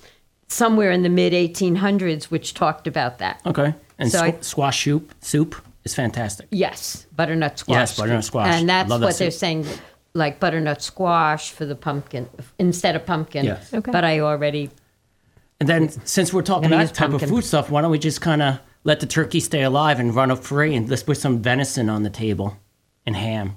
somewhere 0.48 0.92
in 0.92 1.04
the 1.04 1.10
mid 1.10 1.34
1800s 1.34 2.26
which 2.26 2.54
talked 2.56 2.88
about 2.88 3.18
that. 3.20 3.42
Okay. 3.46 3.74
And 4.00 4.12
So 4.12 4.20
I- 4.22 4.36
squash 4.42 4.84
soup 4.84 5.14
soup 5.22 5.56
is 5.84 5.94
fantastic. 5.94 6.48
Yes, 6.52 7.06
butternut 7.16 7.60
squash. 7.60 7.76
Yes, 7.76 7.98
butternut 7.98 8.24
squash. 8.24 8.48
And 8.56 8.68
that's 8.68 8.90
Love 8.90 9.02
what 9.02 9.12
that 9.12 9.18
they're 9.20 9.30
saying, 9.32 9.66
like 10.14 10.40
butternut 10.40 10.82
squash 10.82 11.52
for 11.52 11.66
the 11.66 11.76
pumpkin 11.76 12.28
instead 12.58 12.96
of 12.96 13.06
pumpkin. 13.06 13.46
Yes. 13.46 13.74
Okay. 13.74 13.92
But 13.92 14.04
I 14.04 14.20
already 14.22 14.70
And 15.60 15.68
then 15.70 15.90
since 16.06 16.34
we're 16.34 16.42
talking 16.42 16.70
Gonna 16.70 16.86
that 16.86 16.96
type 16.96 17.10
pumpkin. 17.12 17.30
of 17.30 17.36
food 17.36 17.44
stuff, 17.44 17.70
why 17.70 17.82
don't 17.82 17.92
we 17.92 18.00
just 18.00 18.22
kind 18.22 18.42
of 18.42 18.60
let 18.86 19.02
the 19.02 19.06
turkey 19.06 19.42
stay 19.42 19.64
alive 19.64 20.00
and 20.00 20.16
run 20.16 20.32
up 20.32 20.40
free 20.40 20.74
and 20.74 20.90
let's 20.90 21.04
put 21.04 21.18
some 21.18 21.42
venison 21.42 21.90
on 21.90 22.04
the 22.04 22.10
table 22.10 22.58
and 23.06 23.16
ham. 23.18 23.56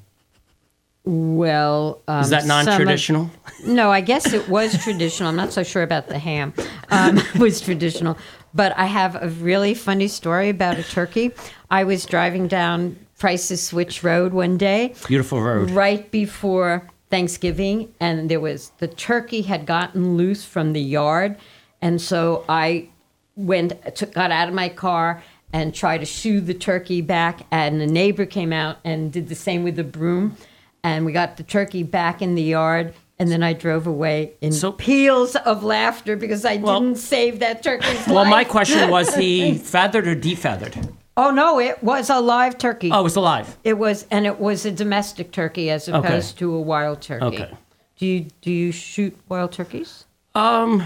well. 1.05 2.01
Um, 2.09 2.21
Is 2.23 2.31
that 2.31 2.47
non-traditional? 2.47 3.31
no, 3.65 3.91
I 3.91 4.01
guess 4.01 4.33
it 4.33 4.49
was 4.49 4.77
traditional. 4.85 5.29
I'm 5.29 5.37
not 5.37 5.53
so 5.53 5.63
sure 5.63 5.83
about 5.83 6.09
the 6.09 6.19
ham. 6.19 6.53
Um, 6.91 7.19
it 7.35 7.37
was 7.37 7.61
traditional, 7.61 8.17
but 8.55 8.77
I 8.77 8.87
have 8.87 9.23
a 9.23 9.29
really 9.29 9.75
funny 9.75 10.09
story 10.09 10.49
about 10.49 10.79
a 10.79 10.83
turkey. 10.83 11.33
I 11.71 11.85
was 11.85 12.07
driving 12.07 12.49
down 12.49 12.99
Price's 13.19 13.63
Switch 13.63 14.03
Road 14.03 14.33
one 14.33 14.57
day. 14.57 14.95
Beautiful 15.07 15.41
road. 15.41 15.71
right 15.71 16.11
before 16.11 16.89
Thanksgiving, 17.11 17.93
and 18.01 18.31
there 18.31 18.41
was 18.41 18.73
the 18.79 18.89
turkey 18.89 19.43
had 19.43 19.67
gotten 19.67 20.17
loose 20.17 20.45
from 20.45 20.73
the 20.73 20.81
yard, 20.81 21.37
and 21.81 22.01
so 22.01 22.45
I 22.49 22.89
went 23.37 23.75
took, 23.95 24.13
got 24.13 24.31
out 24.31 24.49
of 24.49 24.55
my 24.55 24.69
car 24.69 25.23
and 25.53 25.75
tried 25.75 25.99
to 25.99 26.07
shoo 26.07 26.41
the 26.41 26.55
turkey 26.55 27.03
back, 27.03 27.47
and 27.51 27.81
the 27.81 27.87
neighbor 27.87 28.25
came 28.25 28.53
out 28.53 28.79
and 28.85 29.13
did 29.13 29.29
the 29.29 29.35
same 29.35 29.63
with 29.63 29.77
the 29.77 29.85
broom, 29.85 30.37
and 30.83 31.05
we 31.05 31.13
got 31.13 31.37
the 31.37 31.43
turkey 31.43 31.83
back 31.83 32.23
in 32.23 32.35
the 32.35 32.43
yard. 32.43 32.95
And 33.23 33.31
then 33.31 33.45
I 33.45 33.53
drove 33.53 33.87
away 33.87 34.33
in 34.41 34.53
peals 34.73 35.37
of 35.37 35.63
laughter 35.63 36.17
because 36.17 36.45
I 36.45 36.57
didn't 36.57 36.97
save 36.97 37.39
that 37.39 37.63
turkey's 37.63 38.09
Well, 38.09 38.25
my 38.25 38.43
question 38.43 38.91
was 38.91 39.15
he 39.15 39.55
feathered 39.59 40.09
or 40.09 40.17
defeathered? 40.17 40.93
Oh 41.17 41.31
no, 41.31 41.61
it 41.61 41.81
was 41.85 42.11
a 42.11 42.19
live 42.21 42.59
turkey. 42.59 42.91
Oh, 42.91 42.99
it 42.99 43.03
was 43.05 43.15
alive. 43.15 43.57
It 43.63 43.75
was, 43.79 44.07
and 44.11 44.27
it 44.27 44.41
was 44.41 44.67
a 44.67 44.73
domestic 44.73 45.31
turkey 45.31 45.71
as 45.71 45.89
Okay. 45.89 45.97
opposed 45.99 46.37
to 46.39 46.53
a 46.53 46.61
wild 46.61 47.01
turkey. 47.01 47.27
Okay. 47.27 47.51
Do 47.97 48.07
you 48.07 48.27
do 48.41 48.51
you 48.51 48.73
shoot 48.73 49.17
wild 49.29 49.53
turkeys, 49.53 50.05
Um, 50.35 50.83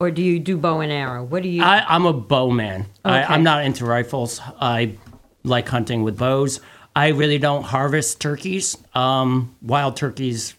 or 0.00 0.10
do 0.10 0.22
you 0.22 0.38
do 0.40 0.56
bow 0.56 0.80
and 0.80 0.90
arrow? 0.90 1.22
What 1.22 1.42
do 1.42 1.50
you? 1.50 1.62
I, 1.62 1.84
I'm 1.86 2.06
a 2.06 2.14
bow 2.14 2.50
man. 2.50 2.86
I, 3.04 3.24
Okay. 3.24 3.34
I'm 3.34 3.42
not 3.42 3.62
into 3.66 3.84
rifles. 3.84 4.40
I 4.58 4.94
like 5.42 5.68
hunting 5.68 6.02
with 6.02 6.16
bows. 6.16 6.60
I 6.96 7.08
really 7.08 7.36
don't 7.38 7.64
harvest 7.64 8.22
turkeys. 8.22 8.74
Um, 8.94 9.54
wild 9.60 9.98
turkeys. 9.98 10.54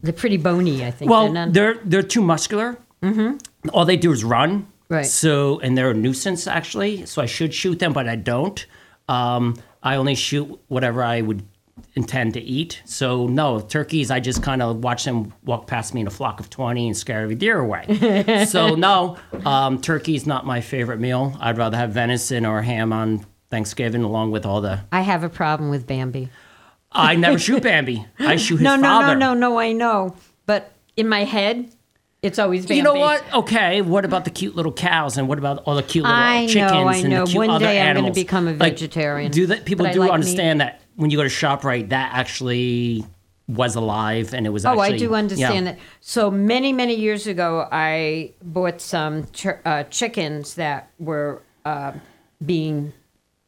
They're 0.00 0.12
pretty 0.12 0.36
bony, 0.36 0.84
I 0.84 0.90
think. 0.90 1.10
Well, 1.10 1.24
they're 1.24 1.32
not- 1.46 1.52
they're 1.52 1.78
they're 1.84 2.02
too 2.02 2.22
muscular. 2.22 2.78
Mhm. 3.02 3.40
All 3.72 3.84
they 3.84 3.96
do 3.96 4.12
is 4.12 4.24
run. 4.24 4.66
Right. 4.88 5.04
So, 5.06 5.58
and 5.60 5.76
they're 5.76 5.90
a 5.90 5.94
nuisance 5.94 6.46
actually. 6.46 7.04
So 7.06 7.20
I 7.22 7.26
should 7.26 7.52
shoot 7.52 7.78
them, 7.78 7.92
but 7.92 8.08
I 8.08 8.16
don't. 8.16 8.64
Um, 9.08 9.56
I 9.82 9.96
only 9.96 10.14
shoot 10.14 10.58
whatever 10.68 11.02
I 11.02 11.20
would 11.20 11.42
intend 11.94 12.34
to 12.34 12.40
eat. 12.40 12.80
So 12.84 13.26
no, 13.26 13.60
turkeys. 13.60 14.10
I 14.10 14.20
just 14.20 14.42
kind 14.42 14.62
of 14.62 14.82
watch 14.82 15.04
them 15.04 15.32
walk 15.44 15.66
past 15.66 15.94
me 15.94 16.00
in 16.00 16.06
a 16.06 16.10
flock 16.10 16.40
of 16.40 16.48
twenty 16.50 16.86
and 16.86 16.96
scare 16.96 17.22
every 17.22 17.34
deer 17.34 17.58
away. 17.58 18.44
so 18.48 18.74
no, 18.74 19.16
um, 19.44 19.80
turkey's 19.80 20.26
not 20.26 20.46
my 20.46 20.60
favorite 20.60 21.00
meal. 21.00 21.36
I'd 21.40 21.58
rather 21.58 21.76
have 21.76 21.90
venison 21.92 22.46
or 22.46 22.62
ham 22.62 22.92
on 22.92 23.26
Thanksgiving, 23.50 24.02
along 24.02 24.30
with 24.30 24.44
all 24.46 24.60
the. 24.60 24.80
I 24.92 25.00
have 25.02 25.22
a 25.22 25.28
problem 25.28 25.70
with 25.70 25.86
Bambi. 25.86 26.28
I 26.92 27.14
never 27.16 27.38
shoot 27.38 27.62
Bambi. 27.62 28.06
I 28.18 28.36
shoot 28.36 28.56
his 28.56 28.62
no, 28.62 28.76
no, 28.76 28.82
father. 28.82 29.14
no, 29.16 29.34
no, 29.34 29.50
no. 29.50 29.58
I 29.58 29.72
know, 29.72 30.16
but 30.46 30.72
in 30.96 31.08
my 31.08 31.24
head, 31.24 31.70
it's 32.22 32.38
always 32.38 32.64
Bambi. 32.64 32.76
You 32.76 32.82
know 32.82 32.94
what? 32.94 33.22
Okay, 33.34 33.82
what 33.82 34.04
about 34.04 34.24
the 34.24 34.30
cute 34.30 34.56
little 34.56 34.72
cows 34.72 35.16
and 35.18 35.28
what 35.28 35.38
about 35.38 35.58
all 35.64 35.76
the 35.76 35.82
cute 35.82 36.04
little 36.04 36.16
I 36.18 36.42
know, 36.46 36.52
chickens 36.52 36.72
I 36.72 36.96
and 36.96 37.10
know. 37.10 37.24
the 37.24 37.30
cute 37.30 37.36
One 37.38 37.50
other 37.50 37.64
day 37.66 37.80
I'm 37.80 37.86
gonna 37.88 37.98
animals? 37.98 38.14
become 38.16 38.48
a 38.48 38.52
Like, 38.52 38.72
vegetarian, 38.72 39.30
do 39.30 39.46
that? 39.46 39.64
People 39.64 39.86
but 39.86 39.92
do 39.92 40.00
like 40.00 40.10
understand 40.10 40.60
that 40.60 40.80
when 40.96 41.10
you 41.10 41.16
go 41.16 41.22
to 41.22 41.28
Shoprite, 41.28 41.90
that 41.90 42.12
actually 42.14 43.04
was 43.48 43.76
alive 43.76 44.34
and 44.34 44.46
it 44.46 44.50
was. 44.50 44.66
Oh, 44.66 44.78
I 44.78 44.96
do 44.96 45.14
understand 45.14 45.66
yeah. 45.66 45.72
that. 45.72 45.80
So 46.00 46.30
many, 46.30 46.72
many 46.72 46.94
years 46.94 47.26
ago, 47.26 47.68
I 47.70 48.32
bought 48.42 48.80
some 48.80 49.26
ch- 49.32 49.46
uh, 49.64 49.84
chickens 49.84 50.54
that 50.54 50.90
were 50.98 51.42
uh, 51.64 51.92
being 52.44 52.92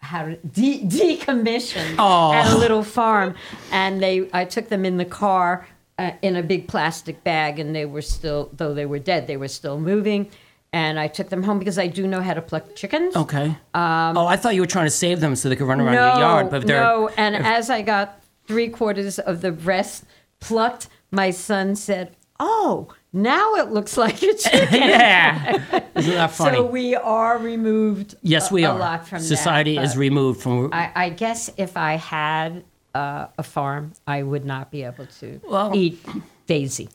how 0.00 0.24
to, 0.24 0.36
de- 0.36 0.84
decommissioned 0.84 1.96
Oh. 1.98 2.32
at 2.32 2.52
a 2.52 2.56
little 2.58 2.82
farm, 2.82 3.34
and 3.70 4.02
they 4.02 4.28
I 4.32 4.44
took 4.44 4.68
them 4.68 4.84
in 4.84 4.96
the 4.96 5.04
car 5.04 5.66
uh, 5.98 6.12
in 6.22 6.36
a 6.36 6.42
big 6.42 6.66
plastic 6.68 7.22
bag, 7.24 7.58
and 7.58 7.74
they 7.74 7.84
were 7.86 8.02
still, 8.02 8.50
though 8.54 8.72
they 8.74 8.86
were 8.86 8.98
dead, 8.98 9.26
they 9.26 9.36
were 9.36 9.48
still 9.48 9.78
moving. 9.78 10.30
And 10.72 11.00
I 11.00 11.08
took 11.08 11.30
them 11.30 11.42
home 11.42 11.58
because 11.58 11.78
I 11.78 11.88
do 11.88 12.06
know 12.06 12.20
how 12.22 12.32
to 12.32 12.40
pluck 12.40 12.76
chickens. 12.76 13.16
Okay. 13.16 13.56
oh, 13.74 14.26
I 14.26 14.36
thought 14.36 14.54
you 14.54 14.60
were 14.60 14.68
trying 14.68 14.86
to 14.86 14.90
save 14.90 15.18
them 15.20 15.34
so 15.34 15.48
they 15.48 15.56
could 15.56 15.66
run 15.66 15.80
around 15.80 15.96
Um, 15.96 16.02
no, 16.04 16.10
your 16.12 16.20
yard. 16.20 16.50
But 16.50 16.64
no. 16.66 17.10
And 17.16 17.34
if- 17.34 17.44
as 17.44 17.70
I 17.70 17.82
got 17.82 18.20
three 18.46 18.68
quarters 18.68 19.18
of 19.18 19.40
the 19.40 19.50
breast 19.50 20.04
plucked, 20.38 20.86
my 21.10 21.30
son 21.32 21.74
said, 21.74 22.16
"Oh, 22.38 22.88
now 23.12 23.54
it 23.54 23.70
looks 23.70 23.96
like 23.96 24.22
a 24.22 24.34
chicken." 24.44 24.68
yeah, 24.72 25.82
isn't 25.94 26.14
that 26.14 26.30
funny? 26.32 26.56
So 26.58 26.64
we 26.66 26.94
are 26.94 27.38
removed. 27.38 28.14
yes, 28.22 28.50
a, 28.50 28.54
we 28.54 28.64
a 28.64 28.70
are. 28.70 28.78
lot 28.78 29.08
from 29.08 29.20
Society 29.20 29.76
is 29.78 29.96
removed 29.96 30.40
from. 30.42 30.70
I, 30.72 30.90
I 30.94 31.08
guess 31.10 31.50
if 31.56 31.76
I 31.76 31.94
had 31.94 32.64
uh, 32.94 33.26
a 33.38 33.42
farm, 33.42 33.92
I 34.06 34.22
would 34.22 34.44
not 34.44 34.70
be 34.70 34.82
able 34.84 35.06
to 35.20 35.40
Well- 35.48 35.72
eat 35.74 35.98
Daisy. 36.46 36.88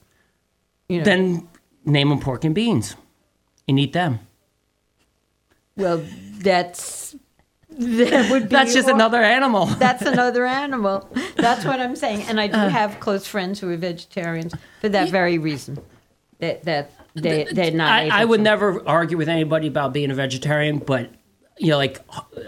You 0.88 0.98
know, 0.98 1.04
Then 1.04 1.48
name 1.84 2.08
them 2.10 2.20
pork 2.20 2.44
and 2.44 2.54
beans 2.54 2.94
and 3.68 3.78
eat 3.80 3.92
them. 3.92 4.20
well, 5.76 6.02
that's 6.38 7.16
that 7.70 8.30
would 8.30 8.44
be 8.44 8.48
That's 8.48 8.72
just 8.72 8.88
another 8.88 9.22
animal. 9.22 9.66
That's 9.66 10.02
another 10.02 10.46
animal. 10.46 11.08
That's 11.36 11.64
what 11.64 11.80
I'm 11.80 11.96
saying. 11.96 12.22
And 12.28 12.40
I 12.40 12.46
do 12.46 12.56
Uh. 12.56 12.68
have 12.70 13.00
close 13.00 13.26
friends 13.26 13.60
who 13.60 13.68
are 13.70 13.76
vegetarians 13.76 14.54
for 14.80 14.88
that 14.88 15.10
very 15.10 15.36
reason. 15.38 15.78
That 16.38 16.64
that 16.64 16.90
they 17.14 17.44
they're 17.50 17.70
not. 17.70 17.88
I, 17.90 18.22
I 18.22 18.24
would 18.24 18.38
to. 18.38 18.42
never 18.42 18.86
argue 18.86 19.16
with 19.16 19.28
anybody 19.28 19.66
about 19.68 19.92
being 19.92 20.10
a 20.10 20.14
vegetarian, 20.14 20.78
but 20.78 21.10
you 21.58 21.68
know, 21.70 21.78
like 21.78 22.00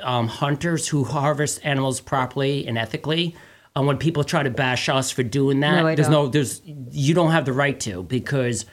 um, 0.02 0.28
hunters 0.28 0.86
who 0.88 1.04
harvest 1.04 1.60
animals 1.64 2.00
properly 2.00 2.66
and 2.66 2.76
ethically. 2.76 3.34
And 3.74 3.86
when 3.86 3.96
people 3.96 4.24
try 4.24 4.42
to 4.42 4.50
bash 4.50 4.88
us 4.88 5.10
for 5.10 5.22
doing 5.22 5.60
that, 5.60 5.76
No, 5.82 5.84
there's 5.94 6.08
don't. 6.08 6.10
no, 6.10 6.26
there's 6.28 6.60
you 6.90 7.14
don't 7.14 7.30
have 7.30 7.44
the 7.46 7.52
right 7.52 7.78
to 7.80 8.02
because 8.02 8.66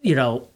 you 0.00 0.14
know 0.14 0.48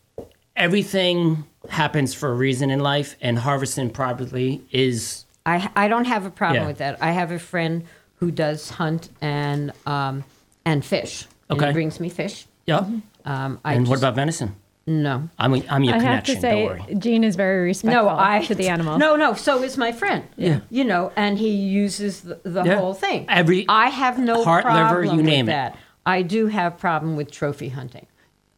everything 0.56 1.44
happens 1.68 2.14
for 2.14 2.30
a 2.30 2.34
reason 2.34 2.70
in 2.70 2.80
life, 2.80 3.16
and 3.20 3.38
harvesting 3.38 3.90
properly 3.90 4.62
is 4.70 5.24
I 5.44 5.70
I 5.76 5.88
don't 5.88 6.06
have 6.06 6.24
a 6.24 6.30
problem 6.30 6.62
Yeah. 6.62 6.68
with 6.68 6.78
that. 6.78 7.02
I 7.02 7.10
have 7.12 7.30
a 7.32 7.38
friend 7.38 7.84
who 8.16 8.30
does 8.30 8.70
hunt 8.70 9.08
and 9.20 9.72
um 9.86 10.24
and 10.64 10.84
fish. 10.84 11.26
And 11.48 11.58
Okay. 11.58 11.66
he 11.68 11.72
brings 11.72 11.98
me 12.00 12.08
fish. 12.08 12.46
yeah. 12.66 12.86
Um, 13.24 13.60
I 13.64 13.74
and 13.74 13.86
what 13.88 13.98
about 13.98 14.14
venison? 14.14 14.56
No. 14.86 15.28
I'm 15.38 15.54
a, 15.54 15.62
I'm 15.68 15.84
your 15.84 15.94
I 15.94 15.98
have 15.98 16.24
connection. 16.24 16.34
to 16.36 16.40
don't 16.40 16.86
say. 16.88 16.94
Gene 16.94 17.22
is 17.24 17.36
very 17.36 17.64
respectful 17.66 18.04
No, 18.04 18.08
I 18.18 18.44
to 18.46 18.54
the 18.54 18.68
animal. 18.68 18.98
No, 18.98 19.14
no. 19.14 19.34
So 19.34 19.62
is 19.62 19.76
my 19.76 19.92
friend. 19.92 20.24
Yeah. 20.36 20.60
You 20.70 20.84
know, 20.84 21.12
and 21.16 21.38
he 21.38 21.50
uses 21.50 22.22
the, 22.22 22.40
the 22.42 22.64
Yeah. 22.64 22.76
whole 22.78 22.94
thing. 22.94 23.26
Every 23.28 23.66
I 23.68 23.88
have 23.88 24.18
no 24.18 24.42
heart, 24.42 24.64
liver, 24.64 24.76
problem 24.78 25.10
you 25.10 25.16
with 25.18 25.26
name 25.26 25.48
it. 25.48 25.52
that. 25.52 25.76
I 26.06 26.22
do 26.22 26.46
have 26.46 26.78
problem 26.78 27.14
with 27.16 27.30
trophy 27.30 27.68
hunting. 27.68 28.06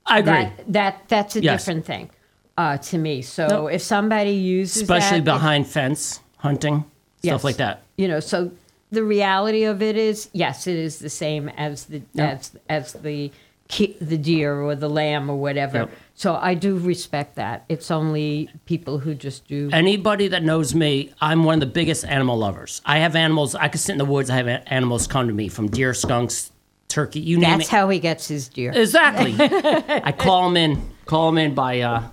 I 0.07 0.21
agree. 0.21 0.33
That 0.33 0.73
that 0.73 1.03
that's 1.09 1.37
a 1.37 1.43
Yes. 1.43 1.61
different 1.65 1.85
thing 1.85 2.11
uh, 2.57 2.79
to 2.79 2.99
me. 2.99 3.21
So 3.23 3.47
No. 3.49 3.67
if 3.67 3.83
somebody 3.83 4.31
uses 4.33 4.83
Especially 4.83 5.19
that, 5.21 5.25
behind 5.35 5.67
fence 5.67 6.21
hunting, 6.39 6.85
Yes. 7.21 7.33
stuff 7.35 7.45
like 7.45 7.57
that. 7.57 7.83
you 7.97 8.09
know, 8.09 8.21
so 8.21 8.53
the 8.91 9.03
reality 9.05 9.65
of 9.65 9.81
it 9.83 9.97
is, 9.97 10.29
yes, 10.33 10.67
it 10.67 10.77
is 10.77 10.99
the 10.99 11.11
same 11.11 11.49
as 11.51 11.85
the 11.87 12.03
Yeah. 12.15 12.31
as 12.31 12.53
as 12.69 12.93
the 12.95 13.29
ki- 13.29 13.33
the 14.01 14.19
deer 14.19 14.61
or 14.61 14.75
the 14.75 14.89
lamb 14.89 15.31
or 15.31 15.37
whatever. 15.37 15.79
Yep. 15.79 15.91
So 16.15 16.35
I 16.35 16.55
do 16.55 16.77
respect 16.79 17.37
that. 17.37 17.65
It's 17.69 17.91
only 17.91 18.51
people 18.67 18.99
who 18.99 19.15
just 19.15 19.47
do. 19.47 19.71
Anybody 19.73 20.29
that 20.29 20.43
knows 20.43 20.75
me, 20.75 21.13
I'm 21.21 21.45
one 21.45 21.55
of 21.55 21.61
the 21.61 21.67
biggest 21.67 22.05
animal 22.05 22.37
lovers. 22.37 22.83
I 22.85 22.99
have 22.99 23.17
animals. 23.17 23.55
I 23.55 23.69
could 23.69 23.81
sit 23.81 23.93
in 23.93 23.99
the 23.99 24.05
woods. 24.05 24.31
I 24.31 24.37
have 24.37 24.63
animals 24.67 25.07
come 25.07 25.27
to 25.29 25.35
me 25.35 25.49
from 25.49 25.69
deer, 25.69 25.95
skunks, 25.95 26.53
turkey. 26.89 27.21
You 27.21 27.39
name 27.39 27.59
That's 27.59 27.69
it. 27.69 27.71
how 27.71 27.89
he 27.89 27.99
gets 27.99 28.29
his 28.29 28.49
deer. 28.49 28.73
exactly. 28.75 29.35
I 29.41 30.13
call 30.13 30.45
them 30.45 30.57
in. 30.57 30.91
Call 31.07 31.31
them 31.31 31.39
in 31.39 31.55
by 31.55 31.81
uh, 31.81 32.09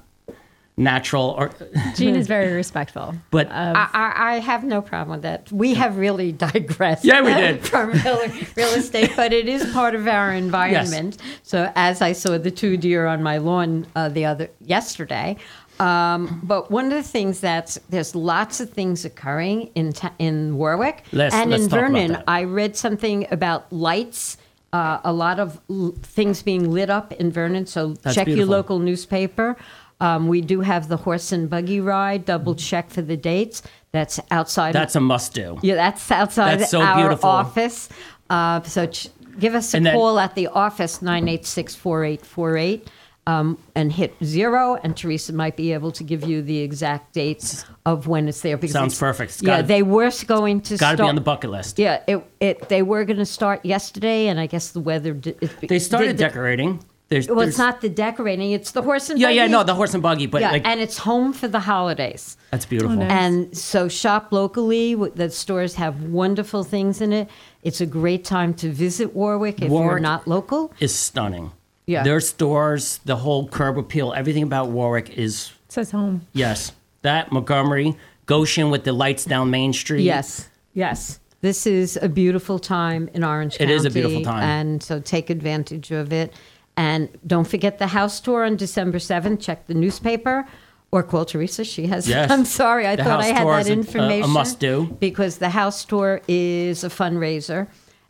natural 0.80 1.36
or. 1.38 1.52
Gene 1.96 2.16
is 2.16 2.26
very 2.28 2.54
respectful. 2.54 3.14
But 3.30 3.52
I, 3.52 3.88
I, 3.94 4.14
I 4.34 4.40
have 4.40 4.64
no 4.64 4.82
problem 4.82 5.18
with 5.18 5.22
that. 5.24 5.52
We 5.52 5.74
have 5.76 5.98
really 5.98 6.32
digressed. 6.48 7.06
Yeah, 7.06 7.22
we 7.22 7.34
did. 7.34 7.66
from 7.68 7.92
real, 7.92 8.20
real 8.56 8.70
estate, 8.70 9.12
but 9.16 9.34
it 9.34 9.48
is 9.48 9.72
part 9.74 9.94
of 9.94 10.08
our 10.08 10.32
environment. 10.34 11.18
Yes. 11.20 11.40
So 11.44 11.72
as 11.76 12.02
I 12.02 12.14
saw 12.14 12.38
the 12.38 12.52
two 12.52 12.78
deer 12.78 13.06
on 13.06 13.22
my 13.22 13.38
lawn 13.38 13.86
uh, 13.96 14.10
the 14.10 14.26
other 14.26 14.50
yesterday. 14.62 15.38
Um, 15.80 16.42
but 16.44 16.70
one 16.70 16.86
of 16.86 16.92
the 16.92 17.04
things 17.04 17.40
that's 17.40 17.80
there's 17.90 18.14
lots 18.14 18.60
of 18.60 18.70
things 18.70 19.06
occurring 19.06 19.70
in 19.76 19.94
ta- 19.94 20.14
in 20.20 20.58
Warwick 20.58 21.06
Let's- 21.14 21.34
and 21.34 21.52
let's 21.52 21.64
in 21.64 21.70
Vernon. 21.70 22.24
I 22.28 22.44
read 22.44 22.76
something 22.76 23.28
about 23.32 23.72
lights. 23.72 24.38
Uh, 24.74 25.00
a 25.04 25.12
lot 25.12 25.40
of 25.40 25.60
l- 25.70 25.96
things 26.04 26.44
being 26.44 26.70
lit 26.70 26.90
up 26.92 27.12
in 27.14 27.32
Vernon. 27.32 27.66
So 27.66 27.94
That's 28.04 28.14
check 28.14 28.28
your 28.28 28.46
local 28.46 28.78
newspaper. 28.80 29.56
Um, 30.02 30.28
we 30.28 30.42
do 30.42 30.62
have 30.62 30.88
the 30.88 30.98
horse 30.98 31.32
and 31.32 31.50
buggy 31.50 31.80
ride. 31.82 32.26
Double 32.26 32.56
check 32.56 32.90
for 32.90 33.02
the 33.02 33.18
dates. 33.18 33.62
That's 33.92 34.20
outside. 34.32 34.74
that's 34.74 34.96
a 34.96 35.00
must 35.00 35.34
do. 35.34 35.58
yeah, 35.64 35.76
that's 35.76 36.12
outside 36.12 36.60
That's 36.60 36.72
so 36.72 36.82
our 36.82 36.96
beautiful. 36.98 37.30
office. 37.30 37.90
Uh, 38.30 38.62
so 38.62 38.86
ch- 38.86 39.08
give 39.40 39.56
us 39.56 39.74
a 39.74 39.78
And 39.78 39.86
then- 39.88 39.96
call 39.96 40.20
at 40.20 40.36
the 40.36 40.48
office 40.48 41.02
nine 41.02 41.28
eight 41.28 41.46
six 41.46 41.74
four 41.76 42.04
eight 42.06 42.26
four 42.26 42.56
eight. 42.58 42.88
Um, 43.28 43.60
and 43.76 43.92
hit 43.92 44.16
zero, 44.24 44.80
and 44.82 44.98
Teresa 44.98 45.34
might 45.34 45.56
be 45.56 45.72
able 45.74 45.92
to 45.92 46.04
give 46.04 46.24
you 46.28 46.42
the 46.42 46.60
exact 46.60 47.14
dates 47.14 47.64
of 47.86 48.08
when 48.08 48.28
it's 48.28 48.42
there. 48.42 48.58
Because 48.58 48.72
Sounds 48.74 48.98
perfect. 48.98 49.32
It's 49.34 49.44
yeah, 49.44 49.58
gotta- 49.58 49.68
they 49.68 49.84
were 49.84 50.10
going 50.26 50.62
to 50.62 50.78
Got 50.78 50.92
to 50.98 51.04
be 51.04 51.10
on 51.10 51.14
the 51.14 51.22
bucket 51.22 51.52
list. 51.52 51.78
Yeah, 51.78 52.02
it, 52.08 52.24
it 52.40 52.70
they 52.70 52.82
were 52.82 53.06
going 53.06 53.20
to 53.20 53.28
start 53.28 53.64
yesterday, 53.64 54.30
and 54.30 54.40
I 54.40 54.48
guess 54.48 54.72
the 54.72 54.80
weather. 54.80 55.14
Did, 55.14 55.38
it, 55.44 55.68
They 55.68 55.78
started 55.78 56.18
the- 56.18 56.24
decorating. 56.24 56.84
There's, 57.10 57.28
Well, 57.28 57.38
there's- 57.38 57.50
it's 57.50 57.58
not 57.58 57.82
the 57.82 57.90
decorating; 57.90 58.52
it's 58.52 58.72
the 58.72 58.84
horse 58.84 59.10
and 59.10 59.20
Yeah, 59.20 59.28
buggy. 59.28 59.36
yeah, 59.38 59.44
yeah, 59.46 59.52
no, 59.52 59.64
the 59.64 59.74
horse 59.74 59.94
and 59.96 60.04
buggy, 60.04 60.28
but 60.28 60.42
yeah, 60.42 60.52
like 60.52 60.66
and 60.68 60.80
it's 60.80 61.00
home 61.00 61.34
for 61.34 61.48
the 61.48 61.60
holidays. 61.62 62.38
that's 62.52 62.66
beautiful. 62.68 63.00
Oh, 63.00 63.02
and 63.06 63.56
so 63.58 63.88
shop 63.90 64.28
locally. 64.32 64.94
w- 64.94 65.12
The 65.16 65.30
stores 65.32 65.76
have 65.76 66.04
wonderful 66.04 66.64
things 66.64 67.02
in 67.02 67.12
it. 67.12 67.28
It's 67.64 67.82
a 67.82 67.86
great 67.88 68.24
time 68.26 68.54
to 68.56 68.70
visit 68.72 69.16
Warwick 69.16 69.56
if 69.56 69.70
you're 69.70 69.72
Warwick 69.72 70.04
not 70.04 70.28
local. 70.28 70.72
is 70.80 70.94
stunning. 70.94 71.52
Yeah. 71.88 72.04
Their 72.04 72.20
stores, 72.20 73.00
the 73.06 73.16
whole 73.16 73.48
curb 73.48 73.78
appeal, 73.80 74.14
everything 74.16 74.44
about 74.44 74.70
Warwick 74.70 75.10
is 75.18 75.52
it 75.68 75.72
says 75.74 75.90
home. 75.92 76.22
yes. 76.34 76.74
That 77.02 77.32
Montgomery, 77.32 77.96
Goshen 78.28 78.70
with 78.70 78.84
the 78.84 78.92
lights 78.94 79.26
down 79.26 79.50
Main 79.50 79.74
Street. 79.74 80.04
Yes, 80.04 80.48
yes. 80.76 81.20
This 81.42 81.66
is 81.66 81.98
a 82.02 82.10
beautiful 82.10 82.60
time 82.60 83.10
in 83.14 83.24
Orange 83.24 83.56
It 83.56 83.60
County. 83.60 83.74
is 83.74 83.86
a 83.86 83.90
beautiful 83.90 84.22
time. 84.24 84.44
And 84.44 84.84
so 84.84 85.00
take 85.00 85.30
advantage 85.32 85.90
of 85.92 86.12
it. 86.14 86.34
And 86.86 87.10
don't 87.34 87.48
forget 87.56 87.74
the 87.78 87.88
house 87.88 88.16
tour 88.26 88.42
on 88.46 88.56
December 88.56 89.00
7th. 89.00 89.40
Check 89.48 89.60
the 89.68 89.74
newspaper 89.74 90.36
or 90.92 91.04
call 91.04 91.26
Teresa. 91.26 91.64
She 91.66 91.84
has. 91.94 92.08
Yes. 92.16 92.32
I'm 92.32 92.46
sorry. 92.46 92.86
I 92.88 92.96
The 92.96 93.04
thought 93.04 93.20
I 93.20 93.32
had 93.40 93.46
that 93.48 93.60
is 93.64 93.68
a- 93.68 93.72
a- 93.72 93.76
a 93.76 93.78
information. 93.80 94.30
must-do. 94.40 94.74
Because 95.08 95.34
the 95.46 95.50
house 95.62 95.80
tour 95.92 96.22
is 96.30 96.84
a 96.86 96.90
fundraiser 97.00 97.68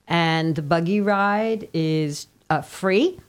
and 0.07 0.55
the 0.55 0.61
buggy 0.73 1.01
ride 1.01 1.61
is 1.73 2.27
uh, 2.51 2.61
free. 2.61 3.19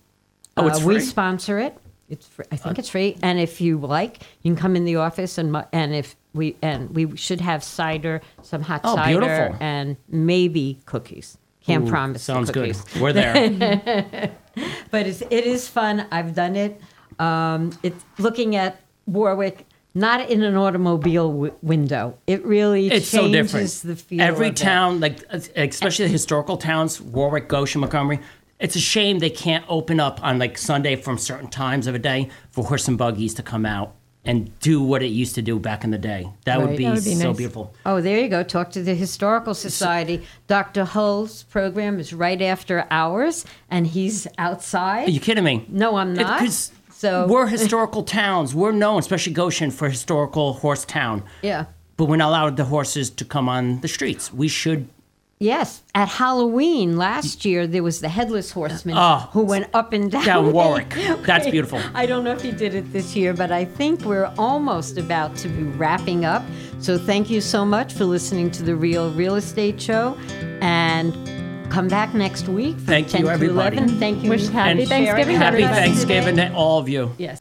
Oh, 0.59 0.67
it's 0.69 0.83
Uh, 0.83 0.87
We 0.89 1.01
sponsor 1.01 1.59
it. 1.59 1.75
It's 2.11 2.27
free. 2.35 2.45
I 2.53 2.57
think 2.57 2.79
it's 2.79 2.91
free. 2.91 3.17
And 3.23 3.39
if 3.39 3.61
you 3.65 3.79
like, 3.79 4.13
you 4.43 4.53
can 4.53 4.61
come 4.61 4.77
in 4.77 4.85
the 4.85 4.97
office 4.97 5.39
and 5.39 5.49
and 5.73 5.95
if 5.95 6.17
we 6.35 6.57
and 6.61 6.91
we 6.97 7.17
should 7.17 7.41
have 7.41 7.61
cider, 7.65 8.21
some 8.43 8.63
hot 8.71 8.81
Oh, 8.85 8.97
cider, 8.97 9.21
beautiful. 9.21 9.57
and 9.61 9.97
maybe 10.09 10.67
cookies. 10.93 11.39
Can't 11.67 11.87
Ooh, 11.87 11.91
promise. 11.91 12.23
Sounds 12.25 12.51
good. 12.51 12.77
We're 13.01 13.13
there. 13.13 14.31
but 14.91 15.07
it's, 15.07 15.23
it 15.23 15.45
is 15.45 15.69
fun. 15.69 16.07
I've 16.11 16.35
done 16.35 16.57
it. 16.57 16.81
Um, 17.19 17.73
it's 17.83 18.05
looking 18.19 18.57
at 18.57 18.81
Warwick, 19.07 19.67
not 19.95 20.31
in 20.31 20.43
an 20.43 20.57
automobile 20.57 21.31
w- 21.31 21.55
window. 21.63 22.17
It 22.27 22.45
really 22.45 22.91
it's 22.91 23.09
so 23.09 23.23
changes 23.23 23.83
different. 23.83 23.99
the 23.99 24.05
feel. 24.05 24.21
Every 24.23 24.49
of 24.49 24.53
it. 24.53 24.57
town, 24.57 25.01
like 25.01 25.23
especially 25.31 26.07
the 26.07 26.13
historical 26.13 26.57
towns, 26.57 27.01
Warwick, 27.01 27.49
Goshen, 27.49 27.81
Montgomery. 27.81 28.21
It's 28.59 28.77
a 28.77 28.81
shame 28.81 29.21
they 29.21 29.31
can't 29.31 29.65
open 29.69 30.01
up 30.01 30.23
on 30.23 30.39
like 30.39 30.59
Sunday 30.59 30.97
from 30.97 31.17
certain 31.17 31.49
times 31.49 31.87
of 31.87 31.95
a 31.95 31.99
day 31.99 32.29
for 32.51 32.65
horse 32.65 32.89
and 32.89 32.99
buggies 32.99 33.35
to 33.35 33.43
come 33.43 33.65
out 33.65 33.95
and 34.25 34.51
do 34.61 34.83
what 34.83 35.03
it 35.03 35.07
used 35.09 35.35
to 35.37 35.43
do 35.43 35.59
back 35.59 35.83
in 35.83 35.91
the 35.91 35.99
day. 35.99 36.29
That 36.45 36.61
would 36.61 36.77
be, 36.77 36.85
That 36.85 36.95
would 36.97 37.05
be 37.05 37.15
so 37.15 37.29
nice. 37.29 37.37
beautiful. 37.39 37.75
Oh, 37.87 38.01
there 38.03 38.19
you 38.21 38.29
go. 38.29 38.43
Talk 38.43 38.71
to 38.73 38.83
the 38.83 38.95
Historical 38.95 39.55
Society. 39.55 40.23
Dr. 40.47 40.85
Hull's 40.85 41.45
program 41.45 41.99
is 41.99 42.13
right 42.13 42.41
after 42.43 42.87
ours, 42.91 43.47
and 43.71 43.87
he's 43.87 44.27
outside. 44.37 45.09
Are 45.09 45.11
you 45.11 45.21
kidding 45.21 45.45
me? 45.45 45.65
No, 45.69 45.97
I'm 45.97 46.13
not. 46.15 46.39
'cause 46.39 46.71
so 46.91 47.27
we're 47.29 47.47
historical 47.47 48.03
towns. 48.21 48.55
We're 48.55 48.73
known, 48.73 48.99
especially 48.99 49.33
Goshen, 49.33 49.71
for 49.71 49.89
historical 49.89 50.53
horse 50.55 50.85
town. 50.85 51.23
yeah. 51.43 51.65
But 51.97 52.07
we're 52.07 52.17
not 52.17 52.29
allowed 52.31 52.57
the 52.57 52.65
horses 52.65 53.11
to 53.11 53.25
come 53.27 53.47
on 53.49 53.81
the 53.81 53.89
streets. 53.89 54.33
We 54.33 54.49
should. 54.49 54.89
Yes, 55.43 55.83
at 55.95 56.07
Halloween 56.09 56.99
last 56.99 57.47
year 57.47 57.67
there 57.67 57.83
was 57.83 58.03
the 58.03 58.11
headless 58.11 58.51
horseman 58.51 58.95
Oh. 58.99 59.27
who 59.33 59.43
went 59.43 59.69
up 59.73 59.95
and 59.95 60.11
down. 60.11 60.27
Down 60.27 60.53
Warwick. 60.53 60.91
That's 61.23 61.49
beautiful. 61.49 61.81
I 61.95 62.05
don't 62.05 62.25
know 62.25 62.33
if 62.33 62.43
he 62.43 62.51
did 62.53 62.75
it 62.75 62.93
this 62.93 63.17
year, 63.17 63.33
but 63.33 63.51
I 63.51 63.65
think 63.65 64.03
we're 64.05 64.31
almost 64.37 64.99
about 64.99 65.35
to 65.37 65.49
be 65.49 65.63
wrapping 65.63 66.27
up. 66.27 66.43
So 66.79 66.99
thank 66.99 67.31
you 67.31 67.41
so 67.41 67.65
much 67.65 67.95
for 67.95 68.05
listening 68.05 68.51
to 68.51 68.63
the 68.63 68.77
Real 68.77 69.11
Real 69.13 69.37
Estate 69.37 69.81
Show, 69.81 70.15
and 70.61 71.15
come 71.71 71.89
back 71.89 72.13
next 72.13 72.47
week. 72.47 72.77
From 72.77 72.85
Thank 72.85 73.09
10 73.09 73.21
you, 73.23 73.27
to 73.29 73.33
everybody. 73.33 73.77
11. 73.79 73.99
Thank 73.99 74.23
you. 74.23 74.29
Wish 74.29 74.47
happy 74.49 74.85
Sharon. 74.85 74.89
Thanksgiving 74.89 75.37
Happy 75.37 75.63
everybody 75.63 75.81
Thanksgiving 75.81 76.37
today. 76.37 76.49
to 76.51 76.55
all 76.55 76.79
of 76.79 76.87
you. 76.87 77.15
Yes. 77.17 77.41